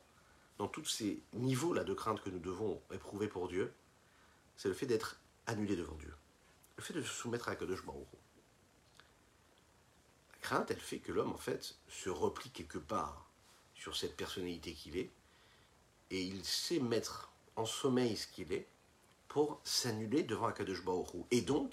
dans 0.58 0.68
tous 0.68 0.84
ces 0.86 1.22
niveaux-là 1.34 1.84
de 1.84 1.92
crainte 1.92 2.22
que 2.22 2.30
nous 2.30 2.38
devons 2.38 2.80
éprouver 2.92 3.28
pour 3.28 3.48
Dieu, 3.48 3.74
c'est 4.56 4.68
le 4.68 4.74
fait 4.74 4.86
d'être 4.86 5.20
annulé 5.46 5.76
devant 5.76 5.96
Dieu. 5.96 6.14
Le 6.76 6.82
fait 6.82 6.94
de 6.94 7.02
se 7.02 7.12
soumettre 7.12 7.48
à 7.48 7.56
Kadosh 7.56 7.84
Baruch 7.84 8.06
La 10.32 10.38
crainte, 10.40 10.70
elle 10.70 10.80
fait 10.80 10.98
que 10.98 11.12
l'homme, 11.12 11.32
en 11.32 11.38
fait, 11.38 11.76
se 11.88 12.10
replie 12.10 12.50
quelque 12.50 12.78
part 12.78 13.28
sur 13.74 13.96
cette 13.96 14.16
personnalité 14.16 14.72
qu'il 14.72 14.96
est, 14.96 15.10
et 16.10 16.22
il 16.22 16.44
sait 16.44 16.80
mettre 16.80 17.30
en 17.56 17.64
sommeil 17.64 18.16
ce 18.16 18.26
qu'il 18.26 18.52
est 18.52 18.68
pour 19.28 19.60
s'annuler 19.64 20.22
devant 20.22 20.46
Akadosh 20.46 20.84
Baruch 20.84 21.08
et 21.30 21.40
donc 21.40 21.72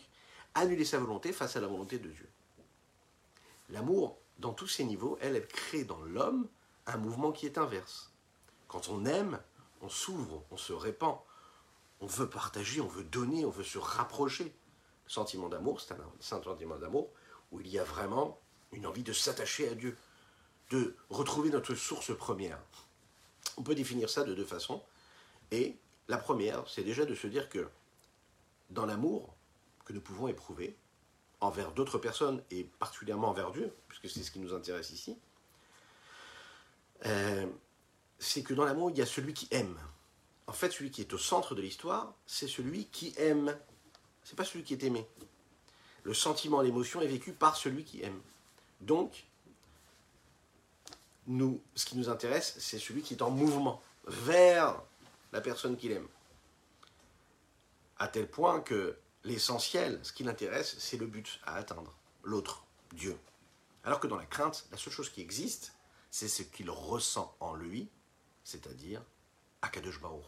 annuler 0.56 0.86
sa 0.86 1.00
volonté 1.00 1.34
face 1.34 1.56
à 1.56 1.62
la 1.62 1.67
volonté 1.67 2.00
de 2.00 2.10
Dieu. 2.10 2.30
L'amour, 3.69 4.17
dans 4.40 4.54
tous 4.54 4.67
ces 4.67 4.84
niveaux, 4.84 5.17
elle, 5.21 5.36
elle 5.36 5.48
crée 5.48 5.84
dans 5.84 6.02
l'homme 6.02 6.48
un 6.86 6.98
mouvement 6.98 7.32
qui 7.32 7.46
est 7.46 7.58
inverse. 7.58 8.12
Quand 8.67 8.90
on 8.90 9.06
aime, 9.06 9.40
on 9.82 9.90
s'ouvre, 9.90 10.44
on 10.52 10.58
se 10.58 10.73
répand, 10.73 11.19
on 12.02 12.08
veut 12.08 12.30
partager, 12.30 12.82
on 12.82 12.88
veut 12.88 13.04
donner, 13.04 13.46
on 13.46 13.50
veut 13.50 13.63
se 13.63 13.77
rapprocher. 13.77 14.54
Sentiment 15.14 15.48
d'amour, 15.48 15.80
c'est 15.80 15.94
un 15.94 16.42
sentiment 16.42 16.76
d'amour 16.76 17.08
où 17.52 17.62
il 17.62 17.68
y 17.68 17.78
a 17.78 17.84
vraiment 17.84 18.40
une 18.72 18.88
envie 18.88 19.04
de 19.04 19.14
s'attacher 19.14 19.70
à 19.70 19.76
Dieu, 19.76 19.96
de 20.72 20.96
retrouver 21.12 21.52
notre 21.52 21.76
source 21.76 22.18
première. 22.18 22.58
On 23.58 23.62
peut 23.62 23.76
définir 23.76 24.10
ça 24.10 24.24
de 24.24 24.34
deux 24.34 24.44
façons. 24.44 24.82
Et 25.52 25.78
la 26.08 26.18
première, 26.18 26.68
c'est 26.68 26.82
déjà 26.82 27.06
de 27.06 27.14
se 27.14 27.28
dire 27.28 27.48
que 27.48 27.70
dans 28.72 28.88
l'amour 28.88 29.36
que 29.86 29.94
nous 29.94 30.02
pouvons 30.02 30.28
éprouver 30.30 30.76
envers 31.42 31.74
d'autres 31.74 32.00
personnes 32.00 32.42
et 32.50 32.64
particulièrement 32.64 33.30
envers 33.30 33.52
Dieu, 33.52 33.72
puisque 33.90 34.10
c'est 34.10 34.24
ce 34.24 34.32
qui 34.32 34.40
nous 34.40 34.56
intéresse 34.56 34.90
ici, 34.90 35.16
euh, 37.06 37.46
c'est 38.18 38.42
que 38.42 38.56
dans 38.56 38.66
l'amour, 38.66 38.90
il 38.90 38.98
y 38.98 39.02
a 39.04 39.06
celui 39.06 39.36
qui 39.36 39.48
aime. 39.52 39.78
En 40.48 40.54
fait, 40.54 40.72
celui 40.72 40.90
qui 40.90 41.02
est 41.02 41.14
au 41.14 41.20
centre 41.20 41.54
de 41.54 41.62
l'histoire, 41.62 42.16
c'est 42.26 42.48
celui 42.48 42.88
qui 42.88 43.14
aime. 43.18 43.56
C'est 44.24 44.36
pas 44.36 44.46
celui 44.46 44.63
qui 44.63 44.74
est 44.74 44.84
aimé. 44.84 45.06
Le 46.04 46.13
sentiment, 46.13 46.62
l'émotion 46.62 47.02
est 47.02 47.08
vécu 47.08 47.32
par 47.32 47.56
celui 47.56 47.84
qui 47.84 48.02
aime. 48.02 48.19
Donc, 48.82 49.26
nous, 51.28 51.62
ce 51.76 51.86
qui 51.86 51.98
nous 51.98 52.10
intéresse, 52.10 52.56
c'est 52.60 52.80
celui 52.80 53.02
qui 53.02 53.13
est 53.13 53.21
en 53.21 53.30
mouvement. 53.30 53.82
vers 54.06 54.82
la 55.32 55.40
personne 55.40 55.78
qu'il 55.78 55.94
aime. 55.94 56.08
À 57.98 58.10
tel 58.10 58.30
point 58.30 58.60
que 58.60 58.98
l'essentiel, 59.24 60.00
ce 60.04 60.12
qui 60.12 60.24
l'intéresse, 60.24 60.76
c'est 60.78 60.98
le 60.98 61.08
but 61.08 61.40
à 61.46 61.56
atteindre, 61.56 61.96
l'autre, 62.24 62.65
Dieu. 62.92 63.17
Alors 63.84 64.00
que 64.00 64.08
dans 64.08 64.17
la 64.17 64.26
crainte, 64.26 64.67
la 64.71 64.78
seule 64.78 64.94
chose 64.94 65.10
qui 65.10 65.21
existe, 65.21 65.74
c'est 66.12 66.28
ce 66.28 66.44
qu'il 66.44 66.69
ressent 66.69 67.36
en 67.40 67.56
lui, 67.56 67.90
c'est-à-dire 68.44 69.02
Akadosh 69.62 70.00
Baruch 70.00 70.26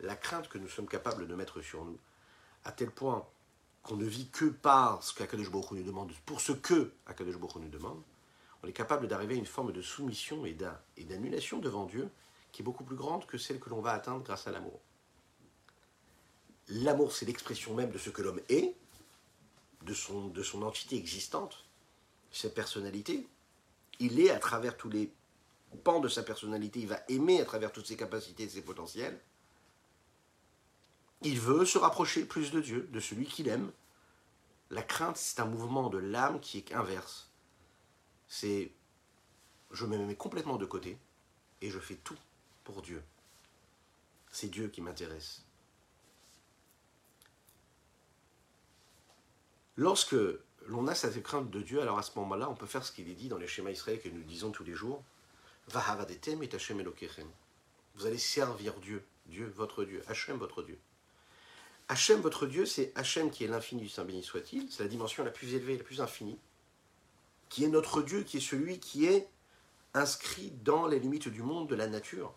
La 0.00 0.14
crainte 0.14 0.48
que 0.48 0.58
nous 0.58 0.68
sommes 0.68 0.88
capables 0.88 1.26
de 1.26 1.34
mettre 1.34 1.62
sur 1.62 1.84
nous, 1.84 1.98
à 2.64 2.72
tel 2.72 2.90
point 2.90 3.26
qu'on 3.82 3.96
ne 3.96 4.06
vit 4.06 4.28
que 4.28 4.46
par 4.46 5.02
ce 5.02 5.14
qu'Akadosh 5.14 5.50
Baruch 5.50 5.72
nous 5.72 5.82
demande, 5.82 6.12
pour 6.24 6.40
ce 6.40 6.52
que 6.52 6.92
Akadosh 7.06 7.36
Baruch 7.36 7.56
nous 7.56 7.68
demande, 7.68 8.02
on 8.62 8.66
est 8.66 8.72
capable 8.72 9.08
d'arriver 9.08 9.34
à 9.34 9.38
une 9.38 9.46
forme 9.46 9.72
de 9.72 9.82
soumission 9.82 10.46
et 10.46 10.54
d'annulation 11.04 11.58
devant 11.58 11.84
Dieu 11.84 12.08
qui 12.50 12.62
est 12.62 12.64
beaucoup 12.64 12.84
plus 12.84 12.96
grande 12.96 13.26
que 13.26 13.36
celle 13.36 13.60
que 13.60 13.68
l'on 13.68 13.80
va 13.80 13.92
atteindre 13.92 14.22
grâce 14.22 14.46
à 14.46 14.52
l'amour. 14.52 14.80
L'amour, 16.68 17.12
c'est 17.12 17.26
l'expression 17.26 17.74
même 17.74 17.90
de 17.90 17.98
ce 17.98 18.08
que 18.08 18.22
l'homme 18.22 18.40
est, 18.48 18.74
de 19.82 19.92
son, 19.92 20.28
de 20.28 20.42
son 20.42 20.62
entité 20.62 20.96
existante, 20.96 21.64
sa 22.32 22.48
personnalité. 22.48 23.26
Il 23.98 24.18
est 24.18 24.30
à 24.30 24.38
travers 24.38 24.76
tous 24.78 24.88
les 24.88 25.12
pans 25.82 26.00
de 26.00 26.08
sa 26.08 26.22
personnalité, 26.22 26.80
il 26.80 26.88
va 26.88 27.00
aimer 27.08 27.40
à 27.40 27.44
travers 27.44 27.72
toutes 27.72 27.86
ses 27.86 27.96
capacités 27.96 28.44
et 28.44 28.48
ses 28.48 28.62
potentiels. 28.62 29.20
Il 31.24 31.40
veut 31.40 31.64
se 31.64 31.78
rapprocher 31.78 32.24
plus 32.24 32.52
de 32.52 32.60
Dieu, 32.60 32.88
de 32.92 33.00
celui 33.00 33.24
qu'il 33.24 33.48
aime. 33.48 33.72
La 34.70 34.82
crainte, 34.82 35.16
c'est 35.16 35.40
un 35.40 35.46
mouvement 35.46 35.88
de 35.88 35.96
l'âme 35.98 36.38
qui 36.38 36.58
est 36.58 36.72
inverse. 36.74 37.30
C'est 38.28 38.70
je 39.70 39.86
me 39.86 39.98
mets 39.98 40.14
complètement 40.14 40.56
de 40.56 40.66
côté 40.66 40.98
et 41.62 41.70
je 41.70 41.78
fais 41.78 41.96
tout 41.96 42.16
pour 42.62 42.82
Dieu. 42.82 43.02
C'est 44.30 44.48
Dieu 44.48 44.68
qui 44.68 44.82
m'intéresse. 44.82 45.42
Lorsque 49.76 50.16
l'on 50.66 50.86
a 50.86 50.94
cette 50.94 51.20
crainte 51.22 51.50
de 51.50 51.62
Dieu, 51.62 51.80
alors 51.80 51.98
à 51.98 52.02
ce 52.02 52.16
moment-là, 52.18 52.48
on 52.48 52.54
peut 52.54 52.66
faire 52.66 52.84
ce 52.84 52.92
qu'il 52.92 53.08
est 53.08 53.14
dit 53.14 53.28
dans 53.28 53.38
les 53.38 53.48
schémas 53.48 53.70
israéliens 53.70 54.02
que 54.02 54.08
nous 54.08 54.22
disons 54.22 54.50
tous 54.50 54.64
les 54.64 54.74
jours. 54.74 55.02
Vous 55.68 55.76
allez 58.06 58.18
servir 58.18 58.74
Dieu, 58.80 59.02
Dieu, 59.26 59.52
votre 59.56 59.84
Dieu, 59.84 60.04
Hachem, 60.06 60.36
votre 60.36 60.62
Dieu. 60.62 60.78
Hachem, 61.88 62.20
votre 62.20 62.46
Dieu, 62.46 62.64
c'est 62.64 62.92
Hachem 62.94 63.30
qui 63.30 63.44
est 63.44 63.48
l'infini 63.48 63.82
du 63.82 63.88
Saint 63.88 64.04
béni 64.04 64.22
soit-il, 64.22 64.70
c'est 64.70 64.82
la 64.82 64.88
dimension 64.88 65.22
la 65.22 65.30
plus 65.30 65.54
élevée, 65.54 65.76
la 65.76 65.84
plus 65.84 66.00
infinie, 66.00 66.38
qui 67.48 67.64
est 67.64 67.68
notre 67.68 68.02
Dieu, 68.02 68.22
qui 68.22 68.38
est 68.38 68.40
celui 68.40 68.80
qui 68.80 69.06
est 69.06 69.28
inscrit 69.92 70.50
dans 70.62 70.86
les 70.86 70.98
limites 70.98 71.28
du 71.28 71.42
monde, 71.42 71.68
de 71.68 71.74
la 71.74 71.86
nature. 71.86 72.34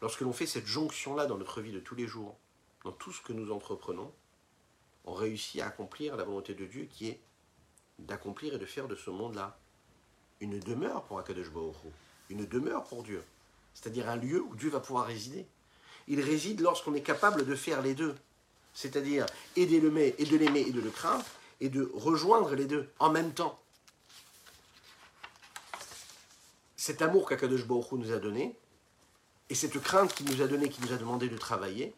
Lorsque 0.00 0.20
l'on 0.20 0.32
fait 0.32 0.46
cette 0.46 0.66
jonction-là 0.66 1.26
dans 1.26 1.36
notre 1.36 1.60
vie 1.60 1.72
de 1.72 1.80
tous 1.80 1.94
les 1.94 2.06
jours, 2.06 2.36
dans 2.84 2.92
tout 2.92 3.12
ce 3.12 3.20
que 3.20 3.32
nous 3.32 3.52
entreprenons, 3.52 4.12
on 5.04 5.12
réussit 5.12 5.60
à 5.60 5.66
accomplir 5.66 6.16
la 6.16 6.24
volonté 6.24 6.54
de 6.54 6.64
Dieu 6.64 6.84
qui 6.84 7.08
est 7.08 7.20
d'accomplir 7.98 8.54
et 8.54 8.58
de 8.58 8.66
faire 8.66 8.88
de 8.88 8.94
ce 8.94 9.10
monde-là 9.10 9.58
une 10.40 10.58
demeure 10.58 11.04
pour 11.04 11.18
Akadosh 11.18 11.50
Baruch 11.50 11.76
une 12.30 12.46
demeure 12.46 12.84
pour 12.84 13.02
Dieu, 13.02 13.22
c'est-à-dire 13.74 14.08
un 14.08 14.16
lieu 14.16 14.40
où 14.40 14.54
Dieu 14.54 14.70
va 14.70 14.80
pouvoir 14.80 15.06
résider. 15.06 15.46
Il 16.08 16.20
réside 16.20 16.60
lorsqu'on 16.60 16.94
est 16.94 17.02
capable 17.02 17.46
de 17.46 17.54
faire 17.54 17.82
les 17.82 17.94
deux, 17.94 18.16
c'est-à-dire 18.74 19.26
aider 19.56 19.80
le 19.80 19.96
et 19.98 20.24
de 20.24 20.36
l'aimer 20.36 20.60
et 20.60 20.72
de 20.72 20.80
le 20.80 20.90
craindre, 20.90 21.24
et 21.60 21.68
de 21.68 21.90
rejoindre 21.94 22.54
les 22.54 22.66
deux 22.66 22.88
en 22.98 23.10
même 23.10 23.32
temps. 23.32 23.60
Cet 26.76 27.02
amour 27.02 27.28
qu'Akadosh 27.28 27.66
Baruch 27.66 27.92
nous 27.92 28.12
a 28.12 28.18
donné, 28.18 28.56
et 29.50 29.54
cette 29.54 29.78
crainte 29.80 30.14
qu'il 30.14 30.26
nous 30.26 30.40
a 30.42 30.46
donnée, 30.46 30.70
qu'il 30.70 30.84
nous 30.84 30.92
a 30.92 30.96
demandé 30.96 31.28
de 31.28 31.36
travailler, 31.36 31.94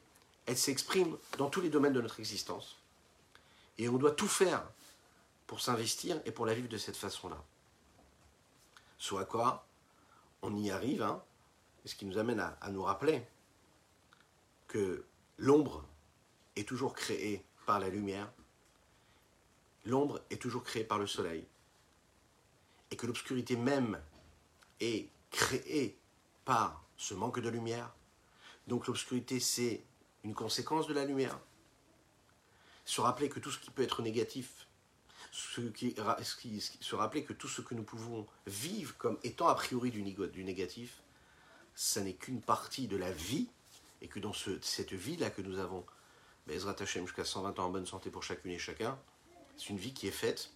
elle 0.47 0.59
s'exprime 0.59 1.17
dans 1.39 1.49
tous 1.49 1.61
les 1.61 1.69
domaines 1.69 1.93
de 1.93 2.01
notre 2.01 2.19
existence. 2.19 2.79
Et 3.79 3.89
on 3.89 3.97
doit 3.97 4.13
tout 4.13 4.29
faire 4.29 4.65
pour 5.47 5.61
s'investir 5.61 6.21
et 6.25 6.33
pour 6.33 6.47
la 6.47 6.55
vivre 6.55 6.69
de 6.69 6.79
cette 6.79 6.97
façon-là. 6.97 7.43
Soit 8.99 9.25
quoi, 9.25 9.67
on 10.41 10.57
y 10.57 10.71
arrive, 10.71 11.03
hein, 11.03 11.23
ce 11.85 11.95
qui 11.95 12.07
nous 12.07 12.19
amène 12.19 12.41
à 12.41 12.71
nous 12.71 12.83
rappeler 12.83 13.23
l'ombre 15.39 15.85
est 16.57 16.67
toujours 16.67 16.95
créée 16.95 17.45
par 17.67 17.81
la 17.81 17.89
lumière, 17.89 18.31
l'ombre 19.85 20.21
est 20.31 20.41
toujours 20.41 20.63
créée 20.63 20.85
par 20.85 20.99
le 20.99 21.07
soleil, 21.07 21.47
et 22.91 22.97
que 22.97 23.07
l'obscurité 23.07 23.57
même 23.57 24.01
est 24.81 25.09
créée 25.31 25.97
par 26.45 26.85
ce 26.97 27.15
manque 27.15 27.41
de 27.41 27.49
lumière. 27.49 27.93
Donc 28.67 28.87
l'obscurité, 28.87 29.41
c'est 29.41 29.83
une 30.25 30.35
conséquence 30.35 30.87
de 30.87 30.95
la 30.95 31.05
lumière 31.05 31.39
se 32.85 33.01
rappeler 33.01 33.29
que 33.29 33.39
tout 33.39 33.51
ce 33.51 33.59
qui 33.59 33.71
peut 33.71 33.83
être 33.83 34.03
négatif, 34.03 34.67
ce 35.31 35.61
qui, 35.61 35.95
se 36.61 36.95
rappeler 36.95 37.25
que 37.25 37.33
tout 37.33 37.49
ce 37.49 37.63
que 37.63 37.75
nous 37.75 37.85
pouvons 37.85 38.27
vivre 38.47 38.97
comme 38.99 39.19
étant 39.23 39.49
a 39.49 39.55
priori 39.55 39.91
du, 39.91 40.03
du 40.03 40.45
négatif, 40.45 41.03
ça 41.75 42.03
n'est 42.03 42.15
qu'une 42.15 42.41
partie 42.41 42.89
de 42.89 42.97
la 42.97 43.11
vie, 43.11 43.49
et 44.03 44.09
que 44.09 44.19
dans 44.19 44.33
cette 44.33 44.93
vie-là 44.93 45.31
que 45.31 45.41
nous 45.41 45.59
avons, 45.59 45.87
Bezrat 46.47 46.75
Hashem 46.81 47.07
jusqu'à 47.07 47.25
120 47.25 47.59
ans 47.61 47.67
en 47.67 47.71
bonne 47.71 47.87
santé 47.87 48.11
pour 48.11 48.25
chacune 48.25 48.51
et 48.51 48.59
chacun, 48.59 48.99
c'est 49.57 49.69
une 49.69 49.79
vie 49.79 49.95
qui 49.95 50.09
est 50.09 50.11
faite, 50.11 50.51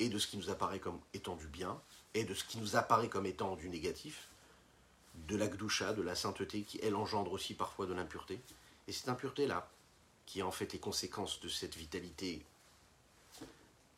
et 0.00 0.08
de 0.08 0.18
ce 0.18 0.26
qui 0.26 0.36
nous 0.36 0.50
apparaît 0.50 0.80
comme 0.80 1.00
étant 1.14 1.36
du 1.36 1.46
bien, 1.46 1.80
et 2.14 2.24
de 2.24 2.34
ce 2.34 2.42
qui 2.44 2.58
nous 2.58 2.74
apparaît 2.74 3.08
comme 3.08 3.26
étant 3.26 3.54
du 3.54 3.68
négatif, 3.68 4.28
de 5.28 5.36
la 5.36 5.46
gdoucha, 5.46 5.92
de 5.92 6.02
la 6.02 6.16
sainteté, 6.16 6.62
qui 6.62 6.80
elle 6.82 6.96
engendre 6.96 7.32
aussi 7.32 7.54
parfois 7.54 7.86
de 7.86 7.94
l'impureté. 7.94 8.40
Et 8.88 8.92
cette 8.92 9.08
impureté-là, 9.08 9.70
qui 10.26 10.40
est 10.40 10.42
en 10.42 10.50
fait 10.50 10.72
les 10.72 10.80
conséquences 10.80 11.40
de 11.40 11.48
cette 11.48 11.76
vitalité 11.76 12.44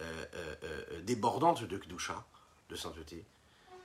euh, 0.03 0.27
euh, 0.35 0.57
euh, 0.65 1.01
débordante 1.03 1.65
de 1.65 1.79
Kdusha, 1.79 2.27
de 2.69 2.77
sainteté. 2.77 3.25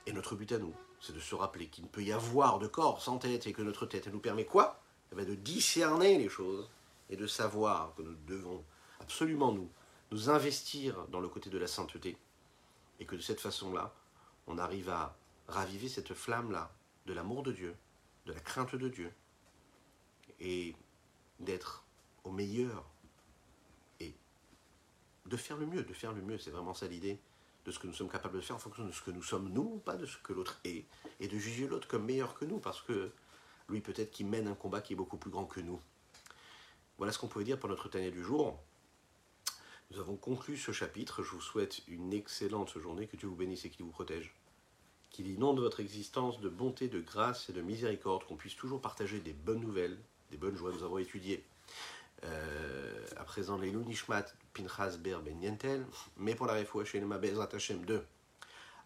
Et 0.06 0.12
notre 0.12 0.34
but 0.34 0.52
à 0.52 0.58
nous, 0.58 0.74
c'est 1.00 1.14
de 1.14 1.20
se 1.20 1.34
rappeler 1.34 1.68
qu'il 1.68 1.84
ne 1.84 1.88
peut 1.88 2.02
y 2.02 2.12
avoir 2.12 2.58
de 2.58 2.66
corps 2.66 3.00
sans 3.00 3.18
tête 3.18 3.46
et 3.46 3.52
que 3.52 3.62
notre 3.62 3.86
tête, 3.86 4.06
elle 4.06 4.12
nous 4.12 4.20
permet 4.20 4.44
quoi? 4.44 4.82
ben, 4.82 4.87
De 5.16 5.34
discerner 5.34 6.16
les 6.16 6.28
choses 6.28 6.68
et 7.10 7.16
de 7.16 7.26
savoir 7.26 7.94
que 7.96 8.02
nous 8.02 8.14
devons 8.26 8.62
absolument 9.00 9.52
nous, 9.52 9.68
nous 10.10 10.30
investir 10.30 11.06
dans 11.08 11.20
le 11.20 11.28
côté 11.28 11.50
de 11.50 11.58
la 11.58 11.66
sainteté 11.66 12.16
et 13.00 13.04
que 13.04 13.16
de 13.16 13.20
cette 13.20 13.40
façon-là, 13.40 13.92
on 14.46 14.58
arrive 14.58 14.90
à 14.90 15.16
raviver 15.48 15.88
cette 15.88 16.14
flamme-là 16.14 16.70
de 17.06 17.12
l'amour 17.12 17.42
de 17.42 17.52
Dieu, 17.52 17.74
de 18.26 18.32
la 18.32 18.40
crainte 18.40 18.74
de 18.74 18.88
Dieu 18.88 19.12
et 20.40 20.74
d'être 21.40 21.84
au 22.24 22.30
meilleur 22.30 22.84
et 24.00 24.14
de 25.26 25.36
faire 25.36 25.56
le 25.56 25.66
mieux, 25.66 25.82
de 25.82 25.92
faire 25.92 26.12
le 26.12 26.22
mieux, 26.22 26.38
c'est 26.38 26.50
vraiment 26.50 26.74
ça 26.74 26.86
l'idée 26.86 27.18
de 27.64 27.72
ce 27.72 27.78
que 27.78 27.86
nous 27.86 27.92
sommes 27.92 28.08
capables 28.08 28.36
de 28.36 28.40
faire 28.40 28.56
en 28.56 28.60
fonction 28.60 28.86
de 28.86 28.92
ce 28.92 29.02
que 29.02 29.10
nous 29.10 29.22
sommes 29.22 29.48
nous, 29.50 29.78
pas 29.84 29.96
de 29.96 30.06
ce 30.06 30.16
que 30.18 30.32
l'autre 30.32 30.58
est, 30.64 30.86
et 31.20 31.28
de 31.28 31.38
juger 31.38 31.66
l'autre 31.66 31.86
comme 31.88 32.04
meilleur 32.04 32.34
que 32.34 32.44
nous, 32.44 32.58
parce 32.58 32.80
que 32.80 33.10
lui 33.68 33.80
peut-être 33.80 34.10
qu'il 34.10 34.26
mène 34.26 34.48
un 34.48 34.54
combat 34.54 34.80
qui 34.80 34.92
est 34.92 34.96
beaucoup 34.96 35.16
plus 35.16 35.30
grand 35.30 35.44
que 35.44 35.60
nous. 35.60 35.80
Voilà 36.96 37.12
ce 37.12 37.18
qu'on 37.18 37.28
pouvait 37.28 37.44
dire 37.44 37.58
pour 37.58 37.68
notre 37.68 37.88
Tania 37.88 38.10
du 38.10 38.22
jour. 38.22 38.58
Nous 39.90 40.00
avons 40.00 40.16
conclu 40.16 40.56
ce 40.56 40.72
chapitre. 40.72 41.22
Je 41.22 41.30
vous 41.30 41.40
souhaite 41.40 41.82
une 41.88 42.12
excellente 42.12 42.76
journée. 42.78 43.06
Que 43.06 43.16
Dieu 43.16 43.28
vous 43.28 43.36
bénisse 43.36 43.64
et 43.64 43.70
qu'il 43.70 43.84
vous 43.84 43.90
protège. 43.90 44.34
Qu'il 45.10 45.28
inonde 45.28 45.60
votre 45.60 45.80
existence 45.80 46.40
de 46.40 46.48
bonté, 46.48 46.88
de 46.88 47.00
grâce 47.00 47.48
et 47.48 47.52
de 47.52 47.62
miséricorde. 47.62 48.24
Qu'on 48.24 48.36
puisse 48.36 48.56
toujours 48.56 48.80
partager 48.80 49.20
des 49.20 49.32
bonnes 49.32 49.60
nouvelles, 49.60 49.98
des 50.30 50.36
bonnes 50.36 50.56
joies. 50.56 50.72
Nous 50.72 50.82
avons 50.82 50.98
étudié 50.98 51.44
euh, 52.24 53.06
à 53.16 53.24
présent, 53.24 53.56
les 53.58 53.70
Nishmat 53.70 54.24
Pinchas 54.52 54.96
Ber 54.98 55.20
Ben 55.22 55.40
Yentel, 55.40 55.86
mais 56.16 56.34
pour 56.34 56.46
la 56.46 56.54
refoua 56.54 56.84
Shelema 56.84 57.18
Bezrat 57.18 57.48
Hashem 57.52 57.84
de 57.84 58.02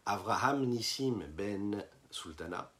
Avraham 0.04 0.66
Nissim 0.66 1.24
Ben 1.34 1.84
Sultana, 2.10 2.70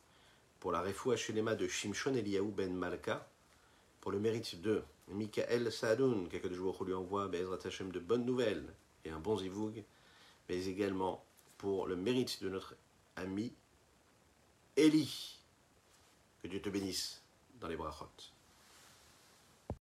pour 0.63 0.71
la 0.71 0.85
Shelema 1.17 1.57
de 1.57 1.67
Shimshon 1.67 2.15
Eliyahu 2.15 2.53
Ben 2.53 2.73
Malka, 2.73 3.29
pour 4.01 4.13
le 4.13 4.21
mérite 4.21 4.61
de 4.61 4.85
Michael 5.09 5.73
Saadoun, 5.73 6.29
quelques 6.29 6.53
jours 6.53 6.85
lui 6.85 6.95
envoie 6.95 7.27
Bezrat 7.27 7.59
Hashem 7.65 7.91
de 7.91 7.99
bonnes 7.99 8.25
nouvelles 8.25 8.73
et 9.05 9.11
un 9.11 9.19
bon 9.19 9.37
zivoug, 9.37 9.83
mais 10.49 10.65
également 10.67 11.25
pour 11.59 11.89
le 11.89 11.97
mérite 11.97 12.41
de 12.45 12.49
notre 12.49 12.77
ami 13.17 13.53
Eli. 14.77 15.41
Que 16.45 16.47
Dieu 16.47 16.63
te 16.63 16.69
bénisse 16.69 17.25
dans 17.59 17.67
les 17.67 17.75
brachot. 17.75 18.32